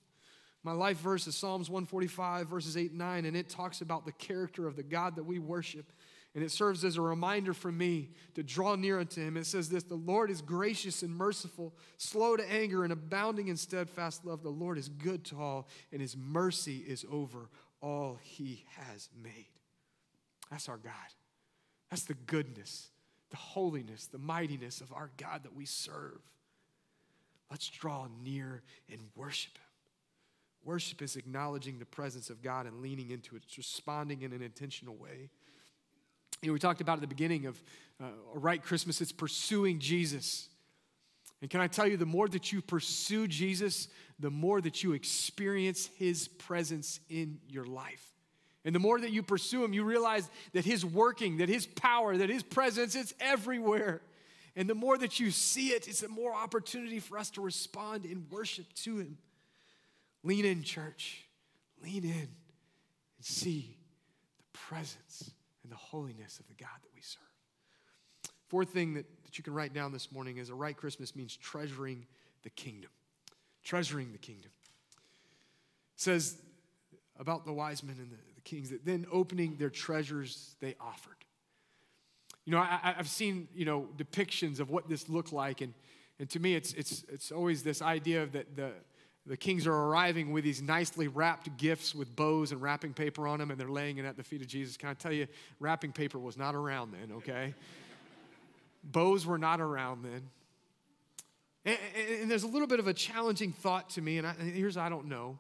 My 0.64 0.74
life 0.74 0.98
verse 0.98 1.26
is 1.26 1.36
Psalms 1.38 1.70
145, 1.70 2.48
verses 2.48 2.76
8 2.76 2.90
and 2.90 3.00
9, 3.00 3.26
and 3.26 3.38
it 3.38 3.48
talks 3.48 3.80
about 3.80 4.06
the 4.06 4.12
character 4.12 4.68
of 4.68 4.76
the 4.76 4.84
God 4.84 5.16
that 5.16 5.24
we 5.24 5.40
worship. 5.40 5.92
And 6.36 6.44
it 6.44 6.52
serves 6.52 6.86
as 6.86 6.98
a 6.98 7.02
reminder 7.02 7.54
for 7.54 7.72
me 7.72 8.12
to 8.36 8.44
draw 8.44 8.76
near 8.76 9.00
unto 9.00 9.22
him. 9.22 9.36
It 9.36 9.48
says 9.48 9.70
this 9.70 9.84
The 9.84 9.96
Lord 9.96 10.30
is 10.30 10.42
gracious 10.42 11.02
and 11.02 11.16
merciful, 11.16 11.74
slow 11.98 12.38
to 12.38 12.52
anger, 12.52 12.84
and 12.84 12.94
abounding 12.94 13.48
in 13.48 13.58
steadfast 13.58 14.26
love. 14.26 14.44
The 14.44 14.50
Lord 14.50 14.78
is 14.78 14.90
good 14.90 15.26
to 15.26 15.42
all, 15.42 15.68
and 15.92 16.02
his 16.02 16.16
mercy 16.16 16.84
is 16.88 17.06
over 17.12 17.50
all 17.82 18.20
he 18.22 18.66
has 18.78 19.10
made. 19.22 19.48
That's 20.52 20.70
our 20.70 20.78
God. 20.78 20.94
That's 21.90 22.04
the 22.04 22.14
goodness, 22.14 22.90
the 23.32 23.38
holiness, 23.38 24.06
the 24.06 24.18
mightiness 24.20 24.82
of 24.82 24.94
our 24.94 25.10
God 25.18 25.44
that 25.44 25.56
we 25.56 25.66
serve. 25.66 26.22
Let's 27.50 27.68
draw 27.68 28.08
near 28.24 28.62
and 28.92 29.00
worship 29.16 29.54
him. 29.58 29.64
Worship 30.64 31.02
is 31.02 31.16
acknowledging 31.16 31.80
the 31.80 31.86
presence 31.86 32.30
of 32.30 32.44
God 32.44 32.68
and 32.68 32.82
leaning 32.82 33.10
into 33.10 33.36
it, 33.36 33.44
it's 33.48 33.58
responding 33.58 34.22
in 34.22 34.34
an 34.34 34.44
intentional 34.44 34.96
way. 34.96 35.30
You 36.42 36.50
know, 36.50 36.54
we 36.54 36.60
talked 36.60 36.82
about 36.82 36.96
at 36.96 37.02
the 37.02 37.08
beginning 37.08 37.46
of 37.46 37.62
uh, 38.02 38.08
right 38.34 38.62
Christmas, 38.62 39.02
it's 39.02 39.12
pursuing 39.12 39.80
Jesus. 39.80 40.48
And 41.42 41.50
can 41.50 41.62
I 41.62 41.68
tell 41.68 41.88
you, 41.88 41.98
the 41.98 42.06
more 42.06 42.28
that 42.28 42.52
you 42.52 42.62
pursue 42.62 43.28
Jesus, 43.28 43.88
the 44.20 44.30
more 44.30 44.62
that 44.62 44.84
you 44.84 44.94
experience 44.94 45.90
his 45.96 46.28
presence 46.28 47.00
in 47.10 47.40
your 47.48 47.66
life. 47.66 48.06
And 48.66 48.76
the 48.76 48.80
more 48.80 49.00
that 49.00 49.12
you 49.12 49.24
pursue 49.24 49.64
him, 49.64 49.74
you 49.74 49.84
realize 49.84 50.30
that 50.54 50.66
his 50.66 50.86
working, 50.86 51.38
that 51.38 51.50
his 51.50 51.66
power, 51.66 52.16
that 52.18 52.30
his 52.30 52.44
presence, 52.44 52.96
it's 52.96 53.14
everywhere. 53.20 54.02
And 54.56 54.70
the 54.70 54.76
more 54.76 54.98
that 54.98 55.20
you 55.20 55.32
see 55.32 55.70
it, 55.70 55.88
it's 55.88 56.04
a 56.04 56.10
more 56.10 56.34
opportunity 56.34 57.00
for 57.00 57.18
us 57.18 57.30
to 57.32 57.42
respond 57.42 58.06
in 58.06 58.28
worship 58.30 58.72
to 58.84 58.98
him. 58.98 59.18
Lean 60.24 60.44
in, 60.44 60.64
church. 60.64 61.24
Lean 61.82 62.04
in 62.04 62.12
and 62.12 63.26
see 63.26 63.78
the 64.38 64.58
presence 64.58 65.32
and 65.70 65.76
the 65.76 65.82
holiness 65.82 66.40
of 66.40 66.48
the 66.48 66.56
God 66.56 66.70
that 66.82 66.90
we 66.96 67.02
serve. 67.02 67.22
Fourth 68.48 68.70
thing 68.70 68.96
that, 68.96 69.06
that 69.24 69.38
you 69.38 69.44
can 69.44 69.54
write 69.54 69.74
down 69.74 69.92
this 69.92 70.12
morning 70.12 70.38
is 70.38 70.50
a 70.50 70.56
right 70.56 70.76
Christmas 70.76 71.16
means 71.16 71.38
treasuring 71.38 72.08
the 72.42 72.50
kingdom. 72.50 72.90
Treasuring 73.64 74.12
the 74.12 74.18
kingdom. 74.18 74.50
It 75.96 76.02
says 76.02 76.38
about 77.20 77.46
the 77.46 77.54
wise 77.54 77.84
men 77.84 77.98
and 78.00 78.10
the, 78.10 78.18
the 78.34 78.42
kings 78.42 78.72
that 78.72 78.84
then 78.84 79.06
opening 79.12 79.58
their 79.58 79.70
treasures 79.70 80.56
they 80.60 80.76
offered. 80.82 81.14
You 82.46 82.54
know, 82.54 82.60
I, 82.60 82.94
have 82.98 83.10
seen, 83.10 83.48
you 83.54 83.66
know, 83.66 83.90
depictions 83.96 84.60
of 84.60 84.72
what 84.72 84.90
this 84.90 85.08
looked 85.08 85.32
like, 85.32 85.62
and, 85.62 85.76
and 86.18 86.28
to 86.32 86.40
me, 86.40 86.56
it's, 86.56 86.74
it's, 86.74 87.06
it's 87.10 87.32
always 87.32 87.62
this 87.62 87.84
idea 87.84 88.26
that 88.26 88.56
the, 88.56 88.72
the 89.30 89.38
kings 89.38 89.68
are 89.68 89.74
arriving 89.74 90.32
with 90.32 90.44
these 90.44 90.60
nicely 90.60 91.08
wrapped 91.08 91.56
gifts 91.56 91.94
with 91.94 92.16
bows 92.16 92.52
and 92.52 92.60
wrapping 92.64 92.96
paper 92.96 93.28
on 93.28 93.38
them, 93.38 93.52
and 93.52 93.60
they're 93.60 93.70
laying 93.70 94.00
it 94.00 94.06
at 94.06 94.18
the 94.18 94.24
feet 94.24 94.42
of 94.42 94.48
Jesus. 94.48 94.76
Can 94.76 94.90
I 94.90 94.96
tell 94.96 95.12
you, 95.12 95.28
wrapping 95.60 95.92
paper 95.92 96.18
was 96.18 96.36
not 96.36 96.56
around 96.56 96.94
then, 96.94 97.18
okay? 97.18 97.54
bows 98.84 99.28
were 99.28 99.38
not 99.38 99.62
around 99.62 100.04
then. 100.04 100.24
And, 101.64 101.78
and, 102.22 102.32
there's 102.32 102.42
a 102.42 102.48
little 102.48 102.68
bit 102.68 102.80
of 102.80 102.88
a 102.88 102.94
challenging 102.94 103.52
thought 103.52 103.92
to 103.92 104.02
me, 104.02 104.18
and, 104.18 104.26
I, 104.26 104.34
and 104.40 104.52
here's 104.52 104.78
I 104.78 104.90
don't 104.90 105.06
know, 105.06 105.38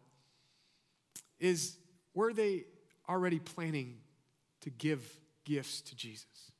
is 1.39 1.75
were 2.13 2.31
they 2.31 2.65
already 3.09 3.39
planning 3.39 3.97
to 4.61 4.69
give 4.69 5.01
gifts 5.45 5.81
to 5.81 5.95
Jesus? 5.95 6.51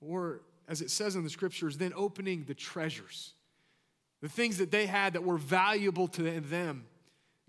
Or, 0.00 0.40
as 0.66 0.80
it 0.80 0.90
says 0.90 1.14
in 1.14 1.24
the 1.24 1.30
scriptures, 1.30 1.76
then 1.76 1.92
opening 1.94 2.44
the 2.44 2.54
treasures, 2.54 3.34
the 4.20 4.28
things 4.28 4.58
that 4.58 4.70
they 4.70 4.86
had 4.86 5.14
that 5.14 5.24
were 5.24 5.38
valuable 5.38 6.08
to 6.08 6.40
them, 6.40 6.84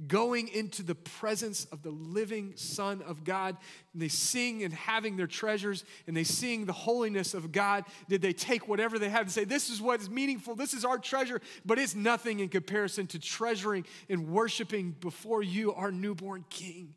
going 0.07 0.47
into 0.47 0.81
the 0.83 0.95
presence 0.95 1.65
of 1.65 1.83
the 1.83 1.91
living 1.91 2.53
Son 2.55 3.01
of 3.03 3.23
God. 3.23 3.57
And 3.93 4.01
they 4.01 4.07
sing 4.07 4.63
and 4.63 4.73
having 4.73 5.17
their 5.17 5.27
treasures 5.27 5.83
and 6.07 6.15
they 6.17 6.23
sing 6.23 6.65
the 6.65 6.73
holiness 6.73 7.33
of 7.33 7.51
God. 7.51 7.85
Did 8.09 8.21
they 8.21 8.33
take 8.33 8.67
whatever 8.67 8.97
they 8.97 9.09
had 9.09 9.21
and 9.21 9.31
say, 9.31 9.43
This 9.43 9.69
is 9.69 9.81
what 9.81 10.01
is 10.01 10.09
meaningful, 10.09 10.55
this 10.55 10.73
is 10.73 10.85
our 10.85 10.97
treasure, 10.97 11.41
but 11.65 11.77
it's 11.77 11.93
nothing 11.93 12.39
in 12.39 12.49
comparison 12.49 13.05
to 13.07 13.19
treasuring 13.19 13.85
and 14.09 14.29
worshiping 14.29 14.95
before 14.99 15.43
you, 15.43 15.73
our 15.73 15.91
newborn 15.91 16.45
King? 16.49 16.95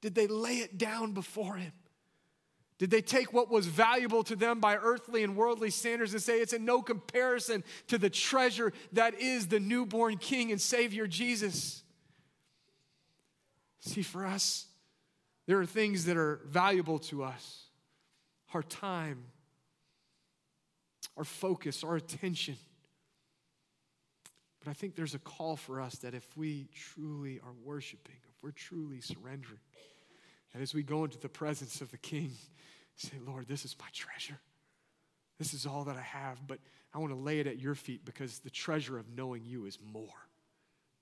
Did 0.00 0.14
they 0.14 0.26
lay 0.26 0.56
it 0.56 0.76
down 0.76 1.12
before 1.12 1.56
Him? 1.56 1.72
Did 2.78 2.90
they 2.90 3.02
take 3.02 3.32
what 3.32 3.50
was 3.50 3.66
valuable 3.66 4.24
to 4.24 4.34
them 4.34 4.58
by 4.58 4.76
earthly 4.76 5.22
and 5.22 5.36
worldly 5.36 5.70
standards 5.70 6.12
and 6.12 6.20
say 6.20 6.40
it's 6.40 6.52
in 6.52 6.64
no 6.64 6.82
comparison 6.82 7.62
to 7.86 7.98
the 7.98 8.10
treasure 8.10 8.72
that 8.92 9.20
is 9.20 9.46
the 9.46 9.60
newborn 9.60 10.16
King 10.18 10.50
and 10.50 10.60
Savior 10.60 11.06
Jesus? 11.06 11.84
See, 13.80 14.02
for 14.02 14.26
us, 14.26 14.66
there 15.46 15.60
are 15.60 15.66
things 15.66 16.06
that 16.06 16.16
are 16.16 16.40
valuable 16.46 16.98
to 17.00 17.22
us 17.22 17.60
our 18.54 18.62
time, 18.62 19.24
our 21.16 21.24
focus, 21.24 21.82
our 21.82 21.96
attention. 21.96 22.56
But 24.60 24.70
I 24.70 24.74
think 24.74 24.94
there's 24.94 25.14
a 25.14 25.18
call 25.18 25.56
for 25.56 25.80
us 25.80 25.96
that 25.96 26.14
if 26.14 26.24
we 26.36 26.68
truly 26.72 27.40
are 27.40 27.52
worshiping, 27.64 28.14
if 28.28 28.42
we're 28.42 28.52
truly 28.52 29.00
surrendering, 29.00 29.58
and 30.54 30.62
as 30.62 30.72
we 30.72 30.82
go 30.82 31.04
into 31.04 31.18
the 31.18 31.28
presence 31.28 31.80
of 31.80 31.90
the 31.90 31.98
King, 31.98 32.30
say, 32.96 33.16
Lord, 33.26 33.48
this 33.48 33.64
is 33.64 33.76
my 33.78 33.88
treasure. 33.92 34.38
This 35.38 35.52
is 35.52 35.66
all 35.66 35.84
that 35.84 35.96
I 35.96 36.02
have, 36.02 36.46
but 36.46 36.60
I 36.94 36.98
want 36.98 37.12
to 37.12 37.18
lay 37.18 37.40
it 37.40 37.48
at 37.48 37.58
your 37.58 37.74
feet 37.74 38.04
because 38.04 38.38
the 38.38 38.50
treasure 38.50 38.96
of 38.96 39.08
knowing 39.08 39.44
you 39.44 39.66
is 39.66 39.78
more. 39.84 40.06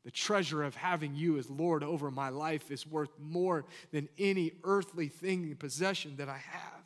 The 0.05 0.11
treasure 0.11 0.65
of 0.65 0.75
having 0.75 1.15
you 1.15 1.39
as 1.39 1.49
Lord 1.51 1.85
over 1.85 2.11
my 2.11 2.31
life 2.31 2.71
is 2.71 2.87
worth 2.87 3.11
more 3.21 3.67
than 3.93 4.09
any 4.19 4.53
earthly 4.65 5.09
thing 5.09 5.55
possession 5.57 6.17
that 6.17 6.29
I 6.29 6.39
have. 6.39 6.83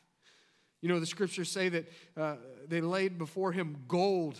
You 0.82 0.88
know, 0.88 1.00
the 1.00 1.06
scriptures 1.06 1.50
say 1.50 1.68
that 1.70 1.86
uh, 2.16 2.36
they 2.68 2.80
laid 2.80 3.16
before 3.16 3.52
him 3.52 3.76
gold, 3.88 4.38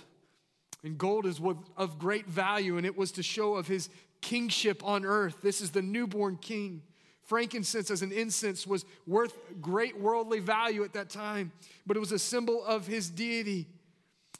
and 0.82 0.98
gold 0.98 1.26
is 1.26 1.40
of 1.76 1.98
great 1.98 2.26
value, 2.26 2.76
and 2.76 2.84
it 2.84 2.98
was 2.98 3.12
to 3.12 3.22
show 3.22 3.54
of 3.54 3.66
his 3.66 3.88
kingship 4.20 4.84
on 4.84 5.06
earth. 5.06 5.36
This 5.42 5.60
is 5.60 5.70
the 5.70 5.80
newborn 5.80 6.36
king. 6.36 6.82
Frankincense 7.26 7.90
as 7.90 8.02
an 8.02 8.12
incense 8.12 8.66
was 8.66 8.84
worth 9.06 9.36
great 9.60 9.98
worldly 10.00 10.38
value 10.38 10.84
at 10.84 10.92
that 10.94 11.10
time, 11.10 11.52
but 11.84 11.96
it 11.96 12.00
was 12.00 12.12
a 12.12 12.18
symbol 12.18 12.64
of 12.64 12.86
his 12.86 13.10
deity. 13.10 13.66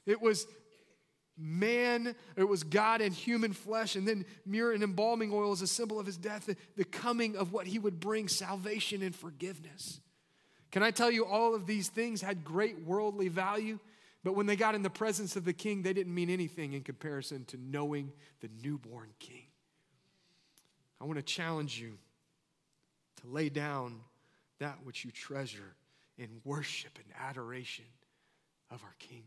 It 0.07 0.23
was 0.23 0.47
man, 1.37 2.15
it 2.37 2.49
was 2.49 2.63
God 2.63 3.01
in 3.01 3.13
human 3.13 3.53
flesh, 3.53 3.97
and 3.97 4.09
then 4.09 4.25
myrrh 4.47 4.73
and 4.73 4.83
embalming 4.83 5.33
oil 5.33 5.53
is 5.53 5.63
a 5.63 5.67
symbol 5.67 6.01
of 6.01 6.07
his 6.07 6.17
death, 6.17 6.47
the, 6.47 6.57
the 6.77 6.85
coming 6.85 7.37
of 7.37 7.53
what 7.53 7.67
he 7.67 7.79
would 7.79 8.01
bring 8.01 8.29
salvation 8.29 9.03
and 9.03 9.15
forgiveness. 9.15 10.01
Can 10.71 10.83
I 10.83 10.91
tell 10.91 11.11
you, 11.11 11.27
all 11.27 11.55
of 11.55 11.67
these 11.67 11.89
things 11.89 12.23
had 12.23 12.45
great 12.45 12.81
worldly 12.81 13.29
value, 13.29 13.79
but 14.25 14.35
when 14.35 14.47
they 14.47 14.57
got 14.57 14.75
in 14.75 14.83
the 14.83 14.91
presence 14.91 15.37
of 15.37 15.45
the 15.45 15.53
king, 15.53 15.83
they 15.83 15.93
didn't 15.93 16.15
mean 16.15 16.31
anything 16.31 16.73
in 16.73 16.83
comparison 16.83 17.45
to 17.47 17.59
knowing 17.59 18.13
the 18.41 18.49
newborn 18.63 19.11
king. 19.19 19.47
I 21.01 21.05
want 21.05 21.19
to 21.19 21.23
challenge 21.23 21.79
you 21.79 21.99
to 23.23 23.27
lay 23.29 23.49
down 23.49 24.01
that 24.59 24.79
which 24.85 25.05
you 25.05 25.11
treasure 25.11 25.75
in 26.19 26.29
worship 26.45 26.93
and 26.97 27.07
adoration 27.29 27.85
of 28.71 28.83
our 28.83 28.95
king. 28.99 29.25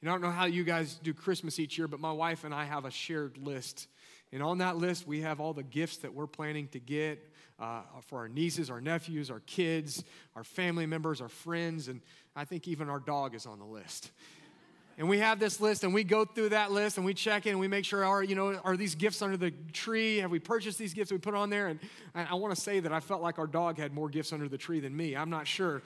And 0.00 0.08
I 0.08 0.12
don't 0.12 0.22
know 0.22 0.30
how 0.30 0.44
you 0.44 0.62
guys 0.62 0.94
do 1.02 1.12
Christmas 1.12 1.58
each 1.58 1.76
year, 1.76 1.88
but 1.88 1.98
my 1.98 2.12
wife 2.12 2.44
and 2.44 2.54
I 2.54 2.64
have 2.64 2.84
a 2.84 2.90
shared 2.90 3.36
list. 3.36 3.88
And 4.32 4.42
on 4.42 4.58
that 4.58 4.76
list, 4.76 5.08
we 5.08 5.22
have 5.22 5.40
all 5.40 5.52
the 5.52 5.62
gifts 5.64 5.98
that 5.98 6.14
we're 6.14 6.26
planning 6.28 6.68
to 6.68 6.78
get 6.78 7.20
uh, 7.58 7.82
for 8.06 8.18
our 8.18 8.28
nieces, 8.28 8.70
our 8.70 8.80
nephews, 8.80 9.30
our 9.30 9.40
kids, 9.40 10.04
our 10.36 10.44
family 10.44 10.86
members, 10.86 11.20
our 11.20 11.28
friends, 11.28 11.88
and 11.88 12.00
I 12.36 12.44
think 12.44 12.68
even 12.68 12.88
our 12.88 13.00
dog 13.00 13.34
is 13.34 13.46
on 13.46 13.58
the 13.58 13.64
list. 13.64 14.12
And 14.98 15.08
we 15.08 15.18
have 15.20 15.38
this 15.38 15.60
list, 15.60 15.84
and 15.84 15.94
we 15.94 16.02
go 16.02 16.24
through 16.24 16.48
that 16.48 16.72
list, 16.72 16.96
and 16.96 17.06
we 17.06 17.14
check 17.14 17.46
in, 17.46 17.52
and 17.52 17.60
we 17.60 17.68
make 17.68 17.84
sure, 17.84 18.04
are 18.04 18.22
you 18.22 18.34
know, 18.34 18.60
are 18.64 18.76
these 18.76 18.96
gifts 18.96 19.22
under 19.22 19.36
the 19.36 19.52
tree? 19.72 20.18
Have 20.18 20.30
we 20.30 20.40
purchased 20.40 20.76
these 20.76 20.92
gifts? 20.92 21.12
We 21.12 21.18
put 21.18 21.34
on 21.34 21.50
there, 21.50 21.68
and 21.68 21.78
I, 22.16 22.24
I 22.30 22.34
want 22.34 22.54
to 22.54 22.60
say 22.60 22.80
that 22.80 22.92
I 22.92 22.98
felt 22.98 23.22
like 23.22 23.38
our 23.38 23.46
dog 23.46 23.78
had 23.78 23.94
more 23.94 24.08
gifts 24.08 24.32
under 24.32 24.48
the 24.48 24.58
tree 24.58 24.80
than 24.80 24.96
me. 24.96 25.16
I'm 25.16 25.30
not 25.30 25.46
sure, 25.46 25.82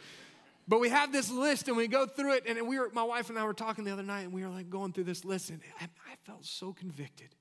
but 0.68 0.80
we 0.80 0.89
have 0.89 1.12
this 1.12 1.30
list 1.30 1.68
and 1.68 1.76
we 1.76 1.89
go 1.89 2.06
through 2.06 2.34
it. 2.34 2.44
And 2.47 2.66
we 2.66 2.78
were, 2.78 2.90
my 2.93 3.02
wife 3.02 3.30
and 3.30 3.39
I 3.39 3.44
were 3.44 3.55
talking 3.55 3.84
the 3.84 3.93
other 3.93 4.02
night 4.02 4.22
and 4.22 4.32
we 4.32 4.43
were 4.43 4.48
like 4.48 4.70
going 4.70 4.93
through 4.93 5.05
this 5.05 5.24
list. 5.24 5.51
And 5.51 5.60
I, 5.80 5.84
I 5.84 6.16
felt 6.24 6.44
so 6.44 6.72
convicted 6.72 7.34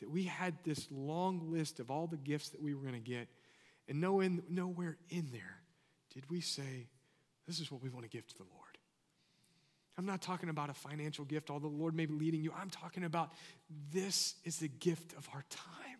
that 0.00 0.10
we 0.10 0.24
had 0.24 0.54
this 0.64 0.86
long 0.90 1.50
list 1.50 1.80
of 1.80 1.90
all 1.90 2.06
the 2.06 2.16
gifts 2.16 2.50
that 2.50 2.60
we 2.60 2.74
were 2.74 2.82
going 2.82 2.94
to 2.94 3.00
get. 3.00 3.28
And 3.88 4.00
no 4.00 4.20
in, 4.20 4.42
nowhere 4.48 4.98
in 5.08 5.30
there 5.32 5.60
did 6.12 6.28
we 6.30 6.40
say, 6.40 6.88
this 7.46 7.58
is 7.58 7.72
what 7.72 7.82
we 7.82 7.88
want 7.88 8.04
to 8.04 8.10
give 8.10 8.26
to 8.28 8.36
the 8.36 8.44
Lord. 8.44 8.61
I'm 9.98 10.06
not 10.06 10.22
talking 10.22 10.48
about 10.48 10.70
a 10.70 10.74
financial 10.74 11.24
gift, 11.24 11.50
although 11.50 11.68
the 11.68 11.76
Lord 11.76 11.94
may 11.94 12.06
be 12.06 12.14
leading 12.14 12.42
you. 12.42 12.52
I'm 12.58 12.70
talking 12.70 13.04
about 13.04 13.32
this 13.92 14.36
is 14.44 14.58
the 14.58 14.68
gift 14.68 15.12
of 15.14 15.28
our 15.34 15.44
time. 15.50 15.98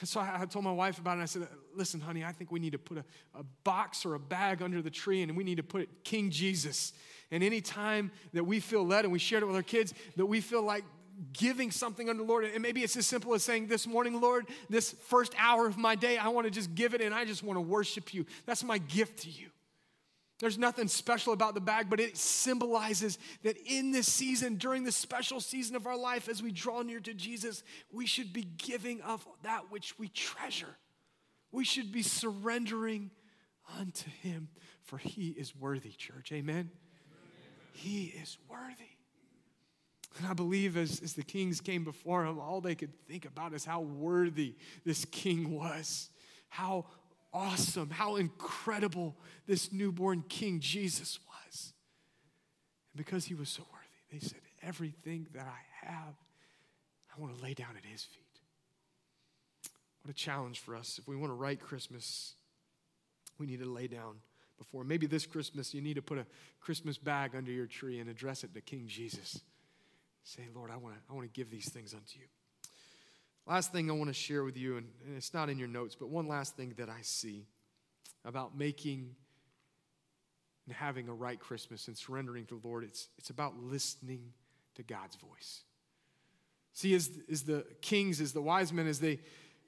And 0.00 0.08
so 0.08 0.20
I, 0.20 0.44
told 0.46 0.64
my 0.64 0.72
wife 0.72 0.98
about 0.98 1.10
it. 1.10 1.14
And 1.14 1.22
I 1.22 1.26
said, 1.26 1.46
Listen, 1.74 2.00
honey, 2.00 2.24
I 2.24 2.32
think 2.32 2.50
we 2.50 2.58
need 2.58 2.72
to 2.72 2.78
put 2.78 2.98
a, 2.98 3.04
a 3.38 3.42
box 3.64 4.06
or 4.06 4.14
a 4.14 4.18
bag 4.18 4.62
under 4.62 4.80
the 4.82 4.90
tree 4.90 5.22
and 5.22 5.36
we 5.36 5.44
need 5.44 5.58
to 5.58 5.62
put 5.62 6.04
King 6.04 6.30
Jesus. 6.30 6.92
And 7.30 7.44
any 7.44 7.60
time 7.60 8.10
that 8.32 8.44
we 8.44 8.60
feel 8.60 8.84
led, 8.84 9.04
and 9.04 9.12
we 9.12 9.18
shared 9.18 9.42
it 9.42 9.46
with 9.46 9.56
our 9.56 9.62
kids, 9.62 9.94
that 10.16 10.26
we 10.26 10.40
feel 10.40 10.62
like 10.62 10.84
giving 11.32 11.70
something 11.70 12.08
unto 12.08 12.22
the 12.22 12.28
Lord. 12.28 12.44
And 12.44 12.62
maybe 12.62 12.82
it's 12.82 12.96
as 12.96 13.06
simple 13.06 13.34
as 13.34 13.44
saying, 13.44 13.66
This 13.66 13.86
morning, 13.86 14.20
Lord, 14.20 14.46
this 14.70 14.92
first 14.92 15.34
hour 15.38 15.66
of 15.66 15.76
my 15.76 15.94
day, 15.94 16.16
I 16.16 16.28
want 16.28 16.46
to 16.46 16.50
just 16.50 16.74
give 16.74 16.94
it 16.94 17.02
and 17.02 17.14
I 17.14 17.24
just 17.26 17.44
want 17.44 17.58
to 17.58 17.62
worship 17.62 18.14
you. 18.14 18.24
That's 18.46 18.64
my 18.64 18.78
gift 18.78 19.20
to 19.24 19.30
you. 19.30 19.48
There's 20.40 20.56
nothing 20.56 20.88
special 20.88 21.34
about 21.34 21.54
the 21.54 21.60
bag, 21.60 21.90
but 21.90 22.00
it 22.00 22.16
symbolizes 22.16 23.18
that 23.42 23.58
in 23.66 23.92
this 23.92 24.10
season, 24.10 24.56
during 24.56 24.84
this 24.84 24.96
special 24.96 25.38
season 25.38 25.76
of 25.76 25.86
our 25.86 25.98
life, 25.98 26.30
as 26.30 26.42
we 26.42 26.50
draw 26.50 26.80
near 26.80 26.98
to 27.00 27.12
Jesus, 27.12 27.62
we 27.92 28.06
should 28.06 28.32
be 28.32 28.44
giving 28.56 29.02
of 29.02 29.26
that 29.42 29.70
which 29.70 29.98
we 29.98 30.08
treasure. 30.08 30.76
We 31.52 31.64
should 31.64 31.92
be 31.92 32.02
surrendering 32.02 33.10
unto 33.78 34.08
Him, 34.22 34.48
for 34.82 34.96
He 34.96 35.28
is 35.28 35.54
worthy, 35.54 35.90
church. 35.90 36.32
Amen? 36.32 36.54
Amen. 36.54 36.70
He 37.74 38.04
is 38.06 38.38
worthy. 38.48 38.96
And 40.18 40.26
I 40.26 40.32
believe 40.32 40.76
as, 40.76 41.00
as 41.02 41.12
the 41.12 41.22
kings 41.22 41.60
came 41.60 41.84
before 41.84 42.24
him, 42.24 42.38
all 42.38 42.60
they 42.60 42.74
could 42.74 42.92
think 43.06 43.26
about 43.26 43.52
is 43.54 43.64
how 43.64 43.80
worthy 43.80 44.56
this 44.84 45.04
king 45.04 45.56
was, 45.56 46.10
how 46.48 46.86
awesome, 47.32 47.90
how 47.90 48.16
incredible 48.16 49.16
this 49.46 49.72
newborn 49.72 50.24
King 50.28 50.60
Jesus 50.60 51.18
was. 51.26 51.72
And 52.92 52.98
because 53.04 53.26
he 53.26 53.34
was 53.34 53.48
so 53.48 53.62
worthy, 53.72 54.20
they 54.20 54.26
said, 54.26 54.40
Everything 54.62 55.26
that 55.32 55.46
I 55.46 55.86
have, 55.86 56.14
I 57.16 57.20
want 57.20 57.34
to 57.34 57.42
lay 57.42 57.54
down 57.54 57.70
at 57.78 57.84
his 57.84 58.04
feet. 58.04 58.26
What 60.02 60.10
a 60.10 60.14
challenge 60.14 60.60
for 60.60 60.76
us. 60.76 60.98
If 60.98 61.08
we 61.08 61.16
want 61.16 61.30
to 61.30 61.34
right 61.34 61.58
Christmas, 61.58 62.34
we 63.38 63.46
need 63.46 63.60
to 63.60 63.68
lay 63.68 63.86
down 63.86 64.16
before. 64.58 64.84
Maybe 64.84 65.06
this 65.06 65.24
Christmas, 65.24 65.72
you 65.72 65.80
need 65.80 65.94
to 65.94 66.02
put 66.02 66.18
a 66.18 66.26
Christmas 66.60 66.98
bag 66.98 67.34
under 67.34 67.50
your 67.50 67.66
tree 67.66 68.00
and 68.00 68.10
address 68.10 68.44
it 68.44 68.52
to 68.54 68.60
King 68.60 68.86
Jesus. 68.86 69.40
Say, 70.22 70.42
Lord, 70.54 70.70
I 70.70 70.76
want 70.76 70.94
to 70.94 71.00
I 71.10 71.14
want 71.14 71.26
to 71.26 71.32
give 71.32 71.50
these 71.50 71.68
things 71.70 71.94
unto 71.94 72.18
you. 72.18 72.26
Last 73.46 73.72
thing 73.72 73.90
I 73.90 73.94
want 73.94 74.08
to 74.08 74.14
share 74.14 74.44
with 74.44 74.56
you, 74.56 74.76
and, 74.76 74.86
it's 75.16 75.34
not 75.34 75.48
in 75.48 75.58
your 75.58 75.68
notes, 75.68 75.94
but 75.94 76.08
one 76.08 76.28
last 76.28 76.56
thing 76.56 76.74
that 76.76 76.88
I 76.88 77.00
see 77.02 77.46
about 78.24 78.56
making 78.56 79.14
and 80.66 80.74
having 80.74 81.08
a 81.08 81.14
right 81.14 81.40
Christmas 81.40 81.88
and 81.88 81.96
surrendering 81.96 82.46
to 82.46 82.60
the 82.60 82.68
Lord, 82.68 82.84
it's, 82.84 83.08
it's 83.18 83.30
about 83.30 83.60
listening 83.60 84.32
to 84.76 84.82
God's 84.82 85.16
voice. 85.16 85.62
See, 86.72 86.94
as, 86.94 87.10
as 87.30 87.42
the 87.42 87.64
kings, 87.80 88.20
as 88.20 88.32
the 88.32 88.42
wise 88.42 88.72
men, 88.72 88.86
as 88.86 89.00
they 89.00 89.18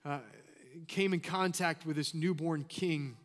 uh, 0.05 0.21
came 0.87 1.13
in 1.13 1.21
contact 1.21 1.85
with 1.85 1.97
this 1.97 2.15
newborn 2.15 2.65
king, 2.65 3.17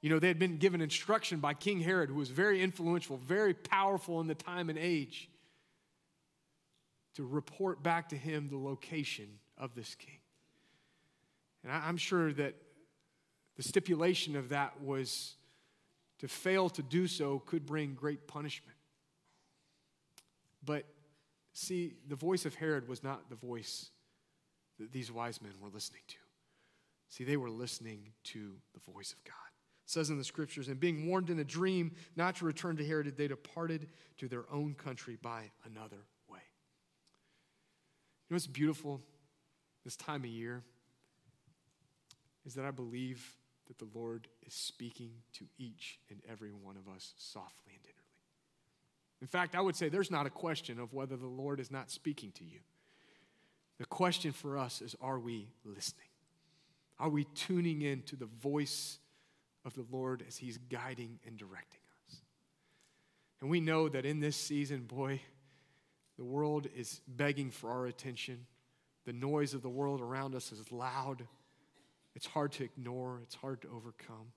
you 0.00 0.08
know, 0.08 0.18
they 0.18 0.28
had 0.28 0.38
been 0.38 0.58
given 0.58 0.80
instruction 0.80 1.40
by 1.40 1.54
King 1.54 1.80
Herod, 1.80 2.08
who 2.08 2.16
was 2.16 2.30
very 2.30 2.62
influential, 2.62 3.16
very 3.18 3.52
powerful 3.52 4.20
in 4.20 4.28
the 4.28 4.34
time 4.34 4.70
and 4.70 4.78
age, 4.78 5.28
to 7.16 7.26
report 7.26 7.82
back 7.82 8.08
to 8.10 8.16
him 8.16 8.48
the 8.48 8.56
location 8.56 9.28
of 9.58 9.74
this 9.74 9.94
king. 9.94 10.18
And 11.62 11.72
I'm 11.72 11.96
sure 11.96 12.32
that 12.32 12.54
the 13.56 13.62
stipulation 13.62 14.36
of 14.36 14.50
that 14.50 14.80
was 14.80 15.34
to 16.20 16.28
fail 16.28 16.68
to 16.70 16.82
do 16.82 17.06
so 17.06 17.40
could 17.40 17.66
bring 17.66 17.94
great 17.94 18.26
punishment. 18.26 18.76
But 20.64 20.84
see, 21.52 21.94
the 22.08 22.16
voice 22.16 22.44
of 22.44 22.54
Herod 22.54 22.88
was 22.88 23.02
not 23.02 23.28
the 23.28 23.36
voice 23.36 23.90
that 24.78 24.92
these 24.92 25.10
wise 25.10 25.42
men 25.42 25.52
were 25.60 25.70
listening 25.70 26.02
to. 26.08 26.16
See, 27.08 27.24
they 27.24 27.36
were 27.36 27.50
listening 27.50 28.12
to 28.24 28.52
the 28.74 28.92
voice 28.92 29.12
of 29.12 29.24
God. 29.24 29.34
It 29.84 29.90
says 29.90 30.10
in 30.10 30.18
the 30.18 30.24
scriptures, 30.24 30.68
and 30.68 30.78
being 30.78 31.08
warned 31.08 31.30
in 31.30 31.38
a 31.38 31.44
dream 31.44 31.92
not 32.16 32.36
to 32.36 32.44
return 32.44 32.76
to 32.76 32.86
Herod, 32.86 33.16
they 33.16 33.28
departed 33.28 33.88
to 34.18 34.28
their 34.28 34.44
own 34.52 34.74
country 34.74 35.16
by 35.20 35.50
another 35.64 36.04
way. 36.28 36.40
You 38.28 38.34
know 38.34 38.36
what's 38.36 38.46
beautiful 38.46 39.00
this 39.88 39.96
time 39.96 40.22
of 40.22 40.26
year? 40.28 40.62
Is 42.44 42.52
that 42.56 42.66
I 42.66 42.70
believe 42.70 43.38
that 43.68 43.78
the 43.78 43.88
Lord 43.94 44.28
is 44.46 44.52
speaking 44.52 45.12
to 45.32 45.46
each 45.56 45.98
and 46.10 46.20
every 46.28 46.50
one 46.50 46.76
of 46.76 46.94
us 46.94 47.14
softly 47.16 47.72
and 47.72 47.82
tenderly. 47.82 48.04
In 49.22 49.26
fact, 49.26 49.54
I 49.54 49.62
would 49.62 49.76
say 49.76 49.88
there's 49.88 50.10
not 50.10 50.26
a 50.26 50.30
question 50.30 50.78
of 50.78 50.92
whether 50.92 51.16
the 51.16 51.26
Lord 51.26 51.58
is 51.58 51.70
not 51.70 51.90
speaking 51.90 52.32
to 52.32 52.44
you. 52.44 52.58
The 53.78 53.86
question 53.86 54.32
for 54.32 54.58
us 54.58 54.82
is 54.82 54.94
are 55.00 55.18
we 55.18 55.48
listening? 55.64 56.04
Are 56.98 57.08
we 57.08 57.24
tuning 57.24 57.80
in 57.80 58.02
to 58.02 58.16
the 58.16 58.28
voice 58.42 58.98
of 59.64 59.72
the 59.72 59.86
Lord 59.90 60.22
as 60.28 60.36
He's 60.36 60.58
guiding 60.58 61.18
and 61.26 61.38
directing 61.38 61.80
us? 62.06 62.16
And 63.40 63.48
we 63.48 63.60
know 63.60 63.88
that 63.88 64.04
in 64.04 64.20
this 64.20 64.36
season, 64.36 64.82
boy, 64.82 65.22
the 66.18 66.24
world 66.24 66.66
is 66.76 67.00
begging 67.08 67.50
for 67.50 67.70
our 67.70 67.86
attention. 67.86 68.44
The 69.08 69.14
noise 69.14 69.54
of 69.54 69.62
the 69.62 69.70
world 69.70 70.02
around 70.02 70.34
us 70.34 70.52
is 70.52 70.70
loud. 70.70 71.26
It's 72.14 72.26
hard 72.26 72.52
to 72.52 72.64
ignore, 72.64 73.20
it's 73.22 73.34
hard 73.34 73.62
to 73.62 73.68
overcome. 73.68 74.32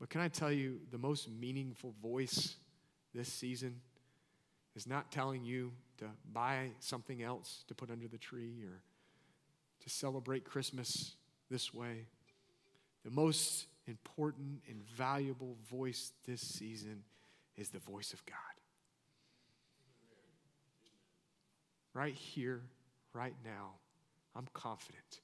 But 0.00 0.10
can 0.10 0.20
I 0.20 0.26
tell 0.26 0.50
you, 0.50 0.80
the 0.90 0.98
most 0.98 1.30
meaningful 1.30 1.94
voice 2.02 2.56
this 3.14 3.32
season 3.32 3.76
is 4.74 4.88
not 4.88 5.12
telling 5.12 5.44
you 5.44 5.70
to 5.98 6.06
buy 6.32 6.70
something 6.80 7.22
else 7.22 7.62
to 7.68 7.76
put 7.76 7.92
under 7.92 8.08
the 8.08 8.18
tree 8.18 8.64
or 8.64 8.82
to 9.84 9.88
celebrate 9.88 10.44
Christmas 10.44 11.14
this 11.48 11.72
way. 11.72 12.06
The 13.04 13.12
most 13.12 13.66
important 13.86 14.62
and 14.68 14.82
valuable 14.82 15.56
voice 15.70 16.10
this 16.26 16.40
season 16.40 17.04
is 17.56 17.68
the 17.68 17.78
voice 17.78 18.12
of 18.12 18.26
God. 18.26 18.34
Right 21.94 22.14
here, 22.14 22.62
right 23.12 23.34
now, 23.44 23.74
I'm 24.34 24.46
confident 24.52 25.20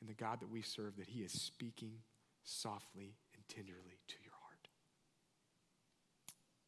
in 0.00 0.06
the 0.06 0.14
God 0.14 0.40
that 0.40 0.50
we 0.50 0.62
serve 0.62 0.96
that 0.96 1.08
He 1.08 1.20
is 1.20 1.32
speaking 1.32 1.92
softly 2.44 3.14
and 3.34 3.48
tenderly 3.48 3.98
to 4.08 4.14
your 4.22 4.32
heart. 4.40 4.68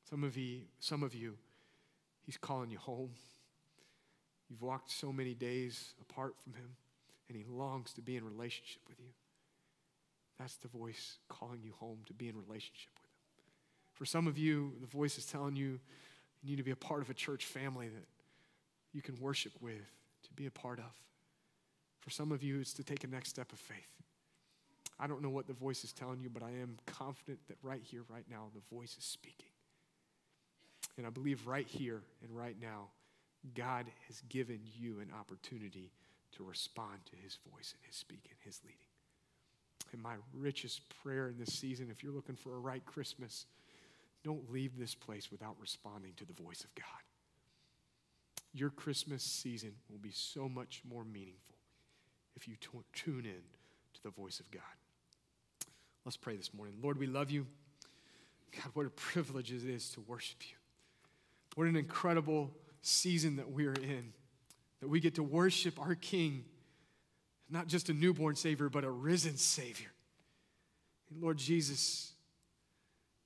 Some 0.08 0.24
of 0.24 0.36
you, 0.36 0.62
some 0.80 1.02
of 1.02 1.14
you, 1.14 1.36
He's 2.24 2.36
calling 2.36 2.70
you 2.70 2.78
home. 2.78 3.10
You've 4.48 4.62
walked 4.62 4.90
so 4.90 5.12
many 5.12 5.34
days 5.34 5.94
apart 6.00 6.34
from 6.42 6.54
Him, 6.54 6.76
and 7.28 7.36
He 7.36 7.44
longs 7.48 7.92
to 7.94 8.02
be 8.02 8.16
in 8.16 8.24
relationship 8.24 8.82
with 8.88 8.98
you. 8.98 9.12
That's 10.38 10.56
the 10.56 10.68
voice 10.68 11.18
calling 11.28 11.60
you 11.62 11.72
home 11.78 11.98
to 12.06 12.12
be 12.12 12.28
in 12.28 12.36
relationship 12.36 12.92
with 12.98 13.06
Him. 13.08 13.14
For 13.94 14.04
some 14.04 14.26
of 14.26 14.38
you, 14.38 14.74
the 14.80 14.86
voice 14.86 15.18
is 15.18 15.26
telling 15.26 15.56
you 15.56 15.80
you 16.42 16.50
need 16.50 16.56
to 16.56 16.62
be 16.62 16.70
a 16.70 16.76
part 16.76 17.02
of 17.02 17.10
a 17.10 17.14
church 17.14 17.44
family 17.44 17.88
that 17.88 18.06
you 18.92 19.02
can 19.02 19.18
worship 19.20 19.52
with, 19.60 19.74
be 20.38 20.46
a 20.46 20.50
part 20.50 20.78
of. 20.78 20.94
For 22.00 22.10
some 22.10 22.30
of 22.32 22.42
you, 22.42 22.60
it's 22.60 22.72
to 22.74 22.84
take 22.84 23.04
a 23.04 23.08
next 23.08 23.28
step 23.28 23.52
of 23.52 23.58
faith. 23.58 23.90
I 25.00 25.06
don't 25.06 25.22
know 25.22 25.30
what 25.30 25.46
the 25.46 25.52
voice 25.52 25.84
is 25.84 25.92
telling 25.92 26.20
you, 26.20 26.30
but 26.30 26.42
I 26.42 26.50
am 26.50 26.78
confident 26.86 27.40
that 27.48 27.56
right 27.62 27.82
here, 27.82 28.02
right 28.08 28.24
now, 28.30 28.46
the 28.54 28.74
voice 28.74 28.96
is 28.98 29.04
speaking. 29.04 29.50
And 30.96 31.06
I 31.06 31.10
believe 31.10 31.46
right 31.46 31.66
here 31.66 32.02
and 32.22 32.36
right 32.36 32.56
now, 32.60 32.88
God 33.54 33.86
has 34.06 34.20
given 34.28 34.60
you 34.78 35.00
an 35.00 35.10
opportunity 35.18 35.92
to 36.36 36.44
respond 36.44 36.98
to 37.06 37.16
his 37.22 37.38
voice 37.52 37.74
and 37.76 37.86
his 37.86 37.96
speaking, 37.96 38.32
his 38.44 38.60
leading. 38.64 38.78
And 39.92 40.02
my 40.02 40.14
richest 40.32 40.82
prayer 41.02 41.28
in 41.28 41.38
this 41.38 41.54
season, 41.54 41.88
if 41.90 42.02
you're 42.02 42.12
looking 42.12 42.36
for 42.36 42.56
a 42.56 42.58
right 42.58 42.84
Christmas, 42.84 43.46
don't 44.24 44.50
leave 44.50 44.76
this 44.76 44.94
place 44.94 45.30
without 45.30 45.56
responding 45.60 46.12
to 46.16 46.24
the 46.24 46.32
voice 46.32 46.62
of 46.64 46.74
God. 46.74 47.07
Your 48.52 48.70
Christmas 48.70 49.22
season 49.22 49.72
will 49.90 49.98
be 49.98 50.10
so 50.10 50.48
much 50.48 50.82
more 50.88 51.04
meaningful 51.04 51.56
if 52.36 52.48
you 52.48 52.54
t- 52.56 52.68
tune 52.92 53.24
in 53.24 53.42
to 53.94 54.02
the 54.02 54.10
voice 54.10 54.40
of 54.40 54.50
God. 54.50 54.62
Let's 56.04 56.16
pray 56.16 56.36
this 56.36 56.54
morning. 56.54 56.76
Lord, 56.82 56.98
we 56.98 57.06
love 57.06 57.30
you. 57.30 57.46
God, 58.56 58.70
what 58.74 58.86
a 58.86 58.90
privilege 58.90 59.52
it 59.52 59.64
is 59.64 59.90
to 59.90 60.00
worship 60.00 60.38
you. 60.48 60.56
What 61.54 61.66
an 61.66 61.76
incredible 61.76 62.50
season 62.82 63.36
that 63.36 63.50
we're 63.50 63.74
in, 63.74 64.12
that 64.80 64.88
we 64.88 65.00
get 65.00 65.16
to 65.16 65.22
worship 65.22 65.78
our 65.80 65.94
King, 65.94 66.44
not 67.50 67.66
just 67.66 67.88
a 67.88 67.92
newborn 67.92 68.36
Savior, 68.36 68.68
but 68.68 68.84
a 68.84 68.90
risen 68.90 69.36
Savior. 69.36 69.90
And 71.10 71.22
Lord 71.22 71.36
Jesus, 71.36 72.12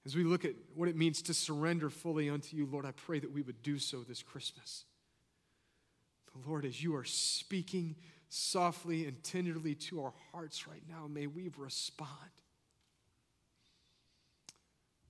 as 0.05 0.17
we 0.17 0.25
look 0.25 0.45
at 0.45 0.55
what 0.75 0.89
it 0.89 0.97
means 0.97 1.23
to 1.23 1.35
surrender 1.35 1.91
fully 1.91 2.29
unto 2.29 2.57
you, 2.57 2.67
Lord, 2.67 2.87
I 2.87 2.93
pray 2.93 3.19
that 3.19 3.31
we 3.31 3.43
would 3.43 3.63
do 3.63 3.79
so 3.79 3.99
this 3.99 4.23
Christmas. 4.23 4.85
But 6.33 6.49
Lord, 6.49 6.65
as 6.65 6.83
you 6.83 6.97
are 6.97 7.05
speaking 7.05 7.97
softly 8.29 9.07
and 9.07 9.23
tenderly 9.23 9.75
to 9.75 10.03
our 10.03 10.13
hearts 10.33 10.67
right 10.67 10.83
now, 10.89 11.07
may 11.07 11.27
we 11.27 11.51
respond. 11.57 12.09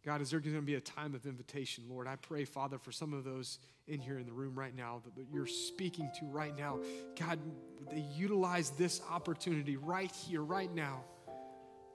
God, 0.05 0.20
is 0.20 0.31
there 0.31 0.40
going 0.40 0.57
to 0.57 0.62
be 0.62 0.74
a 0.74 0.81
time 0.81 1.15
of 1.15 1.27
invitation, 1.27 1.85
Lord? 1.89 2.09
I 2.09 2.16
pray, 2.16 2.44
Father, 2.44 2.77
for 2.78 2.90
some 2.90 3.12
of 3.12 3.23
those 3.23 3.59
in 3.86 4.01
here 4.01 4.19
in 4.19 4.27
the 4.27 4.32
room 4.32 4.59
right 4.59 4.74
now 4.74 5.01
that 5.16 5.27
you're 5.32 5.47
speaking 5.47 6.11
to 6.19 6.27
right 6.27 6.57
now. 6.57 6.81
God, 7.19 7.39
they 7.90 8.05
utilize 8.15 8.70
this 8.70 9.01
opportunity 9.11 9.77
right 9.77 10.11
here, 10.11 10.43
right 10.43 10.73
now, 10.74 11.05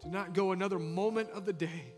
to 0.01 0.09
not 0.09 0.33
go 0.33 0.53
another 0.53 0.79
moment 0.79 1.29
of 1.31 1.45
the 1.45 1.53
day 1.53 1.93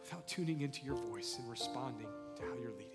without 0.00 0.28
tuning 0.28 0.60
into 0.60 0.84
your 0.84 0.96
voice 0.96 1.36
and 1.40 1.50
responding 1.50 2.08
to 2.36 2.42
how 2.42 2.54
you're 2.60 2.72
leading. 2.72 2.91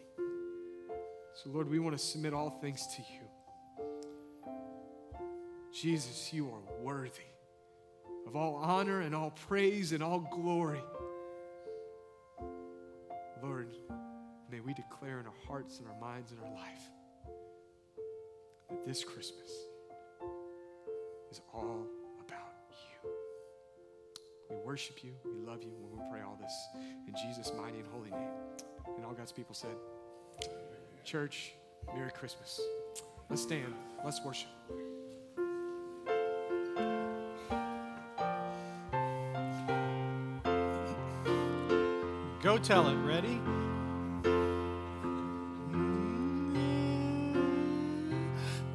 So, 1.43 1.51
Lord, 1.51 1.69
we 1.69 1.77
want 1.77 1.95
to 1.95 2.03
submit 2.03 2.33
all 2.33 2.49
things 2.49 2.87
to 2.95 3.01
you. 3.13 3.21
Jesus, 5.71 6.33
you 6.33 6.49
are 6.49 6.83
worthy 6.83 7.29
of 8.25 8.35
all 8.35 8.55
honor 8.55 9.01
and 9.01 9.13
all 9.13 9.29
praise 9.47 9.91
and 9.91 10.01
all 10.01 10.27
glory. 10.31 10.81
Lord, 13.43 13.67
may 14.49 14.61
we 14.61 14.73
declare 14.73 15.19
in 15.19 15.27
our 15.27 15.47
hearts 15.47 15.77
and 15.77 15.87
our 15.87 15.99
minds 15.99 16.31
and 16.31 16.39
our 16.41 16.51
life 16.55 16.89
that 18.71 18.83
this 18.87 19.03
Christmas 19.03 19.51
is 21.29 21.39
all 21.53 21.85
about 22.19 22.55
you. 22.71 23.11
We 24.49 24.55
worship 24.65 25.03
you, 25.03 25.13
we 25.23 25.45
love 25.45 25.61
you, 25.61 25.69
and 25.69 25.91
we 25.91 25.99
pray 26.09 26.21
all 26.21 26.39
this 26.41 26.67
in 27.07 27.13
Jesus' 27.13 27.53
mighty 27.55 27.77
and 27.77 27.87
holy 27.91 28.09
name. 28.09 28.33
And 28.95 29.05
all 29.05 29.13
God's 29.13 29.31
people 29.31 29.53
said, 29.53 29.75
Church, 31.07 31.53
Merry 31.95 32.11
Christmas. 32.11 32.59
Let's 33.29 33.41
stand, 33.41 33.73
let's 34.03 34.19
worship. 34.25 34.49
Go 42.43 42.57
tell 42.57 42.89
it. 42.89 42.95
Ready? 43.05 43.39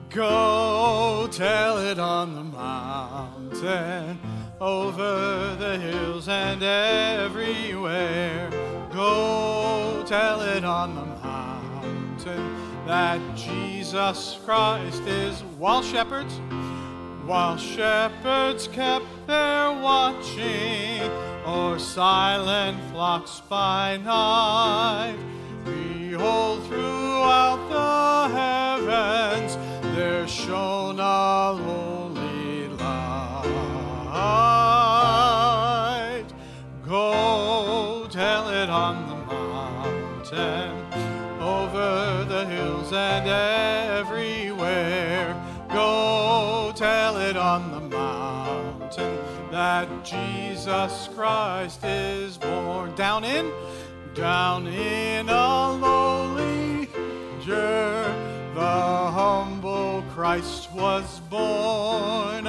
Go 0.09 1.29
tell 1.31 1.77
it 1.87 1.99
on 1.99 2.35
the 2.35 2.45
mountain, 2.45 4.19
over 4.59 5.55
the 5.57 5.77
hills 5.77 6.29
and 6.29 6.63
everywhere. 6.63 8.49
Go 8.91 10.03
tell 10.07 10.41
it 10.41 10.65
on 10.65 10.95
the 10.95 11.02
that 12.24 13.20
Jesus 13.36 14.39
Christ 14.44 15.03
is 15.03 15.40
while 15.59 15.82
shepherds, 15.82 16.39
while 17.24 17.57
shepherds 17.57 18.69
kept 18.69 19.07
their 19.27 19.73
watching 19.73 21.03
o'er 21.47 21.78
silent 21.78 22.78
flocks 22.90 23.40
by 23.49 23.97
night. 23.99 25.32
And 42.93 43.28
everywhere. 43.98 45.35
Go 45.70 46.73
tell 46.77 47.16
it 47.16 47.36
on 47.36 47.70
the 47.70 47.81
mountain 47.97 49.19
that 49.51 49.89
Jesus 50.05 51.09
Christ 51.14 51.85
is 51.85 52.36
born. 52.36 52.94
Down 52.94 53.24
in, 53.24 53.51
down 54.14 54.66
in 54.66 55.28
a 55.28 55.73
lowly 55.73 56.89
manger, 57.43 58.05
the 58.55 58.60
humble 58.60 60.05
Christ 60.10 60.70
was 60.73 61.20
born, 61.31 62.47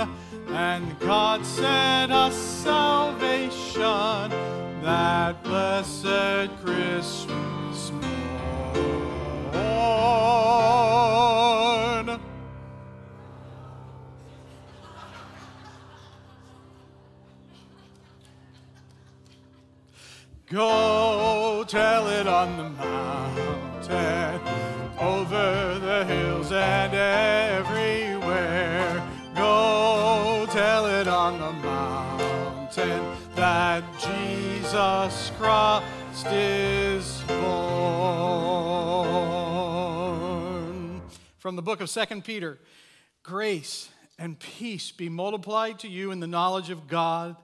and 0.50 1.00
God 1.00 1.46
sent 1.46 2.12
us 2.12 2.36
salvation 2.36 4.30
that 4.84 5.42
blessed 5.44 6.50
Christmas 6.62 7.63
Go 20.54 21.66
tell 21.68 22.08
it 22.10 22.28
on 22.28 22.58
the 22.58 22.70
mountain, 22.70 24.40
over 25.00 25.80
the 25.80 26.06
hills 26.06 26.52
and 26.52 26.94
everywhere. 26.94 28.22
Go 29.36 30.46
tell 30.52 30.86
it 30.86 31.08
on 31.08 31.40
the 31.40 31.54
mountain 31.54 33.04
that 33.34 33.84
Jesus 34.00 35.32
Christ 35.40 36.28
is 36.28 37.24
born. 37.28 37.42
From 41.40 41.56
the 41.56 41.64
book 41.64 41.82
of 41.82 41.90
Second 41.90 42.26
Peter, 42.26 42.60
grace 43.24 43.90
and 44.20 44.38
peace 44.38 44.92
be 44.92 45.10
multiplied 45.10 45.80
to 45.80 45.88
you 45.88 46.12
in 46.12 46.20
the 46.20 46.28
knowledge 46.28 46.70
of 46.70 46.88
God 46.88 47.38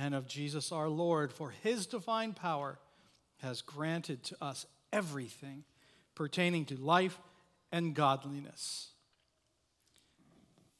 and 0.00 0.14
of 0.14 0.26
Jesus 0.26 0.72
our 0.72 0.88
Lord, 0.88 1.30
for 1.30 1.50
his 1.50 1.84
divine 1.84 2.32
power 2.32 2.78
has 3.42 3.60
granted 3.60 4.22
to 4.24 4.36
us 4.40 4.64
everything 4.92 5.64
pertaining 6.14 6.64
to 6.66 6.76
life 6.76 7.18
and 7.70 7.94
godliness. 7.94 8.88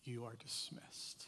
You 0.04 0.24
are 0.24 0.34
dismissed. 0.42 1.26